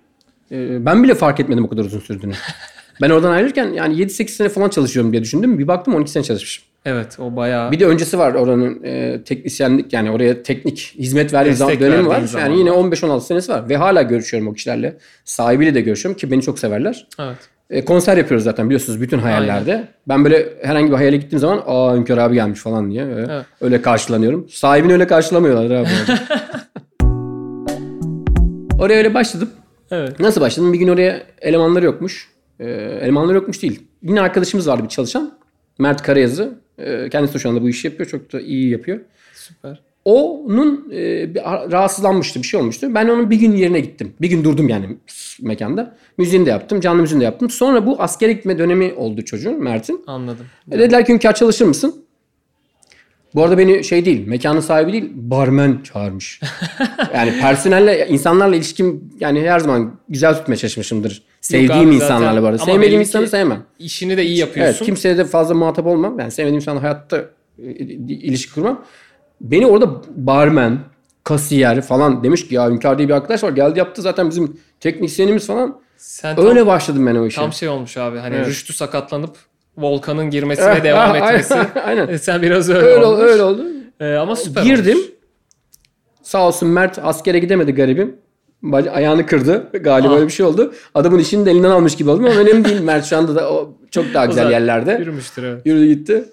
Ee, 0.52 0.86
ben 0.86 1.04
bile 1.04 1.16
fark 1.16 1.40
etmedim 1.40 1.66
o 1.66 1.70
kadar 1.70 1.84
uzun 1.86 2.00
sürdüğünü. 2.00 2.34
ben 3.02 3.10
oradan 3.10 3.32
ayrılırken 3.32 3.74
yani 3.74 3.96
7-8 3.96 4.28
sene 4.28 4.50
falan 4.50 4.70
çalışıyorum 4.70 5.12
diye 5.12 5.22
düşündüm. 5.22 5.60
Bir 5.60 5.68
baktım 5.68 5.96
12 5.96 6.12
sene 6.12 6.24
çalışmışım. 6.24 6.64
Evet 6.86 7.18
o 7.20 7.36
bayağı 7.36 7.72
Bir 7.72 7.80
de 7.80 7.86
öncesi 7.86 8.20
var 8.20 8.34
oranın 8.34 8.84
e, 8.84 9.24
teknisyenlik 9.24 9.94
yani 9.94 10.12
oraya 10.12 10.44
teknik 10.44 10.96
hizmet 11.00 11.34
verdiği 11.34 11.50
Destek 11.50 11.80
zaman 11.80 11.80
dönemi 11.80 12.08
var. 12.08 12.22
zaman 12.22 12.46
Yani 12.46 12.60
yine 12.60 12.72
var. 12.72 12.78
15-16 12.78 13.22
senesi 13.22 13.52
var. 13.52 13.70
Ve 13.70 13.78
hala 13.78 14.02
görüşüyorum 14.02 14.48
o 14.48 14.54
kişilerle. 14.54 14.98
Sahibiyle 15.26 15.76
de 15.76 15.82
görüşüyorum 15.82 16.18
ki 16.20 16.32
beni 16.32 16.42
çok 16.42 16.60
severler. 16.60 17.08
evet. 17.20 17.38
E, 17.70 17.86
konser 17.86 18.18
yapıyoruz 18.18 18.44
zaten 18.44 18.66
biliyorsunuz 18.66 19.02
bütün 19.02 19.20
hayallerde. 19.20 19.88
Ben 20.08 20.24
böyle 20.24 20.50
herhangi 20.64 20.92
bir 20.92 20.96
hayale 20.96 21.18
gittiğim 21.18 21.40
zaman 21.40 21.64
aa 21.66 21.96
Hünkar 21.96 22.18
abi 22.18 22.34
gelmiş 22.36 22.60
falan 22.60 22.92
diye 22.92 23.06
öyle, 23.06 23.28
Evet. 23.34 23.46
öyle 23.62 23.82
karşılanıyorum. 23.82 24.48
Sahibini 24.50 24.94
öyle 24.94 25.08
karşılamıyorlar 25.08 25.72
abi. 25.76 25.88
Oraya 28.80 28.98
öyle 28.98 29.14
başladım. 29.14 29.50
Evet. 29.92 30.20
Nasıl 30.20 30.42
başladım? 30.42 30.74
Bir 30.74 30.78
gün 30.80 30.88
oraya 30.88 31.24
elemanları 31.42 31.86
yokmuş. 31.86 32.30
Ee, 32.60 32.66
elemanları 33.02 33.36
yokmuş 33.36 33.62
değil. 33.62 33.84
Yine 34.04 34.22
arkadaşımız 34.22 34.68
vardı 34.68 34.84
bir 34.84 34.90
çalışan. 34.90 35.34
Mert 35.80 36.02
Karayazı. 36.02 36.54
Ee, 36.80 37.10
kendisi 37.10 37.34
de 37.34 37.40
şu 37.40 37.50
anda 37.50 37.62
bu 37.62 37.70
işi 37.70 37.88
yapıyor. 37.88 38.10
Çok 38.10 38.34
da 38.34 38.42
iyi 38.42 38.70
yapıyor. 38.70 39.00
Süper. 39.34 39.80
Onun 40.06 40.92
e, 40.92 41.36
bir 41.36 41.42
rahatsızlanmıştı. 41.72 42.42
Bir 42.42 42.48
şey 42.48 42.60
olmuştu. 42.60 42.88
Ben 42.96 43.08
onun 43.08 43.30
bir 43.30 43.36
gün 43.36 43.56
yerine 43.56 43.80
gittim. 43.80 44.14
Bir 44.22 44.30
gün 44.30 44.44
durdum 44.44 44.70
yani 44.70 44.98
mekanda. 45.42 45.96
Müziğini 46.18 46.46
de 46.46 46.50
yaptım. 46.50 46.80
Canlı 46.82 47.02
müziğini 47.02 47.22
de 47.22 47.26
yaptım. 47.26 47.50
Sonra 47.50 47.86
bu 47.86 48.02
askere 48.02 48.34
gitme 48.34 48.58
dönemi 48.58 48.94
oldu 48.94 49.22
çocuğun 49.22 49.64
Mert'in. 49.64 50.04
Anladım. 50.08 50.46
E 50.72 50.80
dediler 50.80 51.06
ki 51.06 51.14
Hünkar 51.14 51.36
çalışır 51.36 51.66
mısın? 51.66 52.06
Bu 53.36 53.44
arada 53.44 53.58
beni 53.58 53.84
şey 53.84 54.06
değil, 54.06 54.28
mekanın 54.28 54.60
sahibi 54.60 54.94
değil, 54.94 55.12
barmen 55.16 55.82
çağırmış. 55.84 56.42
yani 57.14 57.34
personelle, 57.42 58.08
insanlarla 58.10 58.56
ilişkim 58.56 59.10
yani 59.20 59.50
her 59.50 59.60
zaman 59.60 60.00
güzel 60.10 60.36
tutmaya 60.36 60.58
çalışmışımdır. 60.58 61.24
Sevdiğim 61.42 61.92
insanlarla 61.92 62.42
bu 62.44 62.48
arada. 62.48 62.64
Ama 62.64 62.72
Sevmediğim 62.72 63.02
insanı 63.02 63.28
sevmem. 63.28 63.64
İşini 63.80 64.18
de 64.18 64.26
iyi 64.26 64.44
Evet, 64.44 64.48
yapıyorsun. 64.48 64.86
kimseye 64.86 65.18
de 65.18 65.26
fazla 65.26 65.56
muhatap 65.56 65.86
olmam. 65.86 66.20
Yani 66.20 66.32
sevmediğim 66.32 66.60
insanla 66.60 66.84
hayatta 66.84 67.26
e, 67.60 67.72
ilişki 68.10 68.54
kurmam. 68.54 68.86
Beni 69.42 69.68
orada 69.68 69.90
barmen, 70.16 70.80
kasiyer 71.24 71.82
falan 71.82 72.24
demiş 72.24 72.48
ki 72.48 72.56
ya 72.56 72.70
Hünkar 72.70 72.98
diye 72.98 73.08
bir 73.10 73.14
arkadaş 73.14 73.44
var. 73.44 73.52
Geldi 73.52 73.80
yaptı 73.80 74.02
zaten 74.02 74.30
bizim 74.30 74.58
teknisyenimiz 74.80 75.48
falan. 75.48 75.80
Sen 75.98 76.36
tam, 76.36 76.46
Öyle 76.46 76.66
başladım 76.66 77.06
ben 77.08 77.16
o 77.16 77.26
işe. 77.26 77.42
tam 77.42 77.54
şey 77.54 77.70
olmuş 77.70 77.98
abi. 77.98 78.18
Hani 78.18 78.36
Evet. 78.36 78.48
Rüştü 78.48 78.74
sakatlanıp 78.74 79.36
Volkan'ın 79.78 80.30
girmesine 80.30 80.84
devam 80.84 81.16
etmesi. 81.16 81.54
Aynen. 81.86 82.08
E, 82.08 82.18
Sen 82.18 82.42
biraz 82.42 82.70
öyle, 82.70 82.80
Öyle, 82.88 83.06
olmuş. 83.06 83.24
öyle 83.24 83.44
oldu. 83.44 83.66
E, 84.00 84.16
ama 84.16 84.36
süper 84.36 84.64
Girdim. 84.64 84.98
olmuş. 84.98 85.10
Sağ 86.24 86.48
olsun 86.48 86.70
Mert 86.70 87.00
askere 87.04 87.40
gidemedi 87.40 87.72
garibim. 87.76 88.16
Ayağını 88.94 89.26
kırdı. 89.26 89.70
Galiba 89.84 90.10
Ah. 90.14 90.16
öyle 90.16 90.28
bir 90.28 90.32
şey 90.32 90.46
oldu. 90.46 90.74
Adamın 90.96 91.20
işini 91.20 91.46
de 91.46 91.52
elinden 91.52 91.70
almış 91.70 91.96
gibi 91.96 92.10
oldum 92.10 92.26
ama 92.26 92.36
önemli 92.36 92.66
değil. 92.66 92.82
Mert 92.82 93.06
şu 93.06 93.18
anda 93.18 93.36
da 93.36 93.52
o 93.54 93.74
çok 93.92 94.06
daha 94.14 94.26
güzel 94.26 94.44
zaten 94.44 94.60
yerlerde. 94.60 94.98
Yürümüştür 95.00 95.44
evet. 95.44 95.62
Yürüdü 95.66 95.86
gitti. 95.94 96.26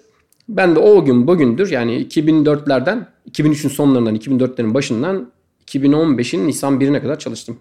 Ben 0.49 0.75
de 0.75 0.79
o 0.79 1.05
gün 1.05 1.27
bugündür 1.27 1.71
yani 1.71 2.07
2004'lerden 2.07 3.05
2003'ün 3.31 3.69
sonlarından 3.69 4.15
2004'lerin 4.15 4.73
başından 4.73 5.31
2015'in 5.67 6.47
Nisan 6.47 6.79
1'ine 6.79 7.01
kadar 7.01 7.19
çalıştım. 7.19 7.59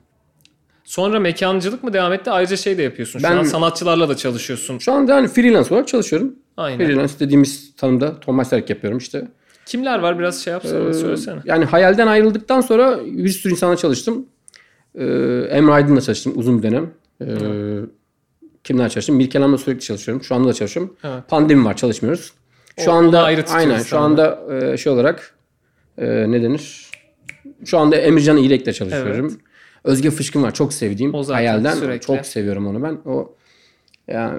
Sonra 0.85 1.21
mekancılık 1.21 1.85
mı 1.85 1.93
devam 1.93 2.13
etti? 2.13 2.31
Ayrıca 2.31 2.57
şey 2.57 2.79
de 2.79 2.83
yapıyorsun. 2.83 3.19
Şu 3.19 3.23
Ben- 3.25 3.37
an 3.37 3.43
sanatçılarla 3.43 4.09
da 4.09 4.17
çalışıyorsun. 4.17 4.79
Şu 4.79 4.93
anda 4.93 5.15
hani 5.15 5.29
freelance 5.29 5.75
olarak 5.75 5.89
çalışıyorum. 5.89 6.35
Aynen. 6.57 6.87
Freelance 6.87 7.13
dediğimiz 7.21 7.77
tanımda 7.77 8.21
Tom 8.21 8.37
Meisterlik 8.37 8.71
yapıyorum 8.71 8.99
işte. 8.99 9.29
Kimler 9.67 9.99
var 9.99 10.19
biraz 10.19 10.43
şey 10.45 10.53
yapsana 10.53 10.89
Ee, 10.89 10.93
söylesene. 10.95 11.41
Yani 11.45 11.65
hayalden 11.65 12.07
ayrıldıktan 12.07 12.61
sonra 12.61 13.01
bir 13.07 13.29
sürü 13.29 13.53
insana 13.53 13.77
çalıştım. 13.77 14.27
Ee, 14.95 15.05
Emre 15.51 15.73
Aydın'la 15.73 16.01
çalıştım 16.01 16.33
uzun 16.37 16.59
bir 16.59 16.63
dönem. 16.63 16.91
Ee, 17.21 17.27
kimler 18.65 18.89
çalıştım? 18.89 19.17
Mirkelam'la 19.17 19.59
sürekli 19.59 19.81
çalışıyorum. 19.81 20.25
Şu 20.25 20.35
anda 20.35 20.49
da 20.49 20.53
çalışıyorum. 20.53 20.97
Evet. 21.05 21.29
Pandemi 21.29 21.65
var 21.65 21.77
çalışmıyoruz. 21.77 22.33
Şu 22.79 22.91
O- 22.91 22.95
anda 22.95 23.23
ayrı 23.23 23.45
aynen 23.51 23.83
şu 23.83 23.99
anda 23.99 24.39
e, 24.73 24.77
şey 24.77 24.93
olarak 24.93 25.35
e, 25.99 26.07
ne 26.31 26.43
denir? 26.43 26.91
Şu 27.65 27.79
anda 27.79 27.97
Emircan 27.97 28.37
İyilek'le 28.37 28.75
çalışıyorum. 28.75 29.39
Özge 29.85 30.11
Fışkın 30.11 30.43
var 30.43 30.55
çok 30.55 30.73
sevdiğim. 30.73 31.15
O 31.15 31.23
zaten 31.23 31.35
hayalden 31.35 31.75
sürekli. 31.75 32.07
çok 32.07 32.27
seviyorum 32.27 32.67
onu 32.67 32.83
ben. 32.83 32.99
O 33.13 33.35
yani 34.09 34.39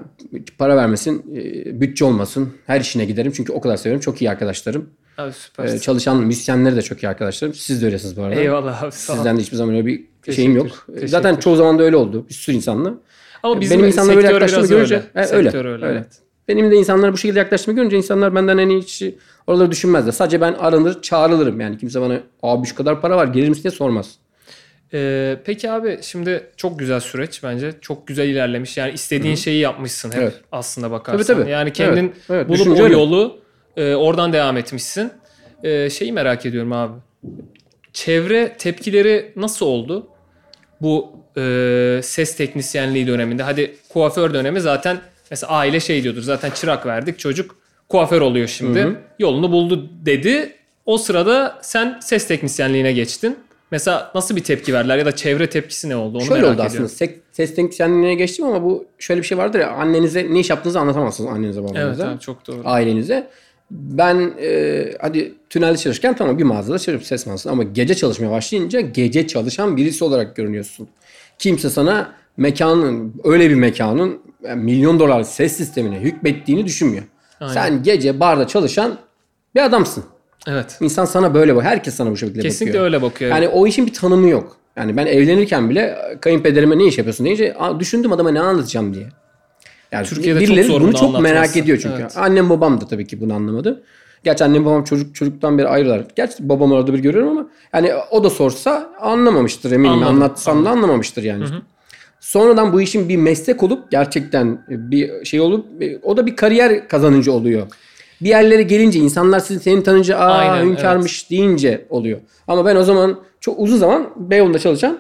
para 0.58 0.78
vermesin, 0.78 1.26
e, 1.36 1.82
bütçe 1.82 2.06
olmasın. 2.06 2.54
Her 2.68 2.82
işine 2.82 3.06
giderim 3.06 3.32
çünkü 3.36 3.54
o 3.54 3.62
kadar 3.62 3.78
seviyorum. 3.78 4.02
Çok 4.02 4.22
iyi 4.22 4.30
arkadaşlarım. 4.32 4.90
Abi 5.18 5.32
Ee, 5.64 5.80
çalışan 5.80 6.18
müzisyenleri 6.18 6.76
de 6.76 6.82
çok 6.82 7.04
iyi 7.04 7.08
arkadaşlarım. 7.10 7.54
Siz 7.54 7.82
de 7.82 7.86
öylesiniz 7.86 8.18
bu 8.18 8.24
arada. 8.24 8.40
Eyvallah 8.40 8.84
abi 8.84 8.92
sağ. 8.92 9.16
Sizden 9.16 9.38
de 9.38 9.42
hiçbir 9.42 9.58
zaman 9.58 9.76
öyle 9.76 9.86
bir 9.86 9.98
Teşekkür, 9.98 10.34
şeyim 10.36 10.56
yok. 10.56 10.84
teşekkür. 10.88 11.08
Zaten 11.08 11.36
çoğu 11.36 11.56
zaman 11.56 11.80
da 11.80 11.84
öyle 11.84 11.96
oldu. 11.96 12.26
Bir 12.30 12.34
sürü 12.34 12.56
insanla. 12.56 12.94
Ama 13.44 13.62
bizim 13.62 13.78
Benim 13.78 13.88
insanlara 13.88 14.16
böyle 14.18 14.28
yaklaştığımı 14.28 14.68
görünce 14.68 14.96
öyle. 14.96 15.28
E, 15.28 15.36
öyle. 15.36 15.58
Öyle, 15.58 15.68
öyle. 15.70 15.86
evet. 15.86 16.08
Benim 16.48 16.72
de 16.72 16.76
insanlara 16.76 17.14
bu 17.14 17.18
şekilde 17.18 17.40
yaklaştığımı 17.40 17.76
görünce 17.76 17.98
insanlar 17.98 18.36
benden 18.36 18.58
en 18.58 18.70
iyi 18.70 18.82
hiç 18.82 19.04
oraları 19.48 19.72
düşünmezler. 19.72 20.12
Sadece 20.12 20.42
ben 20.42 20.54
aranır, 20.54 21.02
çağrılırım. 21.02 21.62
Yani 21.62 21.78
kimse 21.78 22.02
bana 22.02 22.20
abi 22.44 22.68
şu 22.68 22.76
kadar 22.76 23.02
para 23.02 23.18
var 23.18 23.28
gelir 23.28 23.50
misin 23.50 23.64
diye 23.64 23.72
sormaz. 23.72 24.16
Ee, 24.94 25.38
peki 25.46 25.72
abi 25.72 26.00
şimdi 26.02 26.48
çok 26.58 26.80
güzel 26.80 27.00
süreç 27.00 27.44
bence. 27.44 27.74
Çok 27.82 28.08
güzel 28.08 28.28
ilerlemiş. 28.30 28.78
Yani 28.78 28.94
istediğin 28.94 29.36
şeyi 29.36 29.60
yapmışsın 29.60 30.12
hep 30.12 30.18
Evet. 30.22 30.34
aslında 30.52 30.92
bakarsan. 30.92 31.24
Tabii, 31.24 31.42
tabii. 31.42 31.52
Yani 31.52 31.74
kendin 31.74 32.04
Evet, 32.06 32.16
evet. 32.30 32.48
bulup 32.50 32.60
Düşünce 32.60 32.84
o 32.84 32.88
yolu 32.88 33.40
e, 33.78 33.96
oradan 33.96 34.34
devam 34.34 34.58
etmişsin. 34.58 35.12
E, 35.64 35.90
şeyi 35.90 36.14
merak 36.14 36.46
ediyorum 36.46 36.74
abi. 36.74 36.94
çevre 37.94 38.56
tepkileri 38.58 39.32
nasıl 39.36 39.66
oldu? 39.66 40.08
Bu 40.82 41.12
e, 41.38 42.00
ses 42.04 42.36
teknisyenliği 42.38 43.08
döneminde. 43.08 43.44
Hadi 43.44 43.76
kuaför 43.90 44.34
dönemi 44.34 44.62
zaten 44.62 44.98
mesela 45.32 45.52
aile 45.54 45.80
şey 45.80 46.04
diyordur. 46.04 46.22
Zaten 46.22 46.52
çırak 46.52 46.86
verdik 46.86 47.20
çocuk 47.20 47.56
kuaför 47.90 48.22
oluyor 48.22 48.48
şimdi. 48.48 48.96
Yolunu 49.20 49.52
buldu 49.52 49.90
dedi. 50.06 50.56
O 50.86 50.98
sırada 50.98 51.60
sen 51.62 52.00
ses 52.02 52.28
teknisyenliğine 52.28 52.94
geçtin. 52.94 53.36
Mesela 53.72 54.12
nasıl 54.16 54.36
bir 54.36 54.44
tepki 54.44 54.74
verdiler 54.74 54.98
ya 54.98 55.06
da 55.06 55.16
çevre 55.16 55.50
tepkisi 55.50 55.90
ne 55.90 55.96
oldu? 55.96 56.18
Onu 56.18 56.26
Şöyle 56.26 56.42
merak 56.42 56.54
oldu 56.60 56.68
ediyorum. 56.68 56.86
aslında. 56.94 57.12
Ses 57.32 57.56
teknisyenliğine 57.56 58.16
geçtim 58.16 58.46
ama 58.46 58.64
bu 58.64 58.86
şöyle 59.00 59.22
bir 59.22 59.26
şey 59.28 59.38
vardır 59.38 59.60
ya 59.60 59.72
annenize 59.72 60.28
ne 60.34 60.40
iş 60.40 60.50
yaptığınızı 60.50 60.80
anlatamazsınız 60.80 61.30
annenize 61.32 61.60
Evet 61.60 61.70
babanıza. 61.76 62.08
abi, 62.10 62.20
çok 62.20 62.48
doğru. 62.48 62.62
ailenize. 62.66 63.28
Ben 63.72 64.34
e, 64.42 64.86
hadi 65.02 65.34
tünelde 65.50 65.78
çalışırken 65.78 66.16
tamam 66.16 66.38
bir 66.38 66.44
mağazada 66.44 66.78
çalışıyorum 66.80 67.04
ses 67.06 67.26
mühendisliği 67.26 67.52
ama 67.52 67.64
gece 67.64 67.96
çalışmaya 67.96 68.32
başlayınca 68.32 68.82
gece 68.82 69.28
çalışan 69.28 69.78
birisi 69.78 70.04
olarak 70.04 70.36
görünüyorsun. 70.36 70.88
Kimse 71.40 71.70
sana 71.70 72.12
mekanın 72.38 73.14
öyle 73.24 73.50
bir 73.50 73.56
mekanın 73.56 74.20
yani 74.44 74.64
milyon 74.64 75.00
dolar 75.00 75.24
ses 75.24 75.58
sistemine 75.58 76.00
hükmettiğini 76.00 76.66
düşünmüyor. 76.66 77.04
Aynen. 77.40 77.54
Sen 77.54 77.84
gece 77.84 78.20
barda 78.20 78.48
çalışan 78.48 78.98
bir 79.56 79.66
adamsın. 79.66 80.04
Evet. 80.48 80.78
İnsan 80.82 81.06
sana 81.06 81.34
böyle 81.34 81.56
bak. 81.56 81.64
Herkes 81.64 81.96
sana 81.96 82.12
bu 82.12 82.18
şekilde 82.18 82.40
Kesinlikle 82.42 82.72
bakıyor. 82.74 82.86
öyle 82.86 83.02
bakıyor. 83.02 83.32
Yani 83.32 83.48
o 83.48 83.68
işin 83.68 83.86
bir 83.86 83.94
tanımı 83.94 84.30
yok. 84.30 84.58
Yani 84.76 84.98
ben 84.98 85.06
evlenirken 85.06 85.70
bile 85.70 85.98
kayınpederime 86.22 86.78
ne 86.78 86.86
iş 86.86 86.98
yapıyorsun 86.98 87.26
deyince 87.26 87.56
"Aa, 87.60 87.80
düşündüm 87.80 88.12
adama 88.14 88.32
ne 88.32 88.40
anlatacağım 88.42 88.94
diye. 88.94 89.08
Yani 89.92 90.06
Türkiye'de 90.08 90.40
çok 90.40 90.50
birileri 90.50 90.68
zor 90.68 90.82
bunu 90.82 90.94
çok 90.94 91.20
merak 91.22 91.58
ediyor 91.58 91.80
çünkü. 91.82 92.02
Evet. 92.02 92.18
Annem 92.18 92.50
babam 92.50 92.82
da 92.82 92.88
tabii 92.88 93.08
ki 93.08 93.22
bunu 93.22 93.34
anlamadı. 93.34 93.84
Gerçi 94.24 94.44
annem 94.44 94.66
babam 94.66 94.84
çocuk 94.84 95.16
çocuktan 95.16 95.58
beri 95.58 95.68
ayrılar. 95.68 96.04
Gerçi 96.16 96.50
babam 96.50 96.74
arada 96.74 96.94
bir 96.94 97.00
görüyorum 97.00 97.30
ama 97.38 97.48
yani 97.74 97.92
o 98.12 98.24
da 98.24 98.30
sorsa 98.30 98.90
anlamamıştır 99.02 99.72
eminim. 99.72 99.92
Anladım, 99.94 100.08
Anlatsam 100.16 100.66
da 100.66 100.70
anlamamıştır 100.70 101.24
yani. 101.24 101.46
Sonradan 102.24 102.74
bu 102.74 102.82
işin 102.82 103.10
bir 103.10 103.18
meslek 103.18 103.64
olup 103.64 103.92
gerçekten 103.92 104.66
bir 104.68 105.26
şey 105.26 105.42
olup 105.42 105.66
o 106.04 106.18
da 106.18 106.26
bir 106.26 106.36
kariyer 106.36 106.88
kazanıcı 106.88 107.34
oluyor. 107.34 107.68
Bir 108.22 108.30
yerlere 108.30 108.64
gelince 108.64 109.00
insanlar 109.00 109.40
sizin 109.40 109.60
seni 109.60 109.84
tanınca 109.84 110.18
aa 110.18 110.32
Aynen, 110.32 110.66
hünkârmış 110.66 111.30
deyince 111.30 111.86
oluyor. 111.90 112.20
Ama 112.48 112.66
ben 112.66 112.76
o 112.76 112.84
zaman 112.84 113.20
çok 113.40 113.60
uzun 113.60 113.78
zaman 113.78 114.10
Beyoğlu'nda 114.16 114.60
çalışan, 114.60 115.00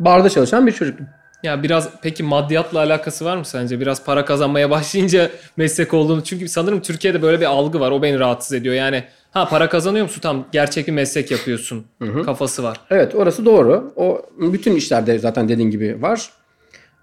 barda 0.00 0.30
çalışan 0.30 0.66
bir 0.66 0.72
çocuktum. 0.72 1.06
Ya 1.42 1.62
biraz 1.62 1.90
peki 2.02 2.22
maddiyatla 2.22 2.78
alakası 2.78 3.24
var 3.24 3.36
mı 3.36 3.44
sence? 3.44 3.80
Biraz 3.80 4.04
para 4.04 4.24
kazanmaya 4.24 4.70
başlayınca 4.76 5.30
meslek 5.56 5.94
olduğunu. 5.94 6.24
Çünkü 6.24 6.48
sanırım 6.48 6.82
Türkiye'de 6.82 7.22
böyle 7.22 7.40
bir 7.40 7.46
algı 7.46 7.80
var. 7.80 7.90
O 7.90 8.02
beni 8.02 8.18
rahatsız 8.18 8.52
ediyor. 8.52 8.74
Yani 8.74 9.04
ha 9.36 9.48
para 9.48 9.68
kazanıyor 9.68 10.04
musun? 10.04 10.20
Tam 10.20 10.44
gerçek 10.52 10.86
bir 10.86 10.92
meslek 10.92 11.30
yapıyorsun. 11.30 11.84
Kafası 12.24 12.62
var. 12.62 12.80
Evet 12.90 13.14
orası 13.14 13.44
doğru. 13.44 13.92
O 13.96 14.22
bütün 14.38 14.74
işlerde 14.74 15.18
zaten 15.18 15.48
dediğin 15.48 15.70
gibi 15.70 16.02
var. 16.02 16.30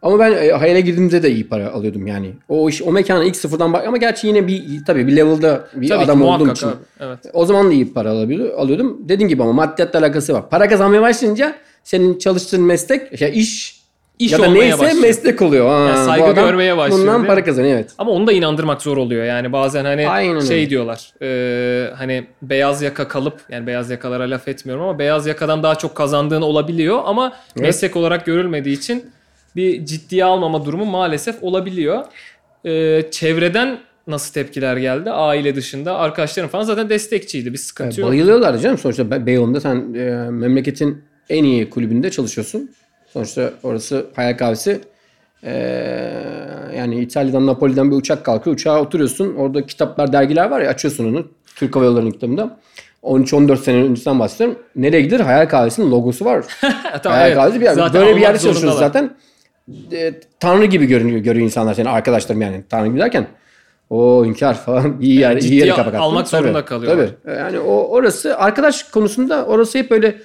Ama 0.02 0.20
ben 0.20 0.32
e, 0.32 0.52
hayale 0.52 0.82
girdiğimde 0.82 1.24
de 1.24 1.32
iyi 1.32 1.48
para 1.48 1.72
alıyordum 1.72 2.08
yani. 2.08 2.34
O 2.50 2.70
iş 2.70 2.82
o 2.82 2.92
mekana 2.92 3.24
ilk 3.24 3.36
sıfırdan 3.36 3.74
bak 3.74 3.88
ama 3.88 3.98
gerçi 3.98 4.28
yine 4.28 4.48
bir 4.48 4.86
tabii 4.88 5.08
bir 5.08 5.16
level'da 5.16 5.68
bir 5.76 5.90
Tabii 5.90 6.04
adam 6.04 6.20
ki 6.20 6.26
olduğum 6.26 6.52
için. 6.52 6.68
abi. 6.68 6.76
Evet. 7.00 7.20
O 7.34 7.46
zaman 7.46 7.70
da 7.70 7.74
iyi 7.74 7.94
para 7.94 8.10
alıyordum. 8.58 8.98
Dediğim 9.10 9.30
gibi 9.30 9.44
ama 9.44 9.54
maddiyatla 9.54 10.00
alakası 10.00 10.34
var. 10.34 10.50
Para 10.50 10.70
kazanmaya 10.70 11.02
başlayınca 11.02 11.56
senin 11.84 12.18
çalıştığın 12.18 12.62
meslek 12.62 13.22
ya 13.22 13.30
iş 13.30 13.83
İş 14.20 14.32
ya 14.32 14.40
da 14.40 14.44
olmaya 14.44 14.60
neyse 14.60 14.80
başlıyor. 14.80 15.02
meslek 15.02 15.42
oluyor. 15.42 15.68
Ha, 15.70 15.80
Yani 15.90 16.00
bu 16.02 16.06
saygı 16.06 16.26
adam 16.26 16.46
görmeye 16.46 16.78
başlıyor, 16.78 17.02
Bundan 17.02 17.26
para 17.26 17.44
kazanıyor 17.44 17.74
evet. 17.76 17.92
Ama 17.98 18.12
onu 18.12 18.28
da 18.28 18.32
inandırmak 18.32 18.82
zor 18.82 18.98
oluyor. 18.98 19.26
Yani 19.26 19.52
bazen 19.54 19.86
hani 19.86 20.10
Aynen 20.10 20.40
şey 20.40 20.58
öyle. 20.60 20.70
diyorlar. 20.70 21.12
e, 21.22 21.94
hani 21.96 22.26
beyaz 22.42 22.82
yaka 22.82 23.08
kalıp 23.08 23.42
yani 23.50 23.68
beyaz 23.68 23.90
yakalara 23.90 24.24
laf 24.30 24.48
etmiyorum 24.48 24.84
ama 24.86 25.00
beyaz 25.00 25.28
yakadan 25.28 25.64
daha 25.64 25.76
çok 25.76 25.96
kazandığın 25.96 26.42
olabiliyor 26.42 27.00
ama 27.06 27.34
meslek 27.56 27.96
olarak 27.96 28.26
görülmediği 28.26 28.78
için 28.78 29.06
bir 29.56 29.86
ciddiye 29.86 30.26
almama 30.26 30.66
durumu 30.66 30.86
maalesef 30.86 31.44
olabiliyor. 31.44 32.04
E, 32.66 33.04
çevreden 33.12 33.78
nasıl 34.08 34.34
tepkiler 34.34 34.78
geldi? 34.78 35.12
Aile 35.12 35.56
dışında 35.56 35.98
arkadaşlarım 35.98 36.50
falan 36.50 36.64
zaten 36.64 36.90
destekçiydi. 36.90 37.54
Bir 37.54 37.58
sıkıntı 37.58 38.02
yok. 38.02 38.10
Bayılıyorlar 38.10 38.58
canım. 38.58 38.78
Sonuçta 38.78 39.12
Be- 39.12 39.26
Beyoğlu'nda 39.26 39.62
sen 39.62 39.94
e, 39.94 40.30
memleketin 40.30 41.02
en 41.30 41.44
iyi 41.44 41.70
kulübünde 41.70 42.12
çalışıyorsun. 42.12 42.70
Sonuçta 43.14 43.50
orası 43.64 44.06
Hayal 44.16 44.38
Kahvesi. 44.38 44.82
E, 45.44 45.54
yani 46.78 47.00
İtalya'dan 47.00 47.48
Napoli'den 47.48 47.92
bir 47.92 47.96
uçak 47.96 48.26
kalkıyor. 48.26 48.56
Uçağa 48.56 48.82
oturuyorsun. 48.82 49.36
Orada 49.36 49.66
kitaplar, 49.66 50.14
dergiler 50.14 50.50
var 50.50 50.62
ya 50.62 50.70
açıyorsun 50.70 51.14
onu. 51.14 51.28
Türk 51.56 51.76
Hava 51.76 51.86
Yolları'nın 51.86 52.12
kitabında. 52.12 52.58
13-14 53.04 53.58
sene 53.58 53.84
öncesinden 53.84 54.20
bahsediyorum. 54.20 54.60
Nereye 54.76 55.02
gidilir? 55.02 55.20
Hayal 55.20 55.46
Kahvesi'nin 55.50 55.92
logosu 55.92 56.26
var. 56.26 56.46
Tamam, 57.04 57.18
Hayal 57.18 57.28
evet. 57.28 57.38
Kahvesi 57.38 57.60
bir 57.60 57.66
yer. 57.66 57.74
Zaten 57.74 58.02
Böyle 58.02 58.16
bir 58.16 58.22
yerde 58.22 58.40
çalışıyoruz 58.40 58.80
zaten. 58.80 59.16
E, 59.92 60.14
tanrı 60.40 60.66
gibi 60.66 60.86
görünüyor, 60.86 61.20
görüyor 61.20 61.46
insanlar 61.46 61.74
seni. 61.74 61.90
Arkadaşlarım 61.90 62.42
yani. 62.42 62.64
Tanrı 62.70 62.88
gibi 62.88 63.00
derken. 63.00 63.28
O 63.90 64.26
hünkâr 64.26 64.54
falan 64.54 64.98
iyi 65.02 65.20
yer, 65.20 65.38
iyi 65.38 65.42
ciddiye 65.42 65.60
yere 65.60 65.70
kapak 65.70 65.88
attın. 65.88 65.98
almak 65.98 66.28
zorunda 66.28 66.54
Tabii, 66.54 66.66
kalıyorlar. 66.66 67.10
Tabii. 67.24 67.36
Yani 67.38 67.60
o 67.60 67.88
orası 67.88 68.38
arkadaş 68.38 68.84
konusunda 68.84 69.46
orası 69.46 69.78
hep 69.78 69.92
böyle 69.92 70.16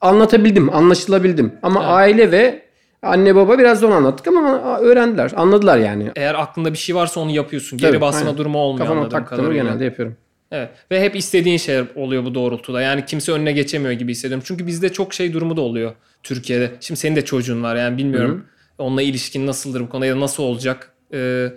anlatabildim, 0.00 0.74
anlaşılabildim. 0.74 1.52
Ama 1.62 1.84
aile 1.84 2.32
ve 2.32 2.62
anne 3.02 3.34
baba 3.34 3.58
biraz 3.58 3.82
da 3.82 3.86
onu 3.86 3.94
anlattık 3.94 4.26
ama 4.26 4.78
öğrendiler, 4.80 5.32
anladılar 5.36 5.78
yani. 5.78 6.10
Eğer 6.16 6.34
aklında 6.34 6.72
bir 6.72 6.78
şey 6.78 6.94
varsa 6.94 7.20
onu 7.20 7.30
yapıyorsun. 7.30 7.78
Geri 7.78 7.90
Tabii, 7.90 8.00
basma 8.00 8.20
aynen. 8.20 8.38
durumu 8.38 8.58
olmuyor 8.58 8.86
Kafama 8.86 9.00
anladığım 9.00 9.24
kadarıyla. 9.24 9.62
genelde 9.62 9.84
yapıyorum. 9.84 10.16
Evet. 10.52 10.70
Ve 10.90 11.00
hep 11.00 11.16
istediğin 11.16 11.56
şeyler 11.56 11.84
oluyor 11.94 12.24
bu 12.24 12.34
doğrultuda. 12.34 12.80
Yani 12.82 13.04
kimse 13.04 13.32
önüne 13.32 13.52
geçemiyor 13.52 13.92
gibi 13.92 14.12
hissediyorum. 14.12 14.44
Çünkü 14.46 14.66
bizde 14.66 14.92
çok 14.92 15.14
şey 15.14 15.32
durumu 15.32 15.56
da 15.56 15.60
oluyor 15.60 15.92
Türkiye'de. 16.22 16.70
Şimdi 16.80 17.00
senin 17.00 17.16
de 17.16 17.24
çocuğun 17.24 17.62
var 17.62 17.76
yani 17.76 17.98
bilmiyorum. 17.98 18.44
Onunla 18.78 19.02
ilişkin 19.02 19.46
nasıldır 19.46 19.80
bu 19.80 19.88
konuda 19.88 20.06
ya 20.06 20.16
da 20.16 20.20
nasıl 20.20 20.42
olacak? 20.42 20.92
Ee, 21.14 21.52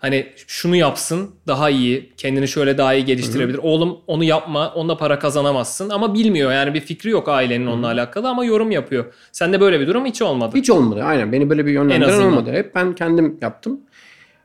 hani 0.00 0.26
şunu 0.46 0.76
yapsın 0.76 1.30
daha 1.46 1.70
iyi. 1.70 2.12
Kendini 2.16 2.48
şöyle 2.48 2.78
daha 2.78 2.94
iyi 2.94 3.04
geliştirebilir. 3.04 3.58
Oğlum 3.62 3.98
onu 4.06 4.24
yapma. 4.24 4.72
Onunla 4.74 4.96
para 4.96 5.18
kazanamazsın. 5.18 5.90
Ama 5.90 6.14
bilmiyor 6.14 6.52
yani 6.52 6.74
bir 6.74 6.80
fikri 6.80 7.10
yok 7.10 7.28
ailenin 7.28 7.66
onunla 7.66 7.86
alakalı 7.86 8.28
ama 8.28 8.44
yorum 8.44 8.70
yapıyor. 8.70 9.04
Sende 9.32 9.60
böyle 9.60 9.80
bir 9.80 9.86
durum 9.86 10.06
hiç 10.06 10.22
olmadı. 10.22 10.56
Hiç 10.56 10.70
olmadı. 10.70 11.02
Aynen. 11.04 11.32
Beni 11.32 11.50
böyle 11.50 11.66
bir 11.66 11.70
En 11.70 11.74
yönlendiren 11.74 12.20
olmadı. 12.20 12.52
Hep 12.52 12.74
ben 12.74 12.94
kendim 12.94 13.38
yaptım. 13.42 13.80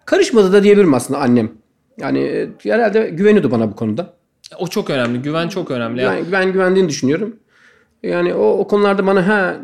Karışmadı 0.05 0.53
da 0.53 0.63
diyebilirim 0.63 0.93
aslında 0.93 1.19
annem. 1.19 1.51
Yani 1.97 2.19
e, 2.19 2.49
herhalde 2.63 3.09
güveniyordu 3.09 3.51
bana 3.51 3.71
bu 3.71 3.75
konuda. 3.75 4.13
O 4.59 4.67
çok 4.67 4.89
önemli. 4.89 5.21
Güven 5.21 5.47
çok 5.47 5.71
önemli. 5.71 6.01
Yani 6.01 6.19
Ben, 6.25 6.31
ben 6.31 6.53
güvendiğini 6.53 6.89
düşünüyorum. 6.89 7.35
Yani 8.03 8.33
o, 8.33 8.47
o 8.47 8.67
konularda 8.67 9.07
bana 9.07 9.27
ha 9.27 9.57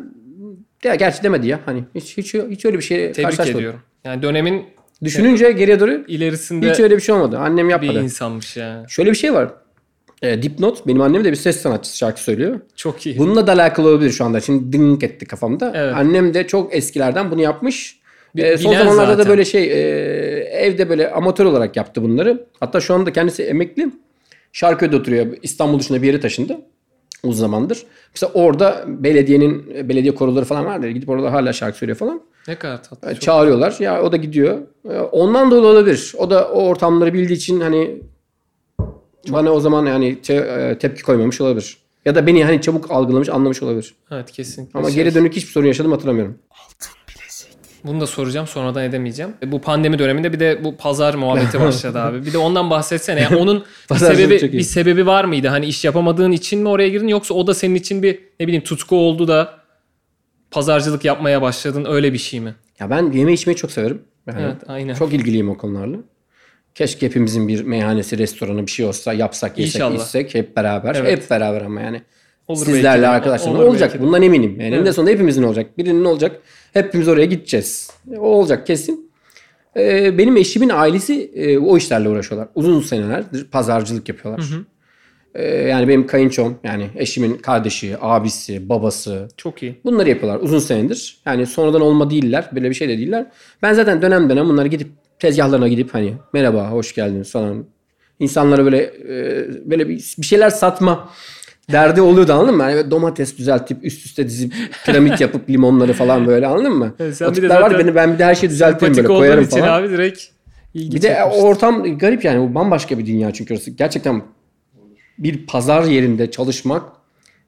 ya 0.84 0.96
gerçi 0.96 1.24
demedi 1.24 1.48
ya. 1.48 1.60
Hani 1.66 1.84
hiç 1.96 2.18
hiç 2.18 2.34
hiç 2.34 2.66
öyle 2.66 2.78
bir 2.78 2.84
şey 2.84 3.12
tebrik 3.12 3.40
ediyorum. 3.40 3.80
Yani 4.04 4.22
dönemin 4.22 4.66
Düşününce 5.04 5.52
geriye 5.52 5.80
doğru 5.80 5.92
ilerisinde 6.08 6.72
hiç 6.72 6.80
öyle 6.80 6.96
bir 6.98 7.02
şey 7.02 7.16
olmadı. 7.16 7.38
Annem 7.38 7.68
bir 7.68 7.72
yapmadı. 7.72 8.04
insanmış 8.04 8.58
yani. 8.58 8.90
Şöyle 8.90 9.10
bir 9.12 9.16
şey 9.16 9.34
var. 9.34 9.50
E, 10.22 10.42
dipnot 10.44 10.88
benim 10.88 11.02
annem 11.02 11.24
de 11.24 11.32
bir 11.32 11.36
ses 11.36 11.62
sanatçısı 11.62 11.98
şarkı 11.98 12.24
söylüyor. 12.24 12.60
Çok 12.76 13.06
iyi. 13.06 13.18
Bununla 13.18 13.48
da 13.48 13.52
alakalı 13.54 13.90
olabilir 13.90 14.12
şu 14.12 14.26
anda. 14.26 14.40
Şimdi 14.42 14.74
dink 14.78 15.04
etti 15.04 15.26
kafamda. 15.26 15.72
Evet. 15.76 15.94
Annem 15.96 16.34
de 16.34 16.48
çok 16.48 16.76
eskilerden 16.76 17.32
bunu 17.32 17.42
yapmış. 17.42 18.00
Bi- 18.36 18.42
E, 18.42 18.58
son 18.58 18.74
zamanlarda 18.74 19.12
zaten. 19.12 19.26
da 19.26 19.30
böyle 19.30 19.46
şey 19.46 19.64
e, 19.64 19.78
evde 20.44 20.90
böyle 20.90 21.12
amatör 21.12 21.46
olarak 21.46 21.76
yaptı 21.78 22.04
bunları. 22.04 22.46
Hatta 22.60 22.80
şu 22.80 22.94
anda 22.94 23.14
kendisi 23.14 23.44
emekli. 23.44 23.90
Şarköy'de 24.54 24.96
oturuyor. 24.96 25.28
İstanbul 25.42 25.80
dışında 25.80 26.02
bir 26.02 26.08
yere 26.08 26.20
taşındı. 26.20 26.58
Uzun 27.24 27.40
zamandır. 27.42 27.84
Mesela 28.16 28.32
orada 28.34 28.84
belediyenin 28.88 29.90
belediye 29.90 30.16
koroları 30.16 30.46
falan 30.46 30.66
vardır. 30.66 30.90
Gidip 30.90 31.10
orada 31.10 31.34
hala 31.34 31.54
şarkı 31.54 31.78
söylüyor 31.78 31.98
falan. 31.98 32.22
Ne 32.48 32.56
kadar 32.56 32.84
tatlı. 32.84 33.10
Çok- 33.14 33.22
Çağırıyorlar. 33.22 33.76
Ya 33.80 34.04
o 34.04 34.12
da 34.12 34.18
gidiyor. 34.18 34.58
E, 34.90 35.00
Ondan 35.00 35.52
dolayı 35.52 35.74
olabilir. 35.74 36.14
O 36.18 36.30
da 36.30 36.48
o 36.50 36.64
ortamları 36.68 37.14
bildiği 37.14 37.34
için 37.34 37.62
hani 37.62 38.02
bana 39.30 39.52
o 39.52 39.60
zaman 39.60 39.86
yani 39.86 40.22
te- 40.22 40.34
e, 40.36 40.78
tepki 40.78 41.04
koymamış 41.04 41.42
olabilir. 41.42 41.78
Ya 42.06 42.16
da 42.16 42.28
beni 42.28 42.44
hani 42.46 42.62
çabuk 42.62 42.92
algılamış, 42.92 43.30
anlamış 43.30 43.64
olabilir. 43.64 43.96
Evet 44.12 44.32
kesinlikle. 44.32 44.80
Ama 44.80 44.88
Şey- 44.92 45.04
geri 45.04 45.16
dönük 45.16 45.34
hiçbir 45.36 45.52
sorun 45.52 45.68
yaşadım 45.68 45.92
hatırlamıyorum. 45.92 46.38
Bunu 47.86 48.02
da 48.02 48.08
soracağım 48.08 48.48
sonradan 48.48 48.84
edemeyeceğim. 48.84 49.34
E, 49.44 49.52
Bu 49.52 49.62
pandemi 49.62 50.00
döneminde 50.00 50.34
bir 50.34 50.40
de 50.40 50.64
bu 50.64 50.78
pazar 50.78 51.14
muhabbeti 51.14 51.60
başladı 51.60 52.00
abi. 52.00 52.26
Bir 52.26 52.34
de 52.34 52.38
ondan 52.38 52.70
bahsetsene. 52.70 53.22
Yani 53.22 53.36
onun 53.36 53.66
bir 53.92 53.96
sebebi 53.96 54.52
bir 54.54 54.62
sebebi 54.62 55.06
var 55.06 55.24
mıydı? 55.26 55.48
Hani 55.48 55.66
iş 55.66 55.86
yapamadığın 55.86 56.32
için 56.32 56.60
mi 56.62 56.70
oraya 56.70 56.90
girdin 56.90 57.08
yoksa 57.08 57.34
o 57.34 57.48
da 57.48 57.54
senin 57.54 57.76
için 57.76 58.04
bir 58.04 58.20
ne 58.40 58.48
bileyim 58.48 58.64
tutku 58.64 58.96
oldu 58.96 59.28
da 59.28 59.54
pazarcılık 60.52 61.06
yapmaya 61.06 61.42
başladın 61.42 61.86
öyle 61.90 62.14
bir 62.14 62.18
şey 62.18 62.40
mi? 62.40 62.56
Ya 62.80 62.90
ben 62.90 63.12
yeme 63.12 63.34
içmeyi 63.34 63.58
çok 63.58 63.72
severim. 63.72 64.02
Yani 64.28 64.42
Evet 64.42 64.56
aynen. 64.68 64.94
Çok 64.96 65.14
ilgiliyim 65.14 65.50
o 65.50 65.58
konularla. 65.58 65.98
Keşke 66.76 67.06
hepimizin 67.06 67.48
bir 67.48 67.64
meyhanesi, 67.64 68.18
restoranı 68.18 68.66
bir 68.66 68.72
şey 68.72 68.86
olsa 68.86 69.14
yapsak, 69.14 69.58
yesek, 69.58 69.76
İnşallah. 69.76 69.96
içsek 69.96 70.36
hep 70.36 70.56
beraber. 70.56 70.96
Evet. 70.96 71.22
Hep 71.24 71.30
beraber 71.30 71.62
ama 71.62 71.82
yani. 71.82 72.02
Olur 72.48 72.66
Sizlerle 72.66 73.08
Olur 73.48 73.60
olacak. 73.64 73.90
belki 73.90 74.00
de. 74.04 74.08
Bundan 74.08 74.22
eminim. 74.22 74.52
Yani 74.52 74.64
Evet. 74.64 74.74
eninde 74.74 74.94
sonunda 74.94 75.12
hepimizin 75.12 75.44
olacak. 75.44 75.78
Birinin 75.78 76.06
olacak. 76.06 76.42
Hepimiz 76.74 77.08
oraya 77.08 77.26
gideceğiz. 77.26 77.92
O 78.18 78.20
olacak 78.20 78.68
kesin. 78.68 79.12
Ee, 79.78 80.18
benim 80.18 80.38
eşimin 80.38 80.70
ailesi 80.70 81.32
e, 81.36 81.58
o 81.58 81.78
işlerle 81.78 82.10
uğraşıyorlar. 82.10 82.50
Uzun 82.56 82.82
senelerdir 82.82 83.44
pazarcılık 83.46 84.10
yapıyorlar. 84.10 84.46
Ee, 85.36 85.44
yani 85.48 85.88
benim 85.88 86.08
kayınçom 86.08 86.58
yani 86.64 86.90
eşimin 86.96 87.34
kardeşi, 87.38 87.96
abisi, 88.02 88.70
babası 88.70 89.28
Çok 89.38 89.64
iyi. 89.64 89.82
bunları 89.86 90.10
yapıyorlar 90.10 90.40
uzun 90.42 90.60
senedir. 90.60 91.18
Yani 91.26 91.46
sonradan 91.46 91.82
olma 91.82 92.10
değiller. 92.10 92.50
Böyle 92.56 92.70
bir 92.70 92.76
şey 92.76 92.90
de 92.90 92.98
değiller. 92.98 93.26
Ben 93.62 93.74
zaten 93.74 94.02
dönem 94.02 94.30
dönem 94.30 94.50
bunları 94.50 94.68
gidip 94.68 94.88
tezgahlarına 95.20 95.68
gidip 95.68 95.94
hani 95.94 96.14
merhaba 96.34 96.70
hoş 96.72 96.96
geldiniz 96.96 97.32
falan. 97.32 97.66
İnsanlara 98.20 98.66
böyle 98.66 98.78
e, 98.84 99.46
böyle 99.70 99.90
bir, 99.90 100.16
bir 100.18 100.26
şeyler 100.26 100.50
satma 100.50 101.10
derdi 101.72 102.02
oluyordu 102.02 102.34
anladın 102.34 102.56
mı? 102.56 102.64
Yani 102.64 102.92
domates 102.92 103.38
düzeltip 103.38 103.86
üst 103.86 104.06
üste 104.06 104.28
dizip 104.28 104.54
piramit 104.86 105.22
yapıp 105.22 105.50
limonları 105.50 105.94
falan 105.94 106.28
böyle 106.28 106.48
anladın 106.48 106.74
mı? 106.74 106.96
Evet, 107.00 107.18
sen 107.18 107.26
o 107.26 107.34
tipler 107.34 107.62
var 107.62 107.62
zaten 107.62 107.80
beni 107.80 107.96
ben 107.96 108.14
bir 108.14 108.20
de 108.20 108.26
her 108.26 108.36
şeyi 108.36 108.50
düzeltirim 108.50 108.96
böyle 108.96 109.08
koyarım 109.08 109.44
için 109.44 109.60
falan. 109.60 109.82
abi 109.82 109.90
direkt 109.90 110.22
ilgi 110.74 110.96
Bir 110.96 111.02
de 111.02 111.24
o 111.24 111.42
ortam 111.42 111.98
garip 111.98 112.26
yani 112.26 112.50
bu 112.50 112.56
bambaşka 112.56 112.98
bir 112.98 113.06
dünya 113.06 113.32
çünkü 113.34 113.54
orası. 113.54 113.72
Gerçekten 113.72 114.22
bir 115.18 115.46
pazar 115.48 115.84
yerinde 115.84 116.32
çalışmak, 116.32 116.84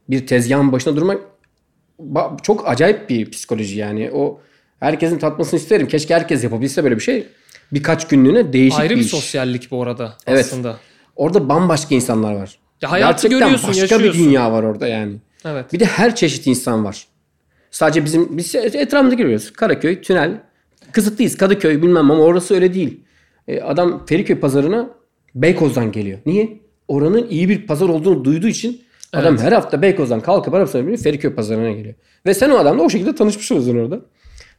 bir 0.09 0.27
tezgahın 0.27 0.71
başında 0.71 0.95
durmak 0.95 1.21
çok 2.43 2.69
acayip 2.69 3.09
bir 3.09 3.31
psikoloji 3.31 3.79
yani. 3.79 4.11
O 4.13 4.39
herkesin 4.79 5.17
tatmasını 5.19 5.59
isterim. 5.59 5.87
Keşke 5.87 6.15
herkes 6.15 6.43
yapabilse 6.43 6.83
böyle 6.83 6.95
bir 6.95 7.01
şey. 7.01 7.27
Birkaç 7.73 8.07
günlüğüne 8.07 8.53
değişik 8.53 8.79
Ayrı 8.79 8.95
bir, 8.95 8.99
bir 8.99 9.05
sosyallik 9.05 9.71
bu 9.71 9.83
arada 9.83 10.17
Evet. 10.27 10.45
aslında. 10.45 10.77
Orada 11.15 11.49
bambaşka 11.49 11.95
insanlar 11.95 12.33
var. 12.33 12.59
Ya 12.83 12.91
hayatı 12.91 13.13
Gerçekten 13.13 13.39
görüyorsun, 13.39 13.69
başka 13.69 13.81
yaşıyorsun. 13.81 14.13
bir 14.13 14.25
dünya 14.25 14.51
var 14.51 14.63
orada 14.63 14.87
yani. 14.87 15.15
Evet. 15.45 15.73
Bir 15.73 15.79
de 15.79 15.85
her 15.85 16.15
çeşit 16.15 16.47
insan 16.47 16.85
var. 16.85 17.07
Sadece 17.71 18.05
bizim 18.05 18.37
biz 18.37 18.55
etrafımızda 18.55 19.15
görüyoruz. 19.15 19.53
Karaköy, 19.53 20.01
Tünel. 20.01 20.41
Kısıtlıyız. 20.91 21.37
Kadıköy 21.37 21.81
bilmem 21.81 22.11
ama 22.11 22.23
orası 22.23 22.55
öyle 22.55 22.73
değil. 22.73 22.99
E, 23.47 23.61
adam 23.61 24.05
Feriköy 24.05 24.39
pazarına 24.39 24.89
Beykoz'dan 25.35 25.91
geliyor. 25.91 26.19
Niye? 26.25 26.59
Oranın 26.87 27.27
iyi 27.29 27.49
bir 27.49 27.67
pazar 27.67 27.89
olduğunu 27.89 28.25
duyduğu 28.25 28.47
için 28.47 28.81
adam 29.13 29.37
her 29.37 29.51
hafta 29.51 29.81
Beykoz'dan 29.81 30.19
kalkıp 30.19 30.53
arabasına 30.53 30.87
binip 30.87 30.99
Feriköy 30.99 31.33
pazarına 31.33 31.71
geliyor. 31.71 31.95
Ve 32.25 32.33
sen 32.33 32.49
o 32.49 32.57
adamla 32.57 32.83
o 32.83 32.89
şekilde 32.89 33.15
tanışmış 33.15 33.51
oluyorsun 33.51 33.77
orada. 33.77 33.99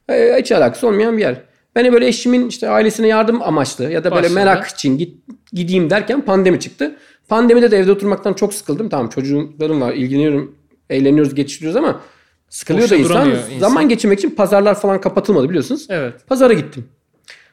E, 0.09 0.39
hiç 0.39 0.51
alakası 0.51 0.87
olmayan 0.87 1.17
bir 1.17 1.21
yer. 1.21 1.41
Ben 1.75 1.93
böyle 1.93 2.07
eşimin 2.07 2.49
işte 2.49 2.69
ailesine 2.69 3.07
yardım 3.07 3.41
amaçlı 3.41 3.91
ya 3.91 4.03
da 4.03 4.11
böyle 4.11 4.23
Başladı. 4.23 4.35
merak 4.35 4.67
için 4.67 4.97
git, 4.97 5.17
gideyim 5.53 5.89
derken 5.89 6.21
pandemi 6.21 6.59
çıktı. 6.59 6.95
Pandemide 7.29 7.71
de 7.71 7.77
evde 7.77 7.91
oturmaktan 7.91 8.33
çok 8.33 8.53
sıkıldım. 8.53 8.89
Tamam 8.89 9.09
çocuklarım 9.09 9.81
var, 9.81 9.93
ilgileniyorum, 9.93 10.55
eğleniyoruz, 10.89 11.35
geçiriyoruz 11.35 11.75
ama 11.75 12.01
sıkılıyor 12.49 12.89
da 12.89 12.91
Boşta 12.91 12.95
insan. 12.95 13.15
duramıyor 13.15 13.37
insan. 13.37 13.59
Zaman 13.69 13.89
geçirmek 13.89 14.19
için 14.19 14.29
pazarlar 14.29 14.79
falan 14.79 15.01
kapatılmadı 15.01 15.49
biliyorsunuz. 15.49 15.87
Evet. 15.89 16.13
Pazara 16.27 16.53
gittim. 16.53 16.85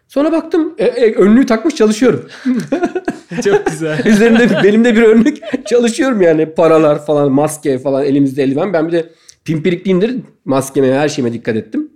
Sonra 0.08 0.32
baktım 0.32 0.74
e, 0.78 0.84
e, 0.84 1.14
önlüğü 1.14 1.46
takmış 1.46 1.74
çalışıyorum. 1.74 2.28
Çok 3.44 3.66
güzel. 3.66 4.02
Üzerimde 4.06 4.62
belimde 4.62 4.94
bir 4.94 5.02
önlük 5.02 5.38
çalışıyorum 5.66 6.22
yani 6.22 6.54
paralar 6.54 7.06
falan 7.06 7.32
maske 7.32 7.78
falan 7.78 8.04
elimizde 8.04 8.42
eldiven. 8.42 8.72
Ben 8.72 8.88
bir 8.88 8.92
de 8.92 9.08
pimpirikliyimdir 9.44 10.16
maskeme 10.44 10.92
her 10.92 11.08
şeyime 11.08 11.32
dikkat 11.32 11.56
ettim. 11.56 11.90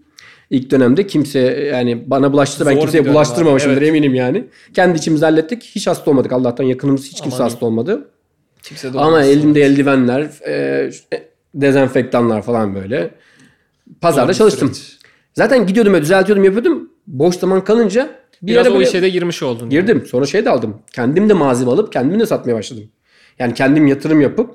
İlk 0.50 0.70
dönemde 0.70 1.06
kimse 1.06 1.40
yani 1.72 2.10
bana 2.10 2.32
bulaştı 2.32 2.66
ben 2.66 2.80
kimseye 2.80 3.06
bulaştırmamışımdır 3.06 3.82
evet. 3.82 3.88
eminim 3.88 4.14
yani. 4.14 4.44
Kendi 4.74 4.98
içimizi 4.98 5.24
hallettik. 5.24 5.62
Hiç 5.62 5.86
hasta 5.86 6.10
olmadık 6.10 6.32
Allah'tan 6.32 6.64
yakınımız 6.64 7.06
hiç 7.06 7.20
kimse 7.20 7.36
Aman 7.36 7.44
hasta 7.50 7.66
olmadı. 7.66 8.08
Kimse 8.62 8.92
de 8.92 8.98
Ama 8.98 9.22
elimde 9.22 9.62
eldivenler, 9.62 10.22
e, 10.46 10.90
dezenfektanlar 11.54 12.42
falan 12.42 12.74
böyle. 12.74 13.10
Pazarda 14.00 14.28
bir 14.28 14.34
çalıştım. 14.34 14.74
süreç. 14.74 14.98
Zaten 15.34 15.66
gidiyordum 15.66 15.94
ve 15.94 16.02
düzeltiyordum 16.02 16.44
yapıyordum. 16.44 16.90
Boş 17.06 17.36
zaman 17.36 17.64
kalınca 17.64 18.10
bir 18.42 18.52
Biraz 18.52 18.68
o 18.68 18.82
işe 18.82 19.02
de 19.02 19.08
girmiş 19.08 19.42
oldun. 19.42 19.70
girdim. 19.70 20.06
Sonra 20.06 20.26
şey 20.26 20.44
de 20.44 20.50
aldım. 20.50 20.78
Kendim 20.92 21.28
de 21.28 21.32
malzeme 21.32 21.70
alıp 21.70 21.92
kendim 21.92 22.20
de 22.20 22.26
satmaya 22.26 22.54
başladım. 22.54 22.84
Yani 23.38 23.54
kendim 23.54 23.86
yatırım 23.86 24.20
yapıp 24.20 24.50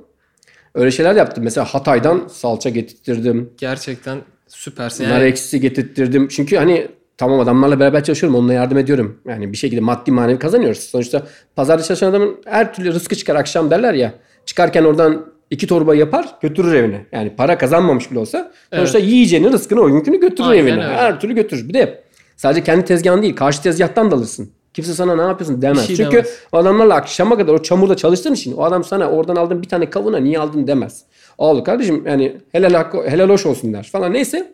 öyle 0.75 0.91
şeyler 0.91 1.15
yaptım. 1.15 1.43
Mesela 1.43 1.65
Hatay'dan 1.65 2.27
salça 2.27 2.69
getirttirdim. 2.69 3.53
Gerçekten 3.57 4.17
süpersin. 4.57 5.03
Nar 5.03 5.09
Yani 5.09 5.23
ekşisi 5.23 5.59
getirttirdim. 5.61 6.27
Çünkü 6.27 6.57
hani 6.57 6.87
tamam 7.17 7.39
adamlarla 7.39 7.79
beraber 7.79 8.03
çalışıyorum. 8.03 8.39
Onunla 8.39 8.53
yardım 8.53 8.77
ediyorum. 8.77 9.19
Yani 9.27 9.51
bir 9.51 9.57
şekilde 9.57 9.81
maddi 9.81 10.11
manevi 10.11 10.39
kazanıyoruz. 10.39 10.79
Sonuçta 10.79 11.27
pazarda 11.55 11.83
çalışan 11.83 12.09
adamın 12.09 12.35
her 12.45 12.73
türlü 12.73 12.93
rızkı 12.93 13.15
çıkar 13.15 13.35
akşam 13.35 13.71
derler 13.71 13.93
ya. 13.93 14.13
Çıkarken 14.45 14.83
oradan 14.83 15.25
iki 15.49 15.67
torba 15.67 15.95
yapar 15.95 16.25
götürür 16.41 16.73
evine. 16.73 17.05
Yani 17.11 17.35
para 17.35 17.57
kazanmamış 17.57 18.11
bile 18.11 18.19
olsa. 18.19 18.51
Sonuçta 18.73 18.99
yiyeceğini 18.99 19.51
rızkını 19.51 19.81
o 19.81 19.87
günkünü 19.87 20.19
götürür 20.19 20.49
Aynen 20.49 20.63
evine. 20.63 20.73
öyle. 20.85 20.95
Her 20.95 21.19
türlü 21.19 21.35
götürür. 21.35 21.69
Bir 21.69 21.73
de 21.73 22.03
sadece 22.35 22.63
kendi 22.63 22.85
tezgahın 22.85 23.21
değil 23.21 23.35
karşı 23.35 23.61
tezgahtan 23.63 24.11
da 24.11 24.15
alırsın. 24.15 24.51
Kimse 24.73 24.93
sana 24.93 25.15
ne 25.15 25.21
yapıyorsun 25.21 25.61
demez. 25.61 25.87
şey 25.87 25.95
Çünkü 25.95 26.11
demez. 26.11 26.39
o 26.51 26.57
adamlarla 26.57 26.95
akşama 26.95 27.37
kadar 27.37 27.53
o 27.53 27.61
çamurda 27.61 27.95
çalıştığın 27.95 28.33
için 28.33 28.53
o 28.53 28.63
adam 28.63 28.83
sana 28.83 29.09
oradan 29.09 29.35
aldığın 29.35 29.61
bir 29.61 29.69
tane 29.69 29.89
kavuna 29.89 30.17
niye 30.17 30.39
aldın 30.39 30.67
demez. 30.67 31.03
Al 31.41 31.63
kardeşim 31.63 32.03
yani 32.07 32.37
helal, 32.51 32.73
hakkı, 32.73 32.97
helal 33.09 33.29
hoş 33.29 33.45
olsun 33.45 33.73
der 33.73 33.89
falan 33.91 34.13
neyse. 34.13 34.53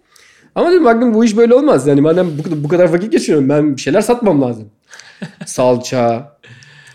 Ama 0.56 0.72
dedim 0.72 0.86
baktım 0.86 1.14
bu 1.14 1.26
iş 1.26 1.38
böyle 1.38 1.54
olmaz. 1.54 1.88
Yani 1.88 2.02
madem 2.02 2.28
bu, 2.38 2.44
kadar- 2.44 2.64
bu 2.64 2.68
kadar 2.68 2.94
vakit 2.94 3.12
geçiriyorum 3.12 3.50
ben 3.50 3.76
bir 3.78 3.82
şeyler 3.82 4.02
satmam 4.02 4.42
lazım. 4.42 4.70
Salça, 5.46 6.38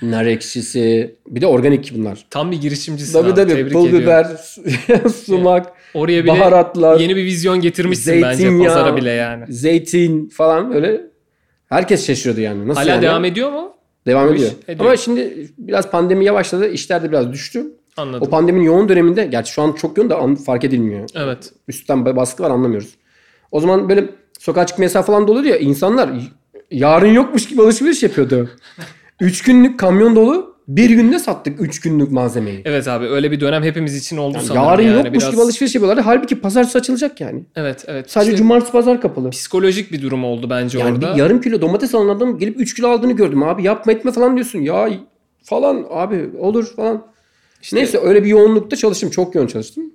nar 0.03 0.27
ekşisi 0.27 1.15
bir 1.29 1.41
de 1.41 1.47
organik 1.47 1.93
bunlar. 1.95 2.25
tam 2.31 2.51
bir 2.51 2.61
girişimcisin 2.61 3.13
Tabii 3.13 3.29
abi. 3.31 3.35
tabii 3.37 3.53
Tebrik 3.53 3.73
pul 3.73 3.89
ediyorum. 3.89 4.07
biber, 4.07 4.27
sumak, 5.25 5.73
Oraya 5.95 6.25
bile 6.25 6.33
baharatlar, 6.33 7.01
yeni 7.01 7.17
bir 7.17 7.25
vizyon 7.25 7.61
getirmişsin 7.61 8.23
bence 8.23 8.37
zeytinyağı, 8.37 8.75
pazara 8.75 8.97
bile 8.97 9.11
yani. 9.11 9.45
zeytin 9.49 10.29
falan 10.29 10.75
böyle. 10.75 11.01
Herkes 11.69 12.07
şaşırıyordu 12.07 12.41
yani. 12.41 12.69
Nasıl 12.69 12.81
Hala 12.81 12.91
yani? 12.91 13.03
devam 13.03 13.25
ediyor 13.25 13.53
mu? 13.53 13.73
Devam 14.07 14.35
ediyor. 14.35 14.51
ediyor. 14.69 14.81
Ama 14.87 14.97
şimdi 14.97 15.49
biraz 15.59 15.91
pandemi 15.91 16.25
yavaşladı. 16.25 16.69
İşler 16.69 17.03
de 17.03 17.09
biraz 17.09 17.33
düştü. 17.33 17.67
Anladım. 17.97 18.27
O 18.27 18.31
pandeminin 18.31 18.65
yoğun 18.65 18.89
döneminde 18.89 19.25
gerçi 19.27 19.53
şu 19.53 19.63
an 19.63 19.73
çok 19.73 19.97
yoğun 19.97 20.11
da 20.11 20.17
fark 20.37 20.65
edilmiyor. 20.65 21.09
evet. 21.15 21.53
Üstten 21.69 22.05
baskı 22.17 22.43
var 22.43 22.51
anlamıyoruz. 22.51 22.95
O 23.51 23.61
zaman 23.61 23.89
böyle 23.89 24.05
sokağa 24.39 24.67
çıkma 24.67 24.85
yasağı 24.85 25.03
falan 25.03 25.29
da 25.29 25.33
ya 25.45 25.57
insanlar 25.57 26.11
yarın 26.71 27.13
yokmuş 27.13 27.49
gibi 27.49 27.63
alışveriş 27.63 28.03
yapıyordu. 28.03 28.51
Üç 29.21 29.43
günlük 29.43 29.79
kamyon 29.79 30.17
dolu 30.17 30.53
bir 30.69 30.91
günde 30.91 31.19
sattık 31.19 31.61
üç 31.61 31.81
günlük 31.81 32.11
malzemeyi. 32.13 32.63
Evet 32.65 32.89
abi 32.89 33.07
öyle 33.07 33.31
bir 33.31 33.41
dönem 33.41 33.63
hepimiz 33.63 33.97
için 33.97 34.17
oldu 34.17 34.37
Yani 34.37 34.47
sanırım. 34.47 34.65
yarın 34.65 34.83
yani. 34.83 34.97
yokmuş 35.07 35.23
Biraz- 35.23 35.31
gibi 35.33 35.43
alışveriş 35.43 35.75
yapıyorlardı. 35.75 36.01
Halbuki 36.01 36.41
pazartesi 36.41 36.79
açılacak 36.79 37.21
yani. 37.21 37.45
Evet 37.57 37.85
evet. 37.89 38.11
Sadece 38.11 38.31
İşte 38.31 38.39
cumartesi 38.39 38.73
pazar 38.73 39.01
kapalı. 39.01 39.31
psikolojik 39.31 39.93
bir 39.93 40.03
durum 40.03 40.25
oldu 40.25 40.51
bence 40.51 40.79
Yani 40.79 40.93
orada. 40.95 41.15
bir 41.15 41.19
yarım 41.21 41.41
kilo 41.41 41.61
domates 41.61 41.95
alan 41.95 42.09
adam 42.09 42.39
gelip 42.39 42.61
3 42.61 42.75
kilo 42.75 42.89
aldığını 42.89 43.13
gördüm 43.13 43.43
abi. 43.43 43.63
Yapma 43.63 43.93
etme 43.93 44.13
falan 44.13 44.35
diyorsun. 44.35 44.59
Ya 44.59 44.89
falan 45.43 45.87
abi 45.91 46.31
olur 46.39 46.73
falan. 46.77 47.03
Neyse 47.73 47.99
öyle 47.99 48.25
bir 48.25 48.29
yoğunlukta 48.29 48.77
çalıştım. 48.77 49.11
Çok 49.11 49.35
yoğun 49.35 49.47
çalıştım. 49.47 49.95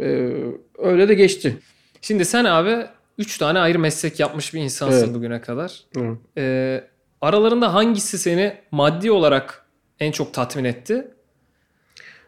Ee, 0.00 0.30
öyle 0.78 1.08
de 1.08 1.14
geçti. 1.14 1.56
Şimdi 2.00 2.24
sen 2.24 2.44
abi 2.44 2.86
3 3.18 3.38
tane 3.38 3.58
ayrı 3.58 3.78
meslek 3.78 4.20
yapmış 4.20 4.54
bir 4.54 4.60
insansın 4.60 5.04
Evet. 5.04 5.14
bugüne 5.14 5.40
kadar. 5.40 5.84
Hı. 5.96 6.16
Ee, 6.38 6.84
aralarında 7.20 7.74
hangisi 7.74 8.18
seni 8.18 8.56
maddi 8.70 9.10
olarak 9.10 9.66
en 10.00 10.12
çok 10.12 10.34
tatmin 10.34 10.64
etti? 10.64 11.08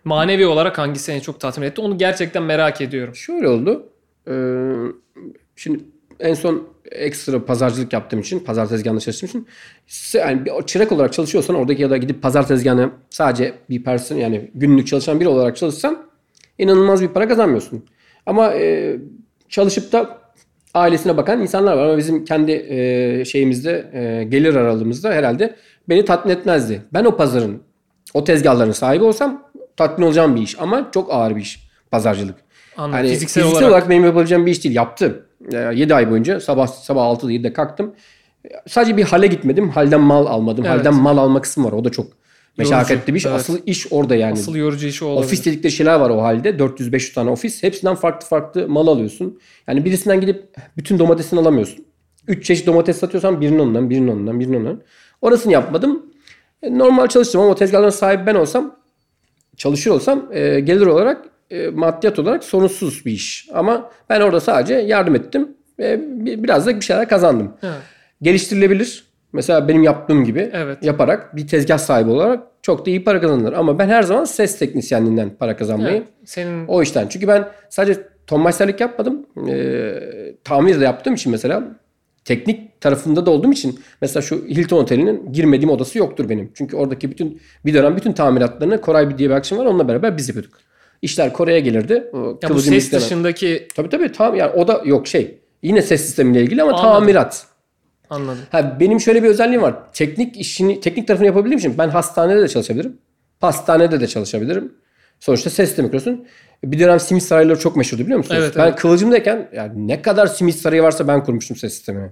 Manevi 0.04 0.46
olarak 0.46 0.78
hangisi 0.78 1.12
en 1.12 1.20
çok 1.20 1.40
tatmin 1.40 1.66
etti? 1.66 1.80
Onu 1.80 1.98
gerçekten 1.98 2.42
merak 2.42 2.80
ediyorum. 2.80 3.14
Şöyle 3.14 3.48
oldu. 3.48 3.88
Ee, 4.28 4.32
şimdi 5.56 5.84
en 6.20 6.34
son 6.34 6.68
ekstra 6.90 7.44
pazarcılık 7.44 7.92
yaptığım 7.92 8.20
için, 8.20 8.40
pazar 8.40 8.68
tezgahında 8.68 9.00
çalıştığım 9.00 9.28
için 9.28 9.46
yani 10.14 10.44
bir 10.44 10.62
çırak 10.66 10.92
olarak 10.92 11.12
çalışıyorsan 11.12 11.56
oradaki 11.56 11.82
ya 11.82 11.90
da 11.90 11.96
gidip 11.96 12.22
pazar 12.22 12.48
tezgahına 12.48 12.90
sadece 13.10 13.54
bir 13.70 13.84
person 13.84 14.16
yani 14.16 14.50
günlük 14.54 14.86
çalışan 14.86 15.20
biri 15.20 15.28
olarak 15.28 15.56
çalışsan 15.56 16.10
inanılmaz 16.58 17.02
bir 17.02 17.08
para 17.08 17.28
kazanmıyorsun. 17.28 17.84
Ama 18.26 18.54
e, 18.54 18.96
çalışıp 19.48 19.92
da 19.92 20.18
ailesine 20.74 21.16
bakan 21.16 21.42
insanlar 21.42 21.76
var 21.76 21.84
ama 21.84 21.98
bizim 21.98 22.24
kendi 22.24 22.52
e, 22.52 23.24
şeyimizde 23.24 23.90
e, 23.92 24.24
gelir 24.24 24.54
aralığımızda 24.54 25.10
herhalde 25.12 25.56
beni 25.88 26.04
tatmin 26.04 26.32
etmezdi. 26.32 26.82
Ben 26.92 27.04
o 27.04 27.16
pazarın 27.16 27.62
o 28.14 28.24
tezgahların 28.24 28.72
sahibi 28.72 29.04
olsam 29.04 29.50
tatmin 29.76 30.06
olacağım 30.06 30.36
bir 30.36 30.42
iş 30.42 30.60
ama 30.60 30.90
çok 30.94 31.12
ağır 31.12 31.36
bir 31.36 31.40
iş 31.40 31.70
pazarcılık. 31.90 32.36
Anladım. 32.76 32.92
Hani 32.92 33.08
fiziksel, 33.08 33.42
fiziksel, 33.42 33.62
olarak, 33.62 33.70
olarak, 33.70 33.90
benim 33.90 34.04
yapabileceğim 34.04 34.46
bir 34.46 34.50
iş 34.50 34.64
değil. 34.64 34.74
Yaptım. 34.74 35.22
7 35.48 35.94
ay 35.94 36.10
boyunca 36.10 36.40
sabah 36.40 36.66
sabah 36.66 37.02
6'da 37.02 37.32
7'de 37.32 37.52
kalktım. 37.52 37.94
Sadece 38.68 38.96
bir 38.96 39.04
hale 39.04 39.26
gitmedim. 39.26 39.68
Halden 39.68 40.00
mal 40.00 40.26
almadım. 40.26 40.64
Evet. 40.64 40.78
Halden 40.78 40.94
mal 40.94 41.16
alma 41.18 41.40
kısmı 41.40 41.64
var. 41.64 41.72
O 41.72 41.84
da 41.84 41.90
çok 41.90 42.06
meşakkatli 42.58 43.14
bir 43.14 43.18
iş. 43.18 43.26
evet. 43.26 43.36
Asıl 43.36 43.58
iş 43.66 43.92
orada 43.92 44.14
yani. 44.16 44.32
asıl 44.32 44.56
yorucu 44.56 44.86
işi 44.86 45.04
o 45.04 45.08
olabilir. 45.08 45.26
Ofis 45.26 45.46
dedikleri 45.46 45.72
şeyler 45.72 45.94
var 46.00 46.10
o 46.10 46.22
halde. 46.22 46.50
400-500 46.50 47.14
tane 47.14 47.30
ofis. 47.30 47.62
Hepsinden 47.62 47.94
farklı 47.94 48.26
farklı 48.28 48.68
mal 48.68 48.86
alıyorsun. 48.86 49.40
Yani 49.68 49.84
birisinden 49.84 50.20
gidip 50.20 50.44
bütün 50.76 50.98
domatesini 50.98 51.40
alamıyorsun. 51.40 51.84
3 52.28 52.46
çeşit 52.46 52.66
domates 52.66 52.96
satıyorsan 52.96 53.40
birinin 53.40 53.58
ondan, 53.58 53.90
birinin 53.90 54.08
ondan, 54.08 54.40
birinin 54.40 54.60
ondan. 54.60 54.80
Orasını 55.22 55.52
yapmadım. 55.52 56.06
E, 56.62 56.78
Normal 56.78 57.06
çalıştım 57.06 57.40
ama 57.40 57.50
o 57.50 57.54
tezgahların 57.54 57.90
sahibi 57.90 58.26
ben 58.26 58.34
olsam, 58.34 58.76
çalışıyor 59.56 59.96
olsam 59.96 60.28
e, 60.32 60.60
gelir 60.60 60.86
olarak, 60.86 61.24
e, 61.50 61.68
maddiyat 61.68 62.18
olarak 62.18 62.44
sorunsuz 62.44 63.06
bir 63.06 63.12
iş. 63.12 63.48
Ama 63.52 63.90
ben 64.10 64.20
orada 64.20 64.40
sadece 64.40 64.74
yardım 64.74 65.14
ettim. 65.14 65.48
ve 65.78 66.00
bi- 66.00 66.42
biraz 66.44 66.66
da 66.66 66.76
bir 66.76 66.80
şeyler 66.80 67.08
kazandım. 67.08 67.52
Evet. 67.62 67.74
Geliştirilebilir. 68.22 69.04
Mesela 69.32 69.68
benim 69.68 69.82
yaptığım 69.82 70.24
gibi 70.24 70.50
Evet. 70.52 70.78
yaparak 70.82 71.36
bir 71.36 71.46
tezgah 71.48 71.78
sahibi 71.78 72.10
olarak 72.10 72.42
çok 72.62 72.86
da 72.86 72.90
iyi 72.90 73.04
para 73.04 73.20
kazanılır. 73.20 73.52
Ama 73.52 73.78
ben 73.78 73.88
her 73.88 74.02
zaman 74.02 74.24
ses 74.24 74.58
teknisyenliğinden 74.58 75.30
para 75.38 75.56
kazanmayı 75.56 75.96
Evet, 75.96 76.08
senin 76.24 76.66
o 76.66 76.82
işten. 76.82 77.08
Çünkü 77.08 77.28
ben 77.28 77.48
sadece 77.68 78.00
ton 78.26 78.40
masterlik 78.40 78.80
yapmadım. 78.80 79.26
Ee, 79.48 79.94
tamir 80.44 80.80
de 80.80 80.84
yaptığım 80.84 81.14
için 81.14 81.32
mesela 81.32 81.62
teknik 82.24 82.80
tarafında 82.80 83.26
da 83.26 83.30
olduğum 83.30 83.52
için 83.52 83.80
mesela 84.00 84.22
şu 84.22 84.36
Hilton 84.48 84.76
Oteli'nin 84.82 85.32
girmediğim 85.32 85.70
odası 85.70 85.98
yoktur 85.98 86.28
benim. 86.28 86.50
Çünkü 86.54 86.76
oradaki 86.76 87.10
bütün 87.10 87.40
bir 87.64 87.74
dönem 87.74 87.96
bütün 87.96 88.12
tamiratlarını 88.12 88.80
Koray 88.80 89.18
diye 89.18 89.28
bir 89.30 89.34
akşam 89.34 89.58
var 89.58 89.66
onunla 89.66 89.88
beraber 89.88 90.16
biz 90.16 90.28
yapıyorduk. 90.28 90.58
İşler 91.02 91.32
Kore'ye 91.32 91.60
gelirdi. 91.60 92.10
Ya 92.42 92.48
bu 92.50 92.60
ses 92.60 92.74
istenen- 92.84 93.00
dışındaki 93.02 93.68
Tabii 93.76 93.88
tabii 93.88 94.12
tam 94.12 94.34
yani 94.34 94.52
o 94.52 94.68
da 94.68 94.82
yok 94.84 95.06
şey. 95.08 95.38
Yine 95.62 95.82
ses 95.82 96.00
sistemiyle 96.00 96.42
ilgili 96.42 96.62
ama 96.62 96.72
Anladım. 96.72 96.92
tamirat. 96.92 97.46
anladım. 98.10 98.42
Ha, 98.50 98.76
benim 98.80 99.00
şöyle 99.00 99.22
bir 99.22 99.28
özelliğim 99.28 99.62
var. 99.62 99.74
Teknik 99.92 100.36
işini, 100.36 100.80
teknik 100.80 101.06
tarafını 101.08 101.26
yapabildiğim 101.26 101.58
için 101.58 101.78
ben 101.78 101.88
hastanede 101.88 102.40
de 102.40 102.48
çalışabilirim. 102.48 102.98
Pastanede 103.40 104.00
de 104.00 104.06
çalışabilirim. 104.06 104.72
Sonuçta 105.20 105.50
ses 105.50 105.76
de 105.76 105.82
mikrosun. 105.82 106.26
Bir 106.64 106.78
dönem 106.78 107.00
simit 107.00 107.22
sarayları 107.22 107.58
çok 107.58 107.76
meşhurdu 107.76 108.02
biliyor 108.02 108.18
musunuz? 108.18 108.40
Evet, 108.44 108.56
ben 108.56 108.64
evet. 108.66 108.76
Kıvılcım'dayken 108.78 109.48
yani 109.52 109.88
ne 109.88 110.02
kadar 110.02 110.26
simit 110.26 110.54
sarayı 110.56 110.82
varsa 110.82 111.08
ben 111.08 111.24
kurmuştum 111.24 111.56
ses 111.56 111.72
sistemini. 111.74 112.10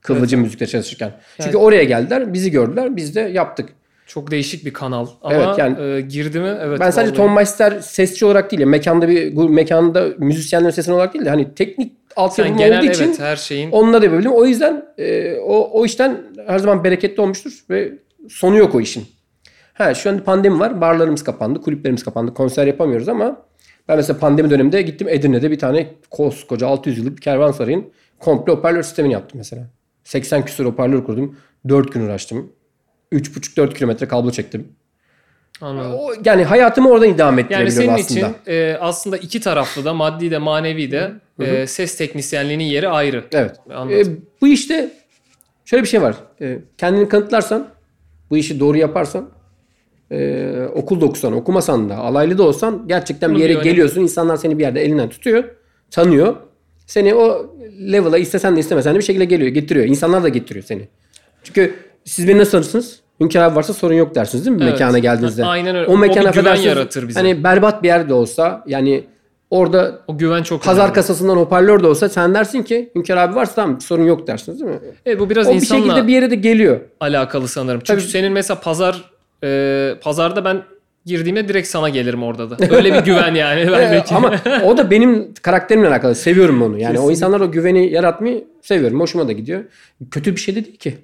Kıvılcım 0.00 0.40
müzikte 0.40 0.66
çalışırken. 0.66 1.12
Çünkü 1.42 1.56
oraya 1.56 1.84
geldiler, 1.84 2.32
bizi 2.32 2.50
gördüler, 2.50 2.96
biz 2.96 3.14
de 3.14 3.20
yaptık. 3.20 3.68
Çok 4.08 4.30
değişik 4.30 4.64
bir 4.64 4.72
kanal. 4.72 5.06
Ama 5.22 5.34
Evet, 5.34 5.58
yani- 5.58 5.82
e, 5.82 6.00
girdi 6.00 6.40
mi? 6.40 6.58
Evet. 6.60 6.80
Ben 6.80 6.90
sadece. 6.90 7.14
Tom 7.14 7.34
Meister 7.34 7.80
sesçi 7.80 8.26
olarak 8.26 8.50
değil, 8.50 8.64
mekanda 8.64 9.08
bir 9.08 9.48
mekanda 9.48 10.08
müzisyenlerin 10.18 10.70
sesini 10.70 10.94
olarak 10.94 11.14
değil 11.14 11.24
de 11.24 11.30
hani 11.30 11.54
teknik 11.54 11.92
altyapım 12.16 12.56
genel 12.56 12.78
olduğu 12.78 12.90
için 12.90 13.04
evet 13.04 13.20
her 13.20 13.36
şeyin 13.36 13.70
Onunla 13.70 14.00
da 14.00 14.04
yapabilirim. 14.04 14.32
O 14.32 14.44
yüzden 14.44 14.84
e, 14.98 15.36
o, 15.38 15.70
o 15.80 15.84
işten 15.84 16.20
her 16.46 16.58
zaman 16.58 16.84
bereketli 16.84 17.20
olmuştur 17.20 17.64
ve 17.70 17.92
sonu 18.28 18.56
yok 18.56 18.74
o 18.74 18.80
işin. 18.80 19.04
Ha 19.74 19.94
şu 19.94 20.10
anda 20.10 20.24
pandemi 20.24 20.60
var. 20.60 20.80
Barlarımız 20.80 21.24
kapandı, 21.24 21.60
kulüplerimiz 21.60 22.04
kapandı. 22.04 22.34
Konser 22.34 22.66
yapamıyoruz 22.66 23.08
ama 23.08 23.42
ben 23.88 23.96
mesela 23.96 24.18
pandemi 24.18 24.50
döneminde 24.50 24.82
gittim 24.82 25.08
Edirne'de 25.08 25.50
bir 25.50 25.58
tane 25.58 25.94
koskoca 26.10 26.66
600 26.66 26.98
yıllık 26.98 27.16
bir 27.16 27.22
kervansarayın 27.22 27.92
komple 28.18 28.52
hoparlör 28.52 28.82
sistemini 28.82 29.12
yaptım 29.12 29.38
mesela. 29.38 29.70
80 30.04 30.44
küsur 30.44 30.64
hoparlör 30.64 31.04
kurdum. 31.04 31.36
4 31.68 31.92
gün 31.92 32.00
uğraştım. 32.00 32.52
3,5-4 33.12 33.74
kilometre 33.74 34.08
kablo 34.08 34.30
çektim. 34.30 34.68
anladım. 35.60 35.92
O, 35.94 36.10
yani 36.24 36.44
hayatımı 36.44 36.90
oradan 36.90 37.06
Yani 37.06 37.40
ettirebiliyorum 37.40 37.72
senin 37.72 38.20
aslında. 38.20 38.20
için 38.42 38.52
e, 38.52 38.76
aslında 38.80 39.16
iki 39.16 39.40
taraflı 39.40 39.84
da 39.84 39.94
maddi 39.94 40.30
de 40.30 40.38
manevi 40.38 40.90
de 40.90 41.12
e, 41.40 41.66
ses 41.66 41.96
teknisyenliğinin 41.96 42.64
yeri 42.64 42.88
ayrı. 42.88 43.24
Evet. 43.32 43.56
Anladım. 43.74 44.12
E, 44.12 44.40
bu 44.40 44.48
işte 44.48 44.90
şöyle 45.64 45.82
bir 45.82 45.88
şey 45.88 46.02
var. 46.02 46.14
E, 46.40 46.58
kendini 46.78 47.08
kanıtlarsan, 47.08 47.68
bu 48.30 48.36
işi 48.36 48.60
doğru 48.60 48.78
yaparsan, 48.78 49.30
e, 50.10 50.48
okulda 50.74 51.04
okusan, 51.04 51.32
okumasan 51.32 51.88
da, 51.88 51.96
alaylı 51.96 52.38
da 52.38 52.42
olsan 52.42 52.84
gerçekten 52.86 53.30
Bunun 53.30 53.40
bir 53.40 53.48
yere 53.48 53.58
bir 53.58 53.64
geliyorsun. 53.64 54.00
İnsanlar 54.00 54.36
seni 54.36 54.58
bir 54.58 54.62
yerde 54.62 54.84
elinden 54.84 55.08
tutuyor, 55.08 55.44
tanıyor. 55.90 56.36
Seni 56.86 57.14
o 57.14 57.54
level'a 57.92 58.18
istesen 58.18 58.56
de 58.56 58.60
istemesen 58.60 58.94
de 58.94 58.98
bir 58.98 59.04
şekilde 59.04 59.24
geliyor, 59.24 59.50
getiriyor. 59.50 59.86
İnsanlar 59.86 60.22
da 60.22 60.28
getiriyor 60.28 60.64
seni. 60.64 60.88
Çünkü 61.42 61.74
siz 62.04 62.28
beni 62.28 62.38
nasıl 62.38 62.50
tanırsınız? 62.50 63.00
Hünkar 63.20 63.42
abi 63.42 63.56
varsa 63.56 63.74
sorun 63.74 63.94
yok 63.94 64.14
dersiniz 64.14 64.46
değil 64.46 64.56
mi 64.56 64.62
Evet. 64.62 64.72
mekana 64.72 64.98
geldiğinizde? 64.98 65.44
Aynen 65.44 65.76
öyle. 65.76 65.86
O 65.86 65.92
O 65.92 65.98
mekan 65.98 66.14
bir 66.16 66.20
güven 66.20 66.30
affedersiniz, 66.30 66.66
yaratır 66.66 67.08
bize. 67.08 67.20
Hani 67.20 67.44
berbat 67.44 67.82
bir 67.82 67.88
yerde 67.88 68.14
olsa 68.14 68.64
yani 68.66 69.04
orada 69.50 70.00
O 70.06 70.18
güven 70.18 70.42
çok 70.42 70.62
pazar 70.64 70.80
önemli. 70.82 70.94
kasasından 70.94 71.36
hoparlör 71.36 71.82
de 71.82 71.86
olsa 71.86 72.08
sen 72.08 72.34
dersin 72.34 72.62
ki 72.62 72.90
Hünkar 72.94 73.16
abi 73.16 73.34
varsa 73.34 73.54
tamam 73.54 73.80
sorun 73.80 74.04
yok 74.04 74.26
dersiniz 74.26 74.60
değil 74.60 74.70
mi? 74.72 74.78
Evet, 75.06 75.20
bu 75.20 75.30
biraz 75.30 75.46
O 75.46 75.50
bir 75.50 75.54
insanla 75.56 75.82
şekilde 75.84 76.06
bir 76.06 76.12
yere 76.12 76.30
de 76.30 76.34
geliyor. 76.34 76.80
alakalı 77.00 77.48
sanırım. 77.48 77.80
Çünkü 77.84 78.00
Tabii. 78.02 78.10
senin 78.10 78.32
mesela 78.32 78.60
pazar 78.60 79.10
e, 79.44 79.94
pazarda 80.00 80.44
ben 80.44 80.62
girdiğimde 81.06 81.48
direkt 81.48 81.68
sana 81.68 81.88
gelirim 81.88 82.22
orada 82.22 82.50
da. 82.50 82.76
Öyle 82.76 82.94
bir 82.94 82.98
güven 83.04 83.34
yani 83.34 83.72
bendeki. 83.72 84.14
ama 84.14 84.32
o 84.64 84.76
da 84.76 84.90
benim 84.90 85.34
karakterimle 85.42 85.88
alakalı. 85.88 86.14
Seviyorum 86.14 86.62
onu. 86.62 86.78
Yani 86.78 86.90
o 86.90 86.92
Kesinlikle. 86.92 87.12
insanlar 87.12 87.40
o 87.40 87.52
güveni 87.52 87.92
yaratmayı 87.92 88.44
seviyorum. 88.62 89.00
Hoşuma 89.00 89.28
da 89.28 89.32
gidiyor. 89.32 89.64
Kötü 90.10 90.36
bir 90.36 90.40
şey 90.40 90.54
de 90.56 90.64
değil 90.64 90.76
ki. 90.76 90.98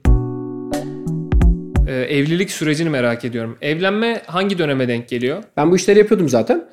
E, 1.87 1.92
evlilik 1.92 2.51
sürecini 2.51 2.90
merak 2.90 3.25
ediyorum. 3.25 3.59
Evlenme 3.62 4.23
hangi 4.27 4.59
döneme 4.59 4.88
denk 4.88 5.09
geliyor? 5.09 5.42
Ben 5.57 5.70
bu 5.70 5.77
işleri 5.77 5.99
yapıyordum 5.99 6.29
zaten. 6.29 6.64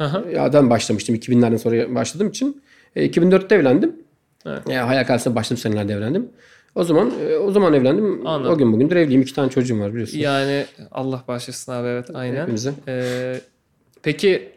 Ben 0.54 0.70
başlamıştım 0.70 1.16
2000'lerden 1.16 1.58
sonra 1.58 1.96
başladığım 1.96 2.30
için. 2.30 2.62
E, 2.96 3.08
2004'te 3.10 3.56
evlendim. 3.56 3.96
Evet. 4.46 4.70
Ya 4.70 4.88
hayal 4.88 5.04
karşısında 5.04 5.36
başladığım 5.36 5.58
senelerde 5.58 5.94
evlendim. 5.94 6.30
O 6.76 6.84
zaman 6.84 7.12
e, 7.30 7.36
o 7.36 7.52
zaman 7.52 7.74
evlendim. 7.74 8.28
Anladım. 8.28 8.54
O 8.54 8.58
gün 8.58 8.74
bugündür 8.74 8.96
evliyim. 8.96 9.22
İki 9.22 9.36
tane 9.36 9.50
çocuğum 9.50 9.80
var 9.80 9.92
biliyorsun. 9.94 10.18
Yani 10.18 10.66
Allah 10.92 11.24
bağışlasın 11.28 11.72
abi 11.72 11.88
evet 11.88 12.10
aynen. 12.14 12.42
Hepimize. 12.42 12.74
E, 12.88 13.36
peki 14.04 14.50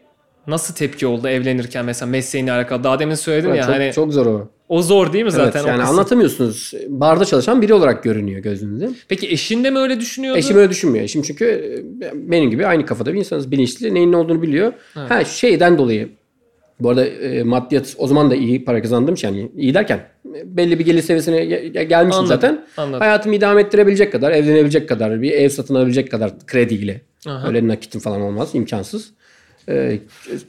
nasıl 0.46 0.74
tepki 0.74 1.06
oldu 1.06 1.28
evlenirken 1.28 1.84
mesela 1.84 2.10
mesleğinle 2.10 2.52
alakalı? 2.52 2.84
Daha 2.84 2.98
demin 2.98 3.14
söyledin 3.14 3.48
Evet, 3.48 3.58
ya 3.58 3.64
çok, 3.66 3.74
hani 3.74 3.92
çok 3.92 4.12
zor 4.12 4.26
o. 4.26 4.48
o 4.68 4.82
zor 4.82 5.12
değil 5.12 5.24
mi 5.24 5.30
zaten? 5.30 5.60
evet, 5.60 5.68
yani 5.68 5.82
anlatamıyorsunuz. 5.82 6.72
Barda 6.88 7.24
çalışan 7.24 7.62
biri 7.62 7.74
olarak 7.74 8.02
görünüyor 8.04 8.40
gözünüzde. 8.40 8.90
Peki 9.08 9.30
eşin 9.30 9.64
de 9.64 9.70
mi 9.70 9.78
öyle 9.78 10.00
düşünüyordu? 10.00 10.38
Eşim 10.38 10.56
öyle 10.56 10.70
düşünmüyor. 10.70 11.04
Eşim 11.04 11.22
çünkü 11.22 11.44
e, 12.02 12.10
benim 12.30 12.50
gibi 12.50 12.66
aynı 12.66 12.86
kafada 12.86 13.12
bir 13.14 13.18
insanız. 13.18 13.50
Bilinçli. 13.50 13.94
Neyin 13.94 14.12
ne 14.12 14.16
olduğunu 14.16 14.42
biliyor. 14.42 14.72
Ha 14.94 15.24
şeyden 15.24 15.78
dolayı. 15.78 16.08
Bu 16.80 16.90
arada 16.90 17.06
e, 17.06 17.42
maddiyat 17.42 17.94
o 17.98 18.06
zaman 18.06 18.30
da 18.30 18.34
iyi 18.34 18.64
para 18.64 18.82
kazandım 18.82 19.14
yani 19.22 19.50
iyi 19.56 19.74
derken 19.74 20.00
belli 20.44 20.78
bir 20.78 20.84
gelir 20.84 21.02
seviyesine 21.02 21.36
ge- 21.36 21.72
ge- 21.72 21.82
gelmişim 21.82 22.18
Anladım, 22.20 22.26
zaten. 22.26 22.64
anladım. 22.76 23.00
Hayatımı 23.00 23.34
idame 23.34 23.60
ettirebilecek 23.60 24.12
kadar, 24.12 24.30
evlenebilecek 24.32 24.88
kadar, 24.88 25.22
bir 25.22 25.30
ev 25.32 25.48
satın 25.48 25.74
alabilecek 25.74 26.10
kadar 26.10 26.32
krediyle. 26.46 27.00
Aha. 27.26 27.48
Öyle 27.48 27.68
nakitim 27.68 28.00
falan 28.00 28.20
olmaz. 28.20 28.50
imkansız. 28.54 29.10
Ee, 29.68 29.98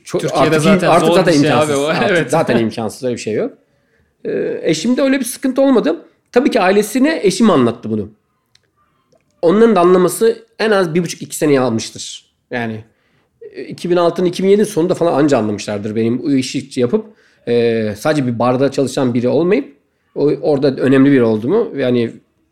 çok, 0.04 0.21
Türkiye'de 0.21 0.45
artık, 0.47 0.62
zaten 0.62 0.88
artık 0.88 1.13
zaten 1.13 1.32
şey 1.32 1.41
imkansız. 1.41 1.69
abi 1.69 1.78
o. 1.78 1.86
Artık 1.86 2.10
Evet. 2.10 2.32
Zaten 2.32 2.58
imkansız 2.63 3.04
öyle 3.04 3.15
bir 3.15 3.21
şey 3.21 3.34
yok. 3.34 3.54
Ee, 4.25 4.60
eşimde 4.63 5.01
öyle 5.01 5.19
bir 5.19 5.25
sıkıntı 5.25 5.62
olmadı. 5.62 6.06
Tabii 6.32 6.51
ki 6.51 6.62
ailesine 6.62 7.19
eşim 7.23 7.49
anlattı 7.49 7.89
bunu. 7.89 8.10
Onların 9.41 9.75
da 9.75 9.80
anlaması 9.80 10.45
en 10.60 10.71
az 10.71 10.95
bir 10.95 11.04
buçuk 11.04 11.21
iki 11.21 11.36
seneyi 11.36 11.60
almıştır. 11.60 12.25
Yani 12.51 12.84
e, 13.41 13.73
2006'nın 13.73 14.30
2007'nin 14.30 14.63
sonunda 14.63 14.93
falan 14.93 15.13
anca 15.13 15.38
anlamışlardır 15.38 15.95
benim 15.95 16.38
işi 16.38 16.80
yapıp 16.80 17.06
e, 17.47 17.93
sadece 17.97 18.28
bir 18.28 18.39
barda 18.39 18.71
çalışan 18.71 19.13
biri 19.13 19.28
olmayıp 19.28 19.75
o, 20.15 20.25
orada 20.41 20.67
önemli 20.67 21.12
biri 21.12 21.23
olduğumu 21.23 21.71
yani 21.78 22.12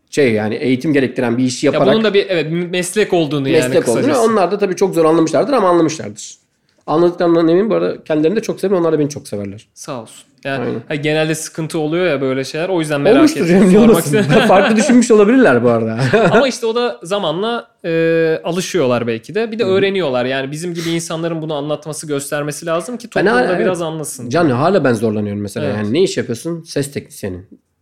şey 0.10 0.32
yani 0.32 0.56
eğitim 0.56 0.94
gerektiren 0.94 1.38
bir 1.38 1.44
işi 1.44 1.66
ya 1.66 1.72
yaparak 1.72 1.94
bunun 1.94 2.04
da 2.04 2.14
bir 2.14 2.26
evet 2.30 2.72
meslek 2.72 3.14
olduğunu 3.14 3.50
yani 3.50 3.64
meslek 3.64 3.90
olduğunu 3.90 4.02
kısacası. 4.02 4.22
onlar 4.22 4.52
da 4.52 4.58
tabii 4.58 4.76
çok 4.76 4.96
zor 4.96 5.06
anlamışlardır 5.06 5.54
ama 5.54 5.70
anlamışlardır. 5.70 6.43
Anladıklarından 6.88 7.48
eminim 7.48 7.70
bu 7.70 7.76
arada 7.76 8.04
kendilerini 8.04 8.36
de 8.36 8.42
çok 8.42 8.60
seviyorum. 8.60 8.86
Onlar 8.86 8.94
da 8.94 9.00
beni 9.00 9.10
çok 9.10 9.28
severler. 9.28 9.68
Sağ 9.74 10.02
olsun. 10.02 10.24
Yani 10.44 10.66
Aynen. 10.66 10.82
ha, 10.88 10.96
genelde 10.96 11.36
sıkıntı 11.36 11.80
oluyor 11.80 12.06
ya 12.06 12.22
böyle 12.22 12.44
şeyler. 12.44 12.70
O 12.70 12.80
yüzden 12.80 13.02
merak 13.02 13.18
Olmuştur 13.18 13.46
ettim. 13.46 13.98
istedim. 14.00 14.26
Farklı 14.48 14.76
düşünmüş 14.76 15.12
olabilirler 15.12 15.64
bu 15.64 15.70
arada. 15.70 16.00
Ama 16.32 16.48
işte 16.48 16.66
o 16.66 16.76
da 16.76 17.00
zamanla 17.04 17.68
e, 17.86 18.42
alışıyorlar 18.44 19.08
belki 19.08 19.36
de. 19.36 19.52
Bir 19.52 19.60
de 19.60 19.64
öğreniyorlar. 19.64 20.26
Yani 20.26 20.52
bizim 20.52 20.74
gibi 20.74 20.90
insanların 20.90 21.42
bunu 21.42 21.54
anlatması, 21.54 22.08
göstermesi 22.08 22.66
lazım 22.66 22.98
ki 22.98 23.08
Ben 23.16 23.22
toplum 23.26 23.38
hala- 23.38 23.48
da 23.50 23.54
evet. 23.54 23.66
biraz 23.66 23.82
anlasın. 23.82 24.30
Can 24.30 24.50
hala 24.50 24.84
ben 24.84 24.94
zorlanıyorum 24.94 25.42
mesela. 25.42 25.66
Evet. 25.66 25.76
Yani 25.78 25.94
ne 25.94 26.04
iş 26.04 26.18
yapıyorsun? 26.18 26.62
Ses 26.64 26.92
teknisyeni. 26.92 27.38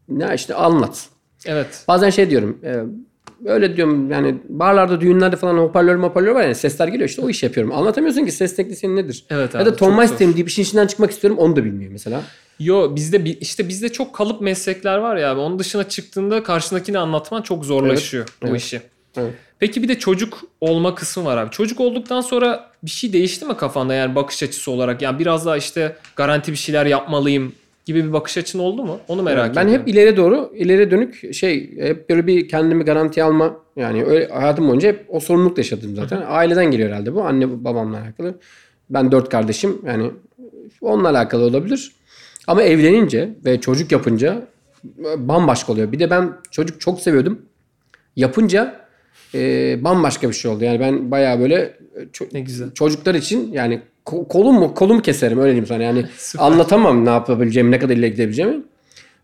Ne 0.10 0.32
işte 0.36 0.54
anlat. 0.56 1.06
Evet. 1.46 1.84
Bazen 1.88 2.10
şey 2.10 2.30
diyorum. 2.30 2.58
E, 2.64 2.76
öyle 3.46 3.78
diyorum 3.78 4.12
yani 4.12 4.36
barlarda 4.50 5.02
düğünlerde 5.02 5.36
falan 5.36 5.58
hoparlör 5.58 6.00
hoparlör 6.00 6.32
var 6.32 6.48
ya 6.48 6.56
sesler 6.56 6.88
geliyor 6.88 7.10
işte 7.10 7.22
o 7.22 7.30
iş 7.30 7.44
yapıyorum. 7.44 7.74
Anlatamıyorsun 7.74 8.26
ki 8.26 8.32
ses 8.32 8.56
teknisyeni 8.56 8.96
nedir? 8.96 9.26
Evet 9.30 9.54
ya 9.54 9.62
abi, 9.62 9.70
da 9.70 9.76
Tom 9.76 9.90
çok 9.90 9.98
Meister'im 9.98 10.34
deyip 10.34 10.50
işin 10.50 10.64
içinden 10.64 10.88
çıkmak 10.88 11.12
istiyorum 11.12 11.40
onu 11.40 11.56
da 11.56 11.66
bilmiyor 11.66 11.92
mesela. 11.92 12.22
Yo 12.60 12.96
bizde 12.96 13.26
bi- 13.26 13.38
işte 13.42 13.68
bizde 13.68 13.90
çok 13.90 14.16
kalıp 14.16 14.42
meslekler 14.42 14.98
var 14.98 15.16
ya 15.16 15.32
abi. 15.32 15.40
Onun 15.40 15.60
dışına 15.60 15.90
çıktığında 15.90 16.44
karşındakini 16.44 17.00
anlatman 17.00 17.42
çok 17.42 17.66
zorlaşıyor 17.66 18.28
bu 18.42 18.48
evet. 18.48 18.62
işi. 18.62 18.82
Evet. 19.18 19.34
Peki 19.60 19.84
bir 19.84 19.88
de 19.88 20.00
çocuk 20.00 20.42
olma 20.62 20.96
kısmı 20.96 21.26
var 21.26 21.38
abi. 21.38 21.52
Çocuk 21.52 21.80
olduktan 21.80 22.22
sonra 22.22 22.72
bir 22.84 22.90
şey 22.90 23.14
değişti 23.14 23.46
mi 23.46 23.58
kafanda 23.58 23.94
yani 23.94 24.16
bakış 24.16 24.44
açısı 24.44 24.72
olarak? 24.72 25.02
Yani 25.02 25.20
biraz 25.20 25.46
daha 25.46 25.58
işte 25.58 25.96
garanti 26.16 26.52
bir 26.52 26.58
şeyler 26.58 26.86
yapmalıyım 26.86 27.54
gibi 27.86 28.04
bir 28.08 28.14
bakış 28.14 28.38
açın 28.38 28.60
oldu 28.60 28.84
mu? 28.84 29.00
Onu 29.08 29.24
merak 29.24 29.56
ben 29.56 29.64
ediyorum. 29.68 29.82
hep 29.82 29.94
ileri 29.94 30.18
doğru, 30.18 30.52
ileri 30.56 30.92
dönük 30.92 31.34
şey 31.34 31.78
hep 31.78 32.10
böyle 32.10 32.28
bir 32.28 32.48
kendimi 32.48 32.84
garantiye 32.84 33.24
alma 33.24 33.58
yani 33.76 34.04
öyle 34.06 34.28
hayatım 34.28 34.68
boyunca 34.68 34.90
hep 34.90 35.06
o 35.10 35.20
sorumlulukla 35.20 35.60
yaşadım 35.60 35.96
zaten. 35.96 36.24
Aileden 36.28 36.72
geliyor 36.72 36.90
herhalde 36.90 37.16
bu. 37.16 37.24
Anne 37.24 37.64
babamla 37.64 37.98
alakalı. 38.02 38.36
Ben 38.90 39.12
dört 39.12 39.30
kardeşim 39.30 39.78
yani 39.86 40.12
onunla 40.82 41.10
alakalı 41.10 41.44
olabilir. 41.44 41.92
Ama 42.48 42.64
evlenince 42.64 43.30
ve 43.46 43.62
çocuk 43.62 43.92
yapınca 43.92 44.48
bambaşka 45.18 45.72
oluyor. 45.74 45.92
Bir 45.92 46.00
de 46.00 46.10
ben 46.10 46.34
çocuk 46.52 46.82
çok 46.82 47.00
seviyordum. 47.02 47.42
Yapınca 48.16 48.82
e, 49.36 49.40
bambaşka 49.84 50.30
bir 50.30 50.34
şey 50.34 50.52
oldu. 50.52 50.64
Yani 50.64 50.80
ben 50.80 51.12
bayağı 51.12 51.40
böyle 51.40 51.56
e, 51.96 52.02
ço- 52.14 52.34
Ne 52.34 52.40
güzel. 52.42 52.72
çocuklar 52.74 53.16
için 53.16 53.52
yani 53.54 53.82
kolum 54.06 54.56
mu 54.56 54.74
kolumu 54.74 55.02
keserim 55.02 55.40
öyle 55.40 55.48
diyeyim 55.48 55.66
sana. 55.66 55.84
Yani 55.84 56.06
Süper. 56.18 56.46
anlatamam 56.46 57.06
ne 57.06 57.10
yapabileceğimi, 57.10 57.72
ne 57.72 57.80
kadar 57.80 57.96
ileri 57.96 58.12
gidebileceğimi. 58.12 58.62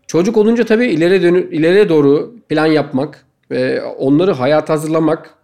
Çocuk 0.06 0.36
olunca 0.36 0.64
tabii 0.64 0.86
ileri 0.86 1.22
dönü 1.22 1.50
ileriye 1.50 1.88
doğru 1.88 2.34
plan 2.48 2.66
yapmak 2.66 3.24
ve 3.50 3.82
onları 3.82 4.32
hayata 4.32 4.72
hazırlamak 4.72 5.34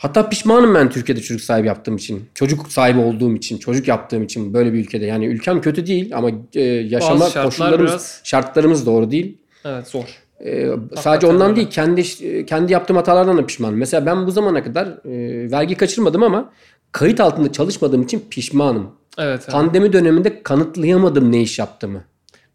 Hatta 0.00 0.28
pişmanım 0.28 0.74
ben 0.74 0.90
Türkiye'de 0.90 1.20
çocuk 1.20 1.44
sahibi 1.44 1.66
yaptığım 1.66 1.96
için. 1.96 2.24
Çocuk 2.34 2.72
sahibi 2.72 2.98
olduğum 2.98 3.34
için, 3.36 3.58
çocuk 3.58 3.88
yaptığım 3.88 4.22
için 4.22 4.54
böyle 4.54 4.72
bir 4.72 4.78
ülkede. 4.78 5.06
Yani 5.06 5.26
ülkem 5.26 5.60
kötü 5.60 5.86
değil 5.86 6.16
ama 6.16 6.30
e, 6.54 6.60
yaşama 6.62 7.28
koşullarımız, 7.42 7.90
biraz- 7.90 8.20
şartlarımız 8.24 8.86
doğru 8.86 9.10
değil. 9.10 9.38
Evet 9.64 9.86
zor. 9.86 10.04
Ee, 10.44 10.68
sadece 10.96 11.26
ondan 11.26 11.46
öyle. 11.46 11.56
değil 11.56 11.70
kendi 11.70 12.02
kendi 12.46 12.72
yaptığım 12.72 12.96
hatalardan 12.96 13.38
da 13.38 13.46
pişmanım. 13.46 13.78
Mesela 13.78 14.06
ben 14.06 14.26
bu 14.26 14.30
zamana 14.30 14.64
kadar 14.64 14.86
e, 14.86 15.50
vergi 15.50 15.74
kaçırmadım 15.74 16.22
ama 16.22 16.52
kayıt 16.92 17.20
altında 17.20 17.52
çalışmadığım 17.52 18.02
için 18.02 18.24
pişmanım. 18.30 18.90
Evet. 19.18 19.40
evet. 19.42 19.50
Pandemi 19.52 19.92
döneminde 19.92 20.42
kanıtlayamadım 20.42 21.32
ne 21.32 21.40
iş 21.42 21.58
yaptığımı. 21.58 22.04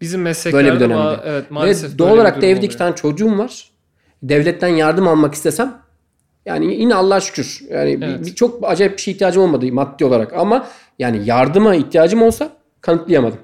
Bizim 0.02 0.22
mesleklerde 0.22 0.64
Böyle 0.66 0.76
bir 0.76 0.80
dönemde. 0.80 1.02
ma- 1.02 1.20
evet, 1.26 1.52
maalesef 1.52 1.94
Ve 1.94 1.98
doğal 1.98 2.08
bir 2.10 2.14
olarak 2.16 2.36
da 2.42 2.46
evde 2.46 2.56
oluyor. 2.58 2.64
iki 2.64 2.78
tane 2.78 2.96
çocuğum 2.96 3.38
var. 3.38 3.70
Devletten 4.24 4.68
yardım 4.68 5.08
almak 5.08 5.34
istesem 5.34 5.78
yani 6.46 6.76
yine 6.76 6.96
Allah'a 6.96 7.20
şükür. 7.22 7.62
Yani 7.70 8.02
bir- 8.02 8.08
Evet. 8.08 8.26
bir, 8.26 8.36
çok 8.36 8.60
acayip 8.70 8.98
bir 8.98 9.02
şey 9.02 9.14
ihtiyacım 9.14 9.44
olmadı 9.44 9.72
maddi 9.72 10.06
olarak 10.06 10.34
ama 10.34 10.68
yani 11.00 11.22
yardıma 11.26 11.76
ihtiyacım 11.76 12.22
olsa 12.22 12.50
kanıtlayamadım. 12.82 13.40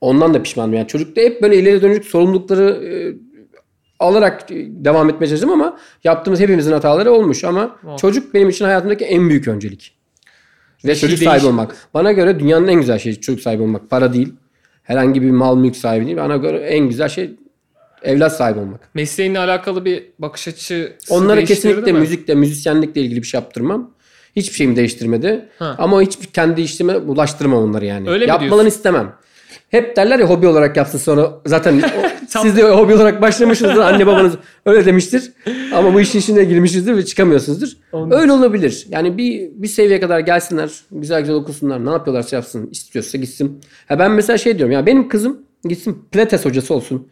Ondan 0.00 0.34
da 0.34 0.42
pişmanım. 0.42 0.74
Yani 0.74 0.86
çocukta 0.88 1.20
hep 1.20 1.42
böyle 1.42 1.56
ileri 1.58 1.82
dönük 1.82 2.04
sorumlulukları 2.04 2.70
e, 2.84 2.90
alarak 4.00 4.50
e, 4.50 4.54
devam 4.70 5.10
etmeye 5.10 5.26
çalıştım 5.26 5.50
ama 5.50 5.78
yaptığımız 6.04 6.40
hepimizin 6.40 6.72
hataları 6.72 7.12
olmuş 7.12 7.44
ama 7.44 7.76
Olmuş. 7.84 8.00
çocuk 8.00 8.34
benim 8.34 8.48
için 8.48 8.64
hayatımdaki 8.64 9.04
en 9.04 9.28
büyük 9.28 9.48
öncelik. 9.48 9.96
Ve 10.84 10.94
şey 10.94 11.00
çocuk 11.08 11.20
değiş- 11.20 11.24
sahibi 11.30 11.46
olmak. 11.46 11.76
Bana 11.94 12.12
göre 12.12 12.40
dünyanın 12.40 12.68
en 12.68 12.80
güzel 12.80 12.98
şeyi 12.98 13.20
çocuk 13.20 13.42
sahibi 13.42 13.62
olmak. 13.62 13.90
Para 13.90 14.12
değil. 14.12 14.32
Herhangi 14.82 15.22
bir 15.22 15.30
mal 15.30 15.56
mülk 15.56 15.76
sahibi 15.76 16.06
değil. 16.06 16.16
Bana 16.16 16.36
göre 16.36 16.58
en 16.58 16.88
güzel 16.88 17.08
şey 17.08 17.30
evlat 18.02 18.36
sahibi 18.36 18.58
olmak. 18.58 18.88
Mesleğinle 18.94 19.38
alakalı 19.38 19.84
bir 19.84 20.04
bakış 20.18 20.48
açısı 20.48 20.92
Onlara 21.10 21.44
kesinlikle 21.44 21.92
mi? 21.92 21.98
müzikle, 22.00 22.34
müzisyenlikle 22.34 23.00
ilgili 23.00 23.22
bir 23.22 23.26
şey 23.26 23.40
yaptırmam. 23.40 23.90
Hiçbir 24.36 24.54
şeyimi 24.56 24.76
değiştirmedi. 24.76 25.48
Ha. 25.58 25.74
Ama 25.78 26.02
hiçbir 26.02 26.26
kendi 26.26 26.60
işime 26.60 27.08
bulaştırmam 27.08 27.62
onları 27.62 27.84
yani. 27.86 28.10
Öyle 28.10 28.26
Yapmalarını 28.26 28.68
istemem. 28.68 29.12
Hep 29.70 29.96
derler 29.96 30.18
ya 30.18 30.26
hobi 30.26 30.46
olarak 30.46 30.76
yapsın 30.76 30.98
sonra 30.98 31.32
zaten 31.46 31.82
siz 32.28 32.56
de 32.56 32.62
hobi 32.62 32.94
olarak 32.94 33.22
başlamışsınızdır. 33.22 33.80
Anne 33.80 34.06
babanız 34.06 34.34
öyle 34.66 34.86
demiştir. 34.86 35.32
Ama 35.74 35.94
bu 35.94 36.00
işin 36.00 36.18
içine 36.18 36.44
girmişizdir 36.44 36.96
ve 36.96 37.04
çıkamıyorsunuzdur. 37.04 37.68
Ondan. 37.92 38.20
Öyle 38.20 38.32
olabilir. 38.32 38.86
Yani 38.88 39.18
bir 39.18 39.50
bir 39.54 39.68
seviyeye 39.68 40.00
kadar 40.00 40.20
gelsinler. 40.20 40.70
Güzel 40.90 41.20
güzel 41.20 41.36
okusunlar. 41.36 41.86
Ne 41.86 41.90
yapıyorlarsa 41.90 42.36
yapsın. 42.36 42.68
istiyorsa 42.70 43.18
gitsin. 43.18 43.60
Ha 43.88 43.98
ben 43.98 44.10
mesela 44.10 44.38
şey 44.38 44.58
diyorum. 44.58 44.72
Ya 44.72 44.86
benim 44.86 45.08
kızım 45.08 45.38
gitsin 45.64 46.04
pilates 46.12 46.44
hocası 46.44 46.74
olsun. 46.74 47.08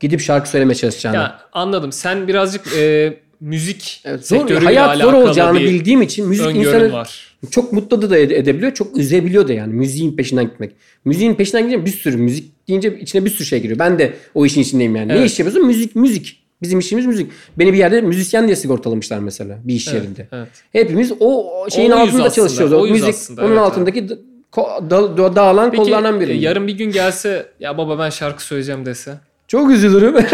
Gidip 0.00 0.20
şarkı 0.20 0.48
söylemeye 0.50 0.74
çalışacağını. 0.74 1.16
Ya 1.16 1.40
anladım. 1.52 1.92
Sen 1.92 2.28
birazcık 2.28 2.76
e, 2.76 3.14
müzik 3.40 4.02
Evet, 4.04 4.28
zor, 4.28 4.50
hayat 4.50 4.98
zor 4.98 5.12
olacağını 5.12 5.60
bildiğim 5.60 6.02
için 6.02 6.28
müzik 6.28 6.56
insanı 6.56 6.92
var. 6.92 7.36
çok 7.50 7.72
mutlu 7.72 8.10
da 8.10 8.18
ede- 8.18 8.36
edebiliyor. 8.36 8.74
Çok 8.74 8.98
üzebiliyor 8.98 9.48
da 9.48 9.52
yani 9.52 9.74
müziğin 9.74 10.16
peşinden 10.16 10.44
gitmek. 10.44 10.72
Müziğin 11.04 11.34
peşinden 11.34 11.62
gidince 11.68 11.86
bir 11.86 11.90
sürü 11.90 12.16
müzik 12.16 12.68
deyince 12.68 12.98
içine 13.00 13.24
bir 13.24 13.30
sürü 13.30 13.46
şey 13.46 13.60
giriyor. 13.62 13.78
Ben 13.78 13.98
de 13.98 14.12
o 14.34 14.46
işin 14.46 14.60
içindeyim 14.60 14.96
yani. 14.96 15.08
Ne 15.08 15.12
Evet. 15.16 15.30
iş 15.30 15.38
yapıyorsun? 15.38 15.66
Müzik, 15.66 15.96
müzik. 15.96 16.36
Bizim 16.62 16.78
işimiz 16.78 17.06
müzik. 17.06 17.30
Beni 17.58 17.72
bir 17.72 17.78
yerde 17.78 18.00
müzisyen 18.00 18.46
diye 18.46 18.56
sigortalamışlar 18.56 19.18
mesela 19.18 19.58
bir 19.64 19.74
iş 19.74 19.88
Evet, 19.88 20.02
yerinde. 20.02 20.28
evet. 20.32 20.48
Hepimiz 20.72 21.12
o 21.20 21.50
o 21.64 21.70
şeyin 21.70 21.90
Oyuz 21.90 22.08
altında 22.14 22.30
çalışıyoruz. 22.30 22.72
O 22.72 22.80
oyuz 22.80 22.92
müzik 22.92 23.08
aslında, 23.08 23.40
onun 23.42 23.50
evet, 23.50 23.58
altındaki 23.60 24.06
ko- 24.52 24.90
da- 24.90 25.16
da- 25.16 25.36
dağılan 25.36 25.70
Peki 25.70 25.82
kollardan 25.82 26.16
e, 26.16 26.20
biri. 26.20 26.38
yarın 26.38 26.66
bir 26.66 26.72
gün 26.72 26.90
gelse 26.92 27.46
ya 27.60 27.78
baba 27.78 27.98
ben 27.98 28.10
şarkı 28.10 28.44
söyleyeceğim 28.44 28.86
dese. 28.86 29.14
Çok 29.50 29.70
üzülürüm. 29.70 30.16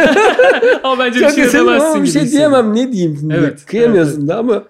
Ama 0.82 1.04
bence 1.04 1.20
Çok 1.20 1.28
bir 1.28 1.34
şey 1.34 1.52
demezsin 1.52 1.86
ama 1.86 2.02
bir 2.02 2.08
şey 2.08 2.30
diyemem. 2.30 2.74
Ne 2.74 2.92
diyeyim 2.92 3.16
şimdi? 3.20 3.34
Evet, 3.38 3.66
Kıyamıyorsun 3.66 4.28
da 4.28 4.36
ama 4.38 4.64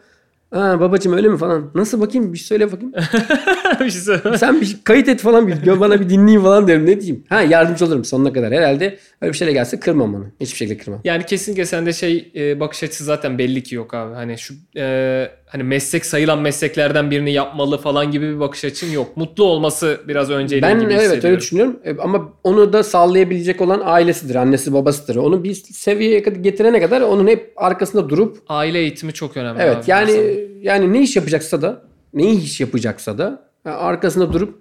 Ha 0.51 0.81
babacım 0.81 1.13
öyle 1.13 1.29
mi 1.29 1.39
falan. 1.39 1.71
Nasıl 1.75 2.01
bakayım 2.01 2.33
bir 2.33 2.39
söyle 2.39 2.73
bakayım. 2.73 2.93
bir 3.81 3.91
şey 3.91 4.01
söyle. 4.01 4.39
Sen 4.39 4.61
bir 4.61 4.79
kayıt 4.85 5.09
et 5.09 5.21
falan 5.21 5.49
bir 5.49 5.81
bana 5.81 6.01
bir 6.01 6.09
dinleyeyim 6.09 6.43
falan 6.43 6.69
derim 6.69 6.87
ne 6.87 7.01
diyeyim. 7.01 7.25
Ha 7.29 7.43
yardımcı 7.43 7.85
olurum 7.85 8.05
sonuna 8.05 8.33
kadar. 8.33 8.53
Herhalde 8.53 8.99
öyle 9.21 9.33
bir 9.33 9.39
şeyle 9.39 9.53
gelse 9.53 9.81
kırmam 9.81 10.15
onu. 10.15 10.27
Hiçbir 10.41 10.57
şekilde 10.57 10.79
kırmam. 10.79 11.01
Yani 11.05 11.27
kesinlikle 11.27 11.67
sende 11.67 11.93
şey 11.93 12.33
e, 12.37 12.61
bakış 12.61 12.83
açısı 12.83 13.05
zaten 13.05 13.39
belli 13.39 13.63
ki 13.63 13.75
yok 13.75 13.95
abi. 13.95 14.15
Hani 14.15 14.39
şu 14.39 14.55
e, 14.77 15.29
hani 15.57 15.63
meslek 15.69 16.07
sayılan 16.07 16.39
mesleklerden 16.39 17.11
birini 17.11 17.33
yapmalı 17.33 17.79
falan 17.79 18.11
gibi 18.11 18.35
bir 18.35 18.41
bakış 18.41 18.65
açın 18.65 18.91
yok. 18.91 19.17
Mutlu 19.17 19.45
olması 19.45 20.01
biraz 20.09 20.31
önceliği 20.31 20.63
Ben 20.63 20.81
gibi 20.81 20.93
evet 20.93 21.01
hissediyorum. 21.03 21.29
öyle 21.31 21.39
düşünüyorum. 21.41 21.77
E, 21.85 21.97
Ama 21.99 22.33
onu 22.45 22.73
da 22.73 22.83
sağlayabilecek 22.83 23.61
olan 23.61 23.83
ailesidir. 23.85 24.35
Annesi 24.35 24.73
babasıdır. 24.73 25.17
Onu 25.17 25.45
bir 25.45 25.55
seviyeye 25.55 26.19
getirene 26.19 26.81
kadar 26.81 27.01
onun 27.01 27.27
hep 27.27 27.53
arkasında 27.57 28.09
durup 28.09 28.39
Aile 28.49 28.79
eğitimi 28.79 29.13
çok 29.13 29.37
önemli. 29.37 29.63
evet 29.63 29.77
abi 29.77 29.91
yani 29.91 30.11
insanın. 30.11 30.63
yani 30.63 30.93
ne 30.93 31.03
iş 31.03 31.17
yapacaksa 31.17 31.63
da 31.63 31.83
ne 32.15 32.31
iş 32.33 32.61
yapacaksa 32.61 33.19
da 33.19 33.43
e, 33.67 33.69
arkasında 33.71 34.33
durup 34.33 34.55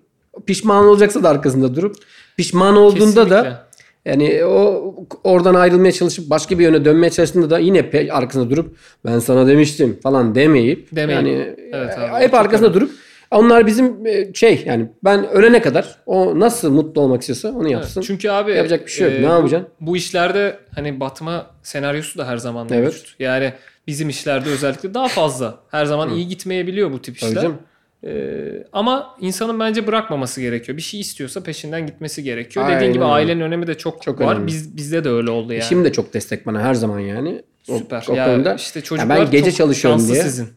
pişman 0.45 0.85
olacaksa 0.85 1.23
da 1.23 1.29
arkasında 1.29 1.75
durup 1.75 1.95
pişman 2.37 2.75
olduğunda 2.77 3.29
da 3.29 3.35
Kesinlikle. 3.43 3.64
Yani 4.05 4.45
o 4.45 4.95
oradan 5.23 5.55
ayrılmaya 5.55 5.91
çalışıp 5.91 6.29
başka 6.29 6.59
bir 6.59 6.63
yöne 6.63 6.85
dönmeye 6.85 7.09
çalıştığında 7.09 7.49
da 7.49 7.59
yine 7.59 7.89
arkasında 8.11 8.49
durup 8.49 8.75
ben 9.05 9.19
sana 9.19 9.47
demiştim 9.47 9.99
falan 10.03 10.35
demeyip 10.35 10.95
Demeyip. 10.95 11.21
yani 11.21 11.55
Evet 11.73 11.97
e, 11.97 12.01
abi, 12.01 12.23
hep 12.23 12.31
çok 12.31 12.39
arkasında 12.39 12.67
önemli. 12.67 12.81
durup 12.81 12.91
onlar 13.31 13.67
bizim 13.67 14.05
e, 14.05 14.33
şey 14.33 14.63
yani 14.65 14.89
ben 15.03 15.29
ölene 15.29 15.61
kadar 15.61 15.95
o 16.05 16.39
nasıl 16.39 16.71
mutlu 16.71 17.01
olmak 17.01 17.21
istiyorsa 17.21 17.51
onu 17.59 17.69
yapsın. 17.71 18.01
Çünkü 18.01 18.29
abi 18.29 18.51
Yapacak 18.51 18.85
bir 18.85 18.91
şey 18.91 19.07
yok. 19.07 19.19
e, 19.19 19.21
Ne 19.21 19.25
yapacaksın? 19.25 19.69
Bu, 19.81 19.97
işlerde 19.97 20.59
hani 20.75 20.99
batma 20.99 21.47
senaryosu 21.63 22.19
da 22.19 22.27
her 22.27 22.37
zaman 22.37 22.67
Evet. 22.71 22.83
mevcut. 22.83 23.15
Yani 23.19 23.53
bizim 23.87 24.09
işlerde 24.09 24.49
özellikle 24.49 24.93
daha 24.93 25.07
fazla. 25.07 25.59
Her 25.71 25.85
zaman 25.85 26.09
iyi 26.09 26.27
gitmeyebiliyor 26.27 26.91
bu 26.91 27.01
tip 27.01 27.19
Tabii 27.19 27.29
işler. 27.29 27.41
canım. 27.41 27.57
Ee, 28.05 28.63
ama 28.73 29.15
insanın 29.21 29.59
bence 29.59 29.87
bırakmaması 29.87 30.41
gerekiyor. 30.41 30.77
Bir 30.77 30.81
şey 30.81 30.99
istiyorsa 30.99 31.43
peşinden 31.43 31.85
gitmesi 31.87 32.23
gerekiyor. 32.23 32.65
Aynen 32.65 32.77
Dediğin 32.79 32.93
gibi 32.93 33.03
ailenin 33.03 33.41
önemi 33.41 33.67
de 33.67 33.77
çok, 33.77 34.01
Çok 34.01 34.19
var. 34.21 34.33
önemli. 34.33 34.47
Biz 34.47 34.77
bizde 34.77 35.03
de 35.03 35.09
öyle 35.09 35.29
oldu 35.29 35.53
yani. 35.53 35.63
Eşim 35.63 35.85
de 35.85 35.91
çok 35.91 36.13
destek 36.13 36.45
bana 36.45 36.61
her 36.61 36.73
zaman 36.73 36.99
yani. 36.99 37.41
O- 37.69 37.77
Süper. 37.77 38.05
O, 38.09 38.13
ya 38.13 38.25
konuda. 38.25 38.53
işte 38.55 38.79
Ya 38.79 38.83
çocuklar 38.83 39.19
ben 39.19 39.31
gece 39.31 39.49
çok 39.51 39.57
çalışıyorum 39.57 40.07
diye. 40.07 40.23
sizin. 40.23 40.47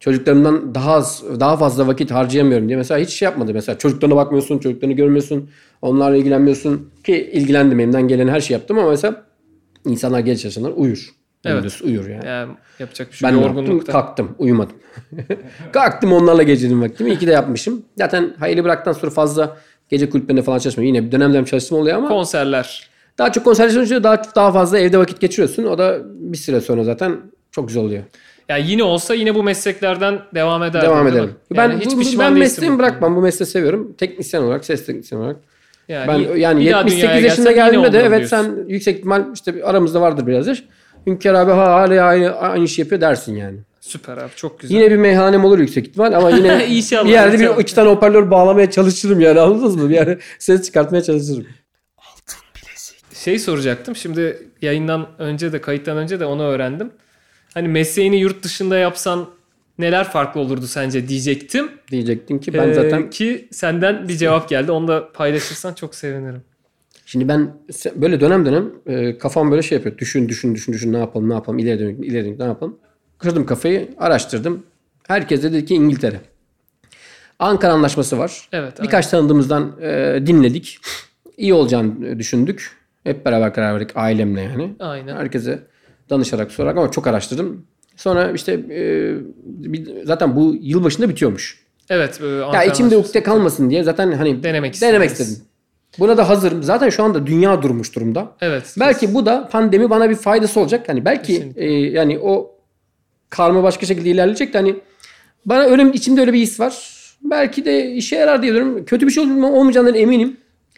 Çocuklarımdan 0.00 0.74
daha 0.74 0.92
az, 0.92 1.24
daha 1.40 1.56
fazla 1.56 1.86
vakit 1.86 2.10
harcayamıyorum 2.10 2.68
diye 2.68 2.76
mesela 2.76 3.00
hiç 3.00 3.10
şey 3.10 3.26
yapmadı. 3.26 3.54
Mesela 3.54 3.78
çocuklarına 3.78 4.16
bakmıyorsun, 4.16 4.58
çocuklarını 4.58 4.94
görmüyorsun, 4.94 5.50
onlarla 5.82 6.16
ilgilenmiyorsun 6.16 6.90
ki 7.04 7.30
ilgilendim 7.32 7.80
elimden 7.80 8.08
gelen 8.08 8.28
her 8.28 8.40
şey 8.40 8.54
yaptım 8.56 8.78
ama 8.78 8.90
mesela 8.90 9.24
insanlar 9.86 10.20
gece 10.20 10.42
çalışanlar 10.42 10.72
uyur. 10.76 11.14
Evet. 11.44 11.62
Gündüz 11.62 11.82
uyur 11.82 12.08
yani. 12.08 12.26
Yani 12.26 12.52
yapacak 12.78 13.12
bir 13.12 13.16
şey 13.16 13.28
Ben 13.28 13.34
yorgunlukta. 13.34 13.92
Kalktım. 13.92 14.34
Uyumadım. 14.38 14.76
Kalktım 15.72 16.12
onlarla 16.12 16.42
gecenin 16.42 16.82
vaktimi. 16.82 17.10
İyi 17.10 17.18
ki 17.18 17.26
de 17.26 17.32
yapmışım. 17.32 17.82
Zaten 17.98 18.34
hayırlı 18.38 18.64
bıraktıktan 18.64 18.92
sonra 18.92 19.10
fazla 19.10 19.56
gece 19.88 20.10
kulüplerinde 20.10 20.42
falan 20.42 20.58
çalışmıyorum. 20.58 20.94
Yine 20.94 21.12
dönem 21.12 21.32
dönem 21.32 21.44
çalıştım 21.44 21.78
oluyor 21.78 21.96
ama 21.96 22.08
Konserler. 22.08 22.88
daha 23.18 23.32
çok 23.32 23.44
konser 23.44 23.70
çalışınca 23.70 24.02
daha, 24.02 24.22
daha 24.36 24.52
fazla 24.52 24.78
evde 24.78 24.98
vakit 24.98 25.20
geçiriyorsun. 25.20 25.64
O 25.64 25.78
da 25.78 25.98
bir 26.04 26.36
süre 26.36 26.60
sonra 26.60 26.84
zaten 26.84 27.20
çok 27.50 27.68
güzel 27.68 27.84
oluyor. 27.84 28.02
Yani 28.48 28.70
yine 28.70 28.82
olsa 28.82 29.14
yine 29.14 29.34
bu 29.34 29.42
mesleklerden 29.42 30.20
devam 30.34 30.62
eder. 30.62 30.82
Devam 30.82 31.08
edelim. 31.08 31.34
Ben, 31.56 31.80
hiç 31.80 31.96
pişman 31.96 32.26
ben 32.26 32.38
mesleğimi 32.38 32.78
bırakmam. 32.78 33.16
Bu 33.16 33.20
mesleği 33.20 33.46
seviyorum. 33.50 33.92
Teknisyen 33.98 34.42
olarak, 34.42 34.64
ses 34.64 34.86
teknisyen 34.86 35.18
olarak. 35.18 35.36
Yani, 35.88 36.08
Ben 36.08 36.36
yani 36.36 36.60
bir 36.60 36.70
daha 36.70 36.80
78 36.80 37.02
dünyaya 37.02 37.20
yaşında 37.20 37.52
geldiğimde 37.52 37.92
de 37.92 38.00
evet 38.00 38.18
diyorsun. 38.18 38.36
sen 38.36 38.68
yüksek 38.68 38.98
ihtimal 38.98 39.24
işte 39.34 39.64
aramızda 39.64 40.00
vardır 40.00 40.26
biraz 40.26 40.46
yaş. 40.46 40.64
Hünkar 41.06 41.34
abi 41.34 41.50
ha, 41.50 41.72
hala 41.74 42.04
aynı, 42.04 42.30
aynı 42.34 42.64
işi 42.64 42.80
yapıyor 42.80 43.00
dersin 43.00 43.36
yani. 43.36 43.58
Süper 43.80 44.16
abi 44.16 44.30
çok 44.36 44.60
güzel. 44.60 44.76
Yine 44.76 44.90
bir 44.90 44.96
meyhanem 44.96 45.44
olur 45.44 45.58
yüksek 45.58 45.88
ihtimal 45.88 46.12
ama 46.12 46.30
yine 46.30 46.66
İnşallah, 46.68 47.04
bir 47.04 47.10
yerde 47.10 47.38
bir 47.38 47.62
iki 47.62 47.74
tane 47.74 47.90
hoparlör 47.90 48.30
bağlamaya 48.30 48.70
çalışırım 48.70 49.20
yani 49.20 49.40
anladınız 49.40 49.76
mı? 49.76 49.88
Bir 49.88 49.94
yerde 49.94 50.18
ses 50.38 50.62
çıkartmaya 50.62 51.02
çalışırım. 51.02 51.46
Şey 53.14 53.38
soracaktım. 53.38 53.96
Şimdi 53.96 54.48
yayından 54.62 55.06
önce 55.18 55.52
de 55.52 55.60
kayıttan 55.60 55.96
önce 55.96 56.20
de 56.20 56.24
onu 56.24 56.42
öğrendim. 56.42 56.90
Hani 57.54 57.68
mesleğini 57.68 58.16
yurt 58.16 58.42
dışında 58.42 58.76
yapsan 58.76 59.28
neler 59.78 60.04
farklı 60.10 60.40
olurdu 60.40 60.66
sence 60.66 61.08
diyecektim. 61.08 61.70
Diyecektim 61.90 62.40
ki 62.40 62.54
ben 62.54 62.68
Ee, 62.68 62.74
zaten 62.74 63.10
ki 63.10 63.48
senden 63.52 64.08
bir 64.08 64.16
cevap 64.16 64.48
geldi. 64.48 64.72
Onu 64.72 64.88
da 64.88 65.12
paylaşırsan 65.12 65.74
çok 65.74 65.94
sevinirim. 65.94 66.42
Şimdi 67.06 67.28
ben 67.28 67.54
böyle 67.96 68.20
dönem 68.20 68.46
dönem 68.46 68.70
e, 68.86 69.18
kafam 69.18 69.50
böyle 69.50 69.62
şey 69.62 69.78
yapıyor. 69.78 69.98
Düşün 69.98 70.28
düşün 70.28 70.54
düşün 70.54 70.72
düşün 70.72 70.92
ne 70.92 70.98
yapalım 70.98 71.30
ne 71.30 71.34
yapalım 71.34 71.58
ileri 71.58 71.78
dönük 71.78 72.04
ileri 72.04 72.24
dönük 72.24 72.38
ne 72.38 72.44
yapalım. 72.44 72.76
Kırdım 73.18 73.46
kafayı 73.46 73.88
araştırdım. 73.98 74.62
Herkes 75.08 75.42
de 75.42 75.52
dedi 75.52 75.64
ki 75.64 75.74
İngiltere. 75.74 76.20
Ankara 77.38 77.72
Anlaşması 77.72 78.18
var. 78.18 78.48
Evet. 78.52 78.82
Birkaç 78.82 79.06
tanıdığımızdan 79.06 79.72
e, 79.82 80.22
dinledik. 80.26 80.78
İyi 81.36 81.54
olacağını 81.54 82.18
düşündük. 82.18 82.72
Hep 83.04 83.24
beraber 83.24 83.54
karar 83.54 83.74
verdik 83.74 83.90
ailemle 83.94 84.40
yani. 84.40 84.74
Aynen. 84.80 85.16
Herkese 85.16 85.58
danışarak 86.10 86.52
sorarak 86.52 86.76
ama 86.76 86.90
çok 86.90 87.06
araştırdım. 87.06 87.66
Sonra 87.96 88.30
işte 88.30 88.52
e, 88.52 89.14
zaten 90.04 90.36
bu 90.36 90.56
yıl 90.60 90.84
başında 90.84 91.08
bitiyormuş. 91.08 91.64
Evet. 91.90 92.20
e, 92.20 92.26
Ya 92.26 92.64
içimde 92.64 92.96
ukde 92.96 93.22
kalmasın 93.22 93.70
diye 93.70 93.82
zaten 93.82 94.12
hani 94.12 94.42
Denemek 94.42 94.80
denemek 94.80 95.10
istedim. 95.10 95.44
Buna 95.98 96.16
da 96.16 96.28
hazırım. 96.28 96.62
Zaten 96.62 96.88
şu 96.88 97.04
anda 97.04 97.26
dünya 97.26 97.62
durmuş 97.62 97.94
durumda. 97.96 98.32
Evet. 98.40 98.74
Belki 98.80 99.14
bu 99.14 99.26
da 99.26 99.48
pandemi 99.48 99.90
bana 99.90 100.10
bir 100.10 100.14
faydası 100.14 100.60
olacak. 100.60 100.88
Hani 100.88 101.04
belki 101.04 101.32
Kesinlikle. 101.32 101.64
e, 101.64 101.90
yani 101.90 102.18
o 102.18 102.54
karma 103.30 103.62
başka 103.62 103.86
şekilde 103.86 104.10
ilerleyecek 104.10 104.54
de 104.54 104.58
hani 104.58 104.76
bana 105.46 105.62
öyle 105.62 105.92
içimde 105.92 106.20
öyle 106.20 106.32
bir 106.32 106.38
his 106.38 106.60
var. 106.60 106.90
Belki 107.22 107.64
de 107.64 107.92
işe 107.92 108.16
yarar 108.16 108.42
diye 108.42 108.52
diyorum. 108.52 108.84
Kötü 108.84 109.06
bir 109.06 109.12
şey 109.12 109.24
olmayacağından 109.24 109.94
eminim. 109.94 110.36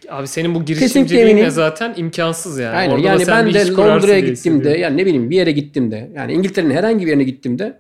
Abi 0.09 0.29
senin 0.29 0.55
bu 0.55 0.64
girişimciliğinle 0.64 1.51
zaten 1.51 1.95
imkansız 1.97 2.59
yani. 2.59 2.77
Aynen. 2.77 2.95
Orada 2.95 3.05
da 3.05 3.09
yani 3.09 3.27
ben 3.27 3.55
de 3.55 3.73
Londra'ya 3.73 4.21
gittiğimde 4.21 4.71
yani 4.71 4.97
ne 4.97 5.07
bileyim 5.07 5.31
bir 5.31 5.37
yere 5.37 5.53
gittiğimde 5.53 6.11
yani 6.14 6.33
İngiltere'nin 6.33 6.75
herhangi 6.75 7.05
bir 7.05 7.09
yerine 7.11 7.25
gittiğimde 7.25 7.79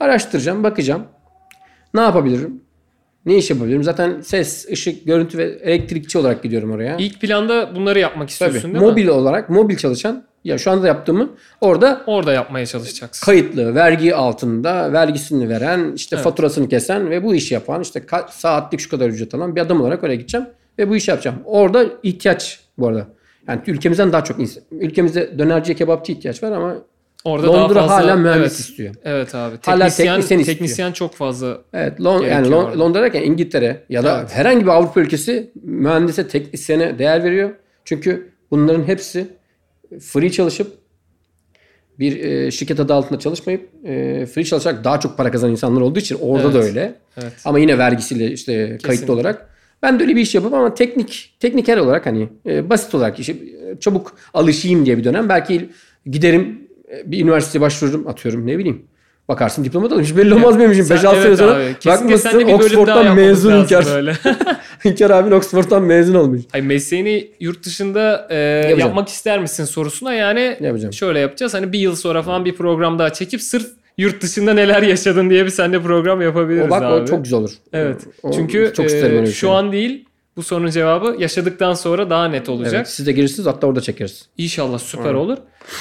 araştıracağım, 0.00 0.64
bakacağım. 0.64 1.02
Ne 1.94 2.00
yapabilirim? 2.00 2.60
Ne 3.26 3.36
iş 3.36 3.50
yapabilirim? 3.50 3.84
Zaten 3.84 4.20
ses, 4.20 4.68
ışık, 4.72 5.06
görüntü 5.06 5.38
ve 5.38 5.44
elektrikçi 5.44 6.18
olarak 6.18 6.42
gidiyorum 6.42 6.70
oraya. 6.70 6.96
İlk 6.96 7.20
planda 7.20 7.76
bunları 7.76 7.98
yapmak 7.98 8.30
istiyorsun 8.30 8.60
Tabii. 8.60 8.72
değil 8.72 8.84
mi? 8.84 8.90
Mobil 8.90 9.06
olarak, 9.06 9.50
mobil 9.50 9.76
çalışan 9.76 10.24
ya 10.44 10.58
şu 10.58 10.70
anda 10.70 10.86
yaptığımı 10.86 11.30
orada 11.60 12.02
Orada 12.06 12.32
yapmaya 12.32 12.66
çalışacaksın. 12.66 13.26
kayıtlı, 13.26 13.74
vergi 13.74 14.14
altında, 14.14 14.92
vergisini 14.92 15.48
veren, 15.48 15.92
işte 15.96 16.16
Evet. 16.16 16.24
faturasını 16.24 16.68
kesen 16.68 17.10
ve 17.10 17.24
bu 17.24 17.34
işi 17.34 17.54
yapan, 17.54 17.82
işte 17.82 18.02
saatlik 18.30 18.80
şu 18.80 18.90
kadar 18.90 19.08
ücret 19.08 19.34
alan 19.34 19.56
bir 19.56 19.60
adam 19.60 19.80
olarak 19.80 20.04
oraya 20.04 20.14
gideceğim 20.16 20.46
ve 20.78 20.88
bu 20.88 20.96
işi 20.96 21.10
yapacağım. 21.10 21.36
Orada 21.44 21.86
ihtiyaç 22.02 22.60
bu 22.78 22.88
arada. 22.88 23.06
Yani 23.48 23.60
ülkemizden 23.66 24.12
daha 24.12 24.24
çok 24.24 24.40
insan. 24.40 24.62
Ülkemizde 24.70 25.38
dönerci, 25.38 25.76
kebapçı 25.76 26.12
ihtiyaç 26.12 26.42
var 26.42 26.52
ama 26.52 26.76
Orada 27.24 27.46
Londra 27.46 27.74
daha 27.74 27.88
fazla 27.88 28.04
hala 28.04 28.16
mühendis 28.16 28.40
evet, 28.40 28.52
istiyor. 28.52 28.94
Evet 29.04 29.34
abi. 29.34 29.56
Hala 29.62 29.78
Teknisyen, 29.84 30.14
teknisyen 30.16 30.38
teknisyen, 30.44 30.66
istiyor. 30.66 30.92
çok 30.92 31.14
fazla. 31.14 31.58
Evet, 31.72 32.00
Lon- 32.00 32.26
yani 32.28 32.46
Lon- 32.48 32.54
orada. 32.64 32.78
Londra 32.78 33.02
derken 33.02 33.22
İngiltere 33.22 33.82
ya 33.88 34.04
da 34.04 34.18
Evet. 34.20 34.30
herhangi 34.34 34.62
bir 34.62 34.70
Avrupa 34.70 35.00
ülkesi 35.00 35.50
mühendise, 35.62 36.28
teknisyene 36.28 36.98
değer 36.98 37.24
veriyor. 37.24 37.50
Çünkü 37.84 38.28
bunların 38.50 38.84
hepsi 38.84 39.26
free 40.00 40.30
çalışıp 40.30 40.72
bir 41.98 42.24
e, 42.24 42.50
şirket 42.50 42.80
adı 42.80 42.94
altında 42.94 43.18
çalışmayıp 43.18 43.68
e, 43.84 44.26
free 44.26 44.44
çalışarak 44.44 44.84
daha 44.84 45.00
çok 45.00 45.16
para 45.16 45.30
kazanan 45.30 45.52
insanlar 45.52 45.80
olduğu 45.80 45.98
için 45.98 46.18
orada 46.20 46.54
da 46.54 46.58
Evet. 46.58 46.68
öyle. 46.68 46.94
Evet. 47.22 47.32
Ama 47.44 47.58
yine 47.58 47.78
vergisiyle 47.78 48.30
işte 48.30 48.52
kayıtlı 48.66 48.88
Kesinlikle. 48.88 49.12
olarak. 49.12 49.48
Ben 49.82 49.98
de 49.98 50.02
öyle 50.02 50.16
bir 50.16 50.20
iş 50.20 50.34
yapıp 50.34 50.54
ama 50.54 50.74
teknik 50.74 51.34
tekniker 51.40 51.76
olarak 51.78 52.06
hani 52.06 52.28
e, 52.46 52.70
basit 52.70 52.94
olarak 52.94 53.18
işi 53.20 53.32
e, 53.32 53.80
çabuk 53.80 54.16
alışayım 54.34 54.86
diye 54.86 54.98
bir 54.98 55.04
dönem. 55.04 55.28
Belki 55.28 55.70
giderim 56.06 56.42
e, 56.42 56.63
bir 57.04 57.20
üniversiteye 57.24 57.60
başvururum 57.62 58.08
atıyorum 58.08 58.46
ne 58.46 58.58
bileyim. 58.58 58.82
Bakarsın 59.28 59.64
diploma 59.64 59.90
da 59.90 59.94
almış. 59.94 60.16
Belli 60.16 60.34
olmaz 60.34 60.58
benim 60.58 60.72
için. 60.72 60.82
Sen- 60.82 60.96
5-6 60.96 61.00
sene 61.00 61.18
evet 61.26 61.38
sonra 61.38 61.54
bakmışsın 61.86 62.42
Oxford'dan 62.42 63.16
mezun 63.16 63.60
İlker. 63.62 63.84
İlker 64.84 65.10
abin 65.10 65.30
Oxford'dan 65.30 65.82
mezun 65.82 66.14
olmuş. 66.14 66.40
Hayır, 66.52 66.64
mesleğini 66.64 67.30
yurt 67.40 67.64
dışında 67.64 68.26
e, 68.30 68.36
Yapacağım. 68.36 68.78
yapmak 68.80 69.08
ister 69.08 69.40
misin 69.40 69.64
sorusuna 69.64 70.14
yani 70.14 70.56
Yapacağım. 70.60 70.92
şöyle 70.92 71.18
yapacağız. 71.18 71.54
Hani 71.54 71.72
bir 71.72 71.78
yıl 71.78 71.96
sonra 71.96 72.22
falan 72.22 72.44
bir 72.44 72.54
program 72.54 72.98
daha 72.98 73.12
çekip 73.12 73.42
sırf 73.42 73.66
yurt 73.98 74.22
dışında 74.22 74.52
neler 74.54 74.82
yaşadın 74.82 75.30
diye 75.30 75.44
bir 75.44 75.50
seninle 75.50 75.82
program 75.82 76.22
yapabiliriz 76.22 76.66
O 76.66 76.70
bak 76.70 76.82
abi. 76.82 77.02
o 77.02 77.06
çok 77.06 77.24
güzel 77.24 77.38
olur. 77.38 77.50
Evet. 77.72 78.00
O- 78.22 78.32
Çünkü 78.32 78.72
çok 78.76 78.86
e, 78.92 79.26
şu 79.26 79.32
şey. 79.32 79.50
an 79.50 79.72
değil 79.72 80.04
bu 80.36 80.42
sorunun 80.42 80.70
cevabı 80.70 81.16
yaşadıktan 81.18 81.74
sonra 81.74 82.10
daha 82.10 82.28
net 82.28 82.48
olacak. 82.48 82.74
Evet, 82.74 82.88
siz 82.88 83.06
de 83.06 83.12
gelirsiniz 83.12 83.46
hatta 83.46 83.66
orada 83.66 83.80
çekeriz. 83.80 84.28
İnşallah 84.38 84.78
süper 84.78 85.14
olur. 85.14 85.38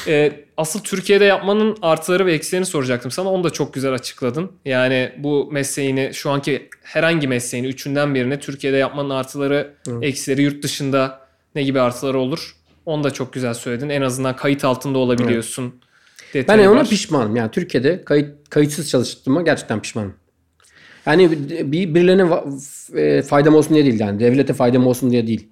Ee, 0.08 0.32
asıl 0.58 0.80
Türkiye'de 0.80 1.26
yapmanın 1.26 1.78
artıları 1.82 2.26
ve 2.26 2.34
eksilerini 2.34 2.66
soracaktım 2.66 3.12
sana. 3.12 3.30
Onu 3.30 3.44
da 3.44 3.50
çok 3.50 3.74
güzel 3.74 3.94
açıkladın. 3.94 4.52
Yani 4.66 5.12
bu 5.18 5.50
mesleğini 5.52 6.12
şu 6.14 6.30
anki 6.30 6.70
herhangi 6.84 7.28
mesleğini 7.28 7.68
üçünden 7.68 8.16
birini 8.16 8.40
Türkiye'de 8.40 8.78
yapmanın 8.78 9.10
artıları, 9.10 9.74
eksileri 10.02 10.42
yurt 10.42 10.64
dışında 10.64 11.20
ne 11.56 11.64
gibi 11.64 11.80
artıları 11.80 12.20
olur? 12.20 12.56
Onu 12.86 13.04
da 13.04 13.12
çok 13.12 13.34
güzel 13.34 13.54
söyledin. 13.54 13.90
En 13.90 14.02
azından 14.02 14.36
kayıt 14.36 14.66
altında 14.66 14.98
olabiliyorsun. 14.98 15.76
Ben 16.36 16.60
ona 16.68 16.76
var. 16.80 16.90
pişmanım. 16.90 17.36
Yani 17.36 17.52
Türkiye'de 17.52 18.04
kayıt, 18.04 18.50
kayıtsız 18.50 18.90
çalıştığıma 18.90 19.42
gerçekten 19.42 19.82
pişmanım. 19.82 20.14
Yani 21.06 21.32
bir 21.72 21.96
birilerine 21.96 22.26
e, 23.02 23.22
faydam 23.22 23.56
olsun 23.56 23.74
diye 23.74 23.86
değil 23.86 24.00
yani 24.00 24.20
devlete 24.20 24.54
faydam 24.54 24.88
olsun 24.88 25.12
diye 25.12 25.28
değil. 25.28 25.48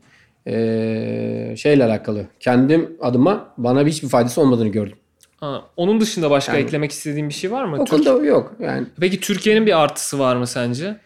Ee, 0.47 1.54
şeyle 1.58 1.84
alakalı. 1.86 2.26
Kendim 2.39 2.97
adıma 3.02 3.54
bana 3.58 3.86
hiçbir 3.86 4.08
faydası 4.08 4.41
olmadığını 4.41 4.68
gördüm. 4.68 4.97
Ha, 5.38 5.66
onun 5.78 6.02
dışında 6.02 6.30
başka 6.30 6.54
Yani- 6.54 6.64
eklemek 6.64 6.91
istediğin 6.91 7.30
bir 7.30 7.34
şey 7.34 7.52
var 7.52 7.66
mı? 7.66 7.76
O 7.80 7.86
Türk- 7.86 8.06
konuda 8.06 8.26
yok. 8.26 8.56
Yani 8.60 8.88
Peki 8.99 9.20
Türkiye'nin 9.20 9.66
bir 9.66 9.84
artısı 9.84 10.20
var 10.20 10.36
mı 10.36 10.47
sence? 10.47 10.97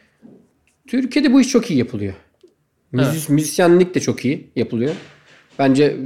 Türkiye'de 0.87 1.33
bu 1.33 1.41
iş 1.41 1.49
çok 1.49 1.71
iyi 1.71 1.79
yapılıyor. 1.79 2.13
Müzis, 2.91 3.29
Müzisyenlik 3.29 3.95
de 3.95 3.99
çok 3.99 4.25
iyi 4.25 4.49
yapılıyor. 4.55 4.95
Bence 5.59 5.97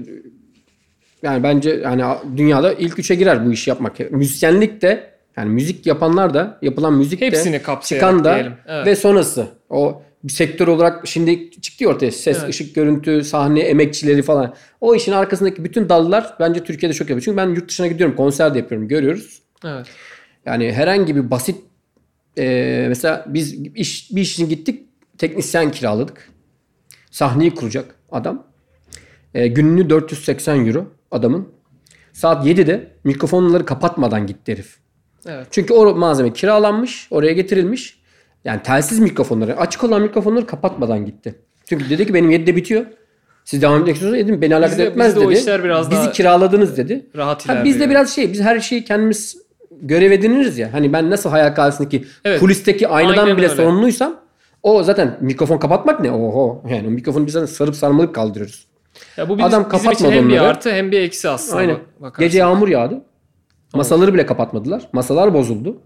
yani 1.23 1.43
bence 1.43 1.69
yani 1.83 2.03
dünyada 2.37 2.73
ilk 2.73 2.99
üçe 2.99 3.15
girer 3.15 3.45
bu 3.45 3.51
işi 3.53 3.69
yapmak. 3.69 4.11
Müzisyenlik 4.11 4.81
de 4.81 5.11
yani 5.37 5.49
müzik 5.49 5.85
yapanlar 5.85 6.33
da 6.33 6.57
yapılan 6.61 6.93
müzik 6.93 7.21
de 7.21 7.25
Hepsini 7.25 7.61
kapsayarak 7.61 8.09
çıkan 8.09 8.23
da 8.23 8.33
diyelim. 8.33 8.53
Evet. 8.67 8.85
ve 8.85 8.95
sonrası. 8.95 9.47
O 9.69 10.01
bir 10.23 10.31
sektör 10.31 10.67
olarak 10.67 11.07
şimdi 11.07 11.51
çıktı 11.61 11.83
ya 11.83 11.89
ortaya 11.89 12.11
ses, 12.11 12.37
Evet. 12.39 12.49
ışık, 12.49 12.75
görüntü, 12.75 13.23
sahne, 13.23 13.59
emekçileri 13.59 14.21
falan. 14.21 14.55
O 14.81 14.95
işin 14.95 15.11
arkasındaki 15.11 15.63
bütün 15.63 15.89
dallar 15.89 16.35
bence 16.39 16.63
Türkiye'de 16.63 16.93
çok 16.93 17.09
yapıyor. 17.09 17.21
Çünkü 17.25 17.37
ben 17.37 17.49
yurt 17.49 17.69
dışına 17.69 17.87
gidiyorum, 17.87 18.15
konser 18.15 18.53
de 18.53 18.57
yapıyorum, 18.57 18.87
görüyoruz. 18.87 19.41
Evet. 19.65 19.87
Yani 20.45 20.73
herhangi 20.73 21.15
bir 21.15 21.31
basit 21.31 21.55
e, 22.37 22.85
mesela 22.89 23.25
biz 23.27 23.53
iş, 23.75 24.15
bir 24.15 24.21
iş 24.21 24.33
için 24.33 24.49
gittik 24.49 24.83
teknisyen 25.17 25.71
kiraladık. 25.71 26.29
Sahneyi 27.11 27.55
kuracak 27.55 27.95
adam. 28.11 28.47
E, 29.33 29.47
günlüğü 29.47 29.89
480 29.89 30.65
euro 30.65 30.85
adamın. 31.11 31.49
Saat 32.13 32.45
7'de 32.45 32.91
mikrofonları 33.03 33.65
kapatmadan 33.65 34.27
gitti 34.27 34.51
herif. 34.51 34.77
Evet. 35.27 35.47
Çünkü 35.51 35.73
o 35.73 35.95
malzeme 35.95 36.33
kiralanmış, 36.33 37.07
oraya 37.11 37.33
getirilmiş. 37.33 37.99
Yani 38.45 38.63
telsiz 38.63 38.99
mikrofonları, 38.99 39.57
açık 39.57 39.83
olan 39.83 40.01
mikrofonları 40.01 40.45
kapatmadan 40.45 41.05
gitti. 41.05 41.35
Çünkü 41.65 41.89
dedi 41.89 42.07
ki 42.07 42.13
benim 42.13 42.31
7'de 42.31 42.55
bitiyor. 42.55 42.85
Siz 43.45 43.61
devam 43.61 43.81
etmek 43.81 43.95
istiyorsanız 43.95 44.23
edin 44.25 44.41
beni 44.41 44.55
alakadar 44.55 44.85
etmez 44.85 45.15
dedi. 45.15 45.33
işler 45.33 45.63
biraz 45.63 45.91
Bizi 45.91 46.01
daha 46.01 46.11
kiraladınız 46.11 46.77
dedi. 46.77 47.05
Rahat 47.15 47.49
Ha, 47.49 47.53
ilerliyor. 47.53 47.75
bizde 47.75 47.89
biraz 47.89 48.15
şey 48.15 48.33
biz 48.33 48.41
her 48.41 48.59
şeyi 48.59 48.83
kendimiz 48.83 49.37
görev 49.81 50.11
ediniriz 50.11 50.57
ya. 50.57 50.73
Hani 50.73 50.93
ben 50.93 51.09
nasıl 51.09 51.29
hayal 51.29 51.55
karşısındaki 51.55 52.05
Evet. 52.25 52.39
kulisteki 52.39 52.87
aynadan 52.87 53.23
Aynen 53.23 53.37
bile 53.37 53.45
öyle. 53.45 53.55
sorumluysam 53.55 54.15
o 54.63 54.83
zaten 54.83 55.17
mikrofon 55.21 55.57
kapatmak 55.57 55.99
ne? 55.99 56.11
Oho. 56.11 56.63
Yani 56.69 56.87
o 56.87 56.91
mikrofonu 56.91 57.25
biz 57.25 57.33
zaten 57.33 57.45
sarıp 57.45 57.75
sarmalıp 57.75 58.15
kaldırıyoruz. 58.15 58.67
Ya 59.17 59.29
bu 59.29 59.33
bizim, 59.37 59.45
Adam 59.49 59.63
bizim 59.65 59.77
için 59.77 59.85
kapatmadı 59.87 60.11
hem 60.13 60.29
bir 60.29 60.33
onları. 60.33 60.47
artı 60.47 60.71
hem 60.71 60.91
bir 60.91 60.99
eksi 61.01 61.29
aslında. 61.29 61.57
Aynen. 61.57 61.77
Gece 62.19 62.37
yağmur 62.39 62.67
yağdı. 62.67 63.01
Masaları 63.73 64.13
bile 64.13 64.25
kapatmadılar. 64.25 64.83
Masalar 64.93 65.33
bozuldu. 65.33 65.77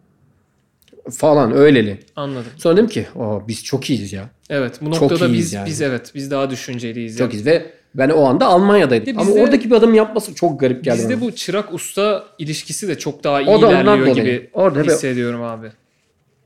Falan 1.11 1.55
öyleli. 1.55 1.99
Anladım. 2.15 2.51
Sonra 2.57 2.77
dedim 2.77 2.87
ki 2.87 3.07
Aa, 3.19 3.47
biz 3.47 3.63
çok 3.63 3.89
iyiyiz 3.89 4.13
ya. 4.13 4.29
Evet 4.49 4.79
bu 4.81 4.91
noktada 4.91 5.33
biz 5.33 5.53
yani. 5.53 5.65
biz 5.67 5.81
evet 5.81 6.11
biz 6.15 6.31
daha 6.31 6.49
düşünceliyiz. 6.49 7.17
Çok 7.17 7.21
yani. 7.21 7.33
iyiyiz 7.33 7.45
ve 7.45 7.65
ben 7.95 8.09
o 8.09 8.23
anda 8.25 8.45
Almanya'daydım. 8.45 9.05
Bir 9.07 9.15
de 9.15 9.19
Ama 9.19 9.29
bizde- 9.29 9.41
oradaki 9.43 9.69
bir 9.71 9.75
adamın 9.75 9.93
yapması 9.93 10.35
çok 10.35 10.59
garip 10.59 10.83
geldi 10.83 10.97
Bizde 10.97 11.13
bana. 11.21 11.21
bu 11.27 11.31
çırak 11.31 11.73
usta 11.73 12.23
ilişkisi 12.39 12.87
de 12.87 12.97
çok 12.97 13.23
daha 13.23 13.41
iyi 13.41 13.49
O 13.49 13.61
da 13.61 13.67
ilerliyor 13.71 13.97
dolayı. 14.07 14.15
gibi 14.15 14.49
Orada 14.53 14.79
hep- 14.79 14.85
hissediyorum 14.89 15.41
abi. 15.43 15.67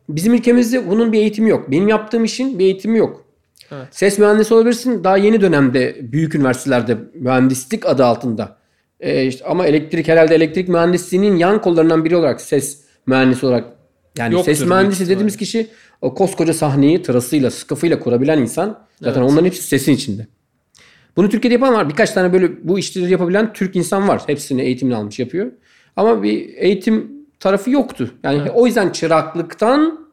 Bizim 0.09 0.33
ülkemizde 0.33 0.89
bunun 0.89 1.13
bir 1.13 1.19
eğitimi 1.19 1.49
yok. 1.49 1.71
Benim 1.71 1.87
yaptığım 1.87 2.23
işin 2.23 2.59
bir 2.59 2.65
eğitimi 2.65 2.97
yok. 2.97 3.23
Evet. 3.71 3.87
Ses 3.91 4.19
mühendisi 4.19 4.53
olabilirsin. 4.53 5.03
Daha 5.03 5.17
yeni 5.17 5.41
dönemde 5.41 5.97
büyük 6.01 6.35
üniversitelerde 6.35 6.97
mühendislik 7.13 7.85
adı 7.85 8.05
altında. 8.05 8.57
Ee, 8.99 9.25
işte 9.25 9.45
ama 9.45 9.65
elektrik 9.67 10.07
herhalde 10.07 10.35
elektrik 10.35 10.69
mühendisliğinin 10.69 11.35
yan 11.35 11.61
kollarından 11.61 12.05
biri 12.05 12.15
olarak 12.15 12.41
ses 12.41 12.81
mühendisi 13.05 13.45
olarak 13.45 13.65
yani 14.17 14.33
Yoktur 14.33 14.51
ses 14.55 14.67
mühendisi 14.67 14.93
ihtimalle. 14.93 15.09
dediğimiz 15.15 15.37
kişi 15.37 15.67
o 16.01 16.13
koskoca 16.13 16.53
sahneyi 16.53 17.01
tırasıyla, 17.01 17.51
skafıyla 17.51 17.99
kurabilen 17.99 18.37
insan. 18.41 18.79
Zaten 19.01 19.21
Evet. 19.21 19.31
onların 19.31 19.45
hepsi 19.45 19.61
sesin 19.63 19.91
içinde. 19.91 20.27
Bunu 21.15 21.29
Türkiye'de 21.29 21.53
yapan 21.53 21.73
var. 21.73 21.89
Birkaç 21.89 22.11
tane 22.11 22.33
böyle 22.33 22.67
bu 22.67 22.79
işleri 22.79 23.11
yapabilen 23.11 23.53
Türk 23.53 23.75
insan 23.75 24.07
var. 24.07 24.21
Hepsini 24.27 24.61
eğitimini 24.61 24.95
almış 24.95 25.19
yapıyor. 25.19 25.51
Ama 25.95 26.23
bir 26.23 26.49
eğitim 26.55 27.11
tarafı 27.39 27.69
yoktu. 27.71 28.11
Yani 28.23 28.51
o 28.51 28.65
yüzden 28.65 28.89
çıraklıktan 28.89 30.07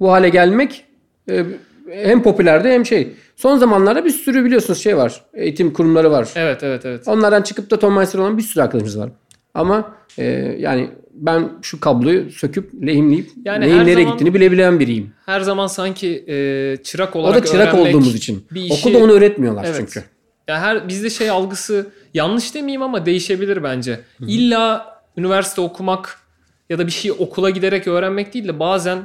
bu 0.00 0.12
hale 0.12 0.28
gelmek 0.28 0.84
e, 1.30 1.44
hem 1.90 2.22
popülerdi 2.22 2.68
hem 2.68 2.86
şey. 2.86 3.12
Son 3.36 3.56
zamanlarda 3.58 4.04
bir 4.04 4.10
sürü 4.10 4.44
biliyorsunuz 4.44 4.82
şey 4.82 4.96
var. 4.96 5.20
Eğitim 5.34 5.72
kurumları 5.72 6.10
var. 6.10 6.28
Evet 6.36 6.62
evet 6.62 6.84
evet. 6.86 7.08
Onlardan 7.08 7.42
çıkıp 7.42 7.70
da 7.70 7.78
Tom 7.78 7.94
Meister 7.96 8.18
olan 8.18 8.38
bir 8.38 8.42
sürü 8.42 8.62
arkadaşımız 8.62 8.98
var. 8.98 9.10
Ama 9.54 9.94
e, 10.18 10.24
yani 10.58 10.90
ben 11.12 11.48
şu 11.62 11.80
kabloyu 11.80 12.30
söküp 12.30 12.74
lehimleyip 12.86 13.30
Yani 13.44 13.64
neyin 13.66 13.78
nereye 13.78 13.94
zaman- 13.94 14.10
gittiğini 14.12 14.34
bilebilen 14.34 14.80
biriyim. 14.80 15.12
Her 15.26 15.40
zaman 15.40 15.66
sanki 15.66 16.24
e, 16.28 16.76
çırak 16.82 17.16
O 17.16 17.18
olarak 17.18 17.42
da 17.42 17.46
çırak 17.46 17.74
olduğumuz 17.74 18.14
için. 18.14 18.46
bir 18.50 18.60
işi- 18.62 18.74
Okulda 18.88 19.04
onu 19.04 19.12
öğretmiyorlar 19.12 19.64
Evet. 19.64 19.76
çünkü. 19.78 20.02
Ya 20.48 20.60
her 20.60 20.88
bizde 20.88 21.10
şey 21.10 21.30
algısı 21.30 21.86
yanlış 22.14 22.54
demeyeyim 22.54 22.82
ama 22.82 23.06
değişebilir 23.06 23.62
bence. 23.62 24.00
İlla 24.20 24.96
üniversite 25.16 25.60
okumak 25.60 26.18
ya 26.70 26.78
da 26.78 26.86
bir 26.86 26.92
şey 26.92 27.10
okula 27.18 27.50
giderek 27.50 27.88
öğrenmek 27.88 28.34
değil 28.34 28.48
de 28.48 28.58
bazen 28.58 28.98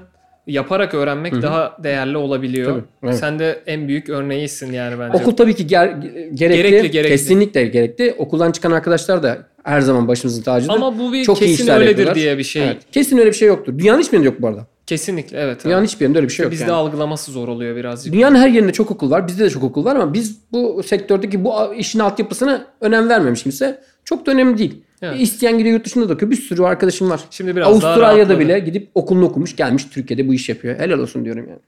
yaparak 0.52 0.94
öğrenmek 0.94 1.42
daha 1.42 1.78
değerli 1.84 2.18
olabiliyor. 2.18 2.72
Tabii, 2.72 2.84
evet. 3.04 3.16
Sen 3.20 3.40
de 3.40 3.60
en 3.68 3.88
büyük 3.88 4.10
örneğisin 4.10 4.74
yani 4.74 5.00
bence. 5.00 5.18
Okul 5.18 5.32
tabii 5.32 5.54
ki 5.54 5.64
ger- 5.68 6.02
gerekli, 6.34 6.62
Gerekli, 6.62 6.92
gerekli. 6.92 7.10
Kesinlikle 7.12 7.66
gerekli. 7.66 8.16
Okuldan 8.18 8.52
çıkan 8.52 8.72
arkadaşlar 8.72 9.24
da 9.24 9.38
her 9.64 9.82
zaman 9.82 10.08
başımızın 10.08 10.42
tacıdır. 10.42 10.74
Ama 10.74 11.00
bu 11.00 11.14
bir 11.14 11.24
Çok 11.24 11.38
kesin 11.38 11.68
öyledir 11.68 11.88
yapıyorlar. 11.90 12.16
diye 12.16 12.38
bir 12.38 12.44
şey. 12.44 12.64
Evet. 12.66 12.78
Kesin 12.92 13.18
öyle 13.18 13.30
bir 13.30 13.36
şey 13.36 13.48
yoktur. 13.48 13.80
Dünyanın 13.80 14.00
hiçbirinde 14.02 14.26
yok 14.26 14.42
bu 14.42 14.48
arada. 14.48 14.66
Kesinlikle 14.88 15.38
evet. 15.40 15.66
Dünyanın 15.66 15.86
hiçbirinde 15.86 16.18
öyle 16.18 16.28
bir 16.28 16.34
şey 16.34 16.44
yok. 16.44 16.52
Bizde 16.52 16.64
yani. 16.64 16.74
algılaması 16.74 17.32
zor 17.32 17.48
oluyor 17.48 17.76
birazcık. 17.76 18.14
Dünyanın 18.14 18.36
her 18.36 18.48
yerinde 18.48 18.74
çok 18.74 18.92
okul 18.92 19.12
var. 19.12 19.28
Bizde 19.28 19.44
de 19.44 19.50
çok 19.50 19.64
okul 19.64 19.86
var 19.86 19.96
ama 19.96 20.14
biz 20.14 20.38
bu 20.52 20.84
sektördeki 20.84 21.46
bu 21.46 21.54
işin 21.78 22.00
altyapısına 22.00 22.66
önem 22.82 23.10
vermemiş 23.10 23.44
kimse. 23.44 23.82
Çok 24.06 24.26
da 24.26 24.32
önemli 24.32 24.58
değil. 24.58 24.84
Evet. 25.02 25.22
İsteyen 25.22 25.58
gidiyor 25.58 25.76
yurt 25.76 25.86
dışında 25.86 26.10
da 26.10 26.14
okuyor. 26.14 26.32
Bir 26.32 26.36
sürü 26.36 26.64
arkadaşım 26.64 27.10
var. 27.10 27.22
Şimdi 27.30 27.56
biraz 27.56 27.68
Avustralya'da 27.68 28.40
bile 28.40 28.60
gidip 28.60 28.90
okulunu 28.96 29.26
okumuş 29.26 29.56
gelmiş 29.56 29.86
Türkiye'de 29.86 30.28
bu 30.28 30.34
iş 30.34 30.50
yapıyor. 30.50 30.80
Helal 30.80 31.00
olsun 31.00 31.26
diyorum 31.26 31.46
yani. 31.50 31.60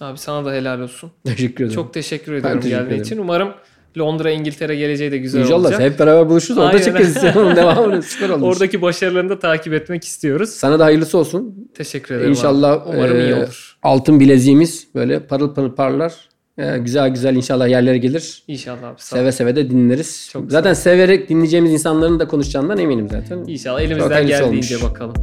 Abi 0.00 0.18
sana 0.18 0.44
da 0.44 0.52
helal 0.52 0.80
olsun. 0.80 1.10
Teşekkür 1.24 1.64
ederim. 1.64 1.74
Çok 1.74 1.94
teşekkür 1.94 2.32
ediyorum 2.32 2.60
teşekkür 2.60 2.76
geldiğin 2.76 2.90
ederim. 2.90 3.02
için. 3.02 3.18
Umarım 3.18 3.48
Londra, 3.98 4.30
İngiltere 4.30 4.76
geleceği 4.76 5.12
de 5.12 5.18
güzel 5.18 5.40
İnşallah 5.40 5.64
olacak. 5.64 5.80
hep 5.80 5.98
beraber 5.98 6.28
buluşuruz. 6.28 6.58
Orada 6.58 6.82
çekeriz. 6.82 7.16
Devamını 7.56 8.02
süper 8.02 8.28
olmuş. 8.28 8.54
Oradaki 8.54 8.82
başarılarını 8.82 9.30
da 9.30 9.38
takip 9.38 9.72
etmek 9.72 10.04
istiyoruz. 10.04 10.50
Sana 10.50 10.78
da 10.78 10.84
hayırlısı 10.84 11.18
olsun. 11.18 11.70
Teşekkür 11.74 12.14
ederim. 12.14 12.30
İnşallah 12.30 12.72
abi. 12.72 12.96
Umarım 12.96 13.18
iyi 13.20 13.30
e, 13.30 13.34
olur. 13.34 13.78
altın 13.82 14.20
bileziğimiz 14.20 14.88
böyle 14.94 15.20
parıl 15.20 15.54
parıl 15.54 15.74
parlar. 15.74 16.14
E, 16.58 16.78
güzel 16.78 17.08
güzel 17.08 17.36
inşallah 17.36 17.68
yerlere 17.68 17.98
gelir. 17.98 18.42
İnşallah 18.48 18.82
abi. 18.82 18.94
Sağ. 19.00 19.16
Seve 19.16 19.32
seve 19.32 19.56
de 19.56 19.70
dinleriz. 19.70 20.28
Çok 20.32 20.50
zaten 20.52 20.72
severek 20.72 21.28
dinleyeceğimiz 21.28 21.72
insanların 21.72 22.20
da 22.20 22.28
konuşacağından 22.28 22.78
eminim 22.78 23.08
zaten. 23.10 23.44
İnşallah 23.46 23.80
elimizden 23.80 24.26
geldiğince 24.26 24.76
olmuş. 24.76 24.90
bakalım. 24.90 25.14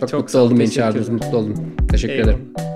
Çok, 0.00 0.08
Çok 0.08 0.20
mutlu 0.20 0.32
sağ 0.32 0.38
ol, 0.38 0.46
oldum 0.46 0.58
beni 0.58 0.70
çağırdınız. 0.70 1.08
ederim. 1.08 1.20
Mutlu 1.24 1.38
oldum. 1.38 1.54
Teşekkür 1.90 2.14
ederim. 2.14 2.40
Eyvallah. 2.58 2.73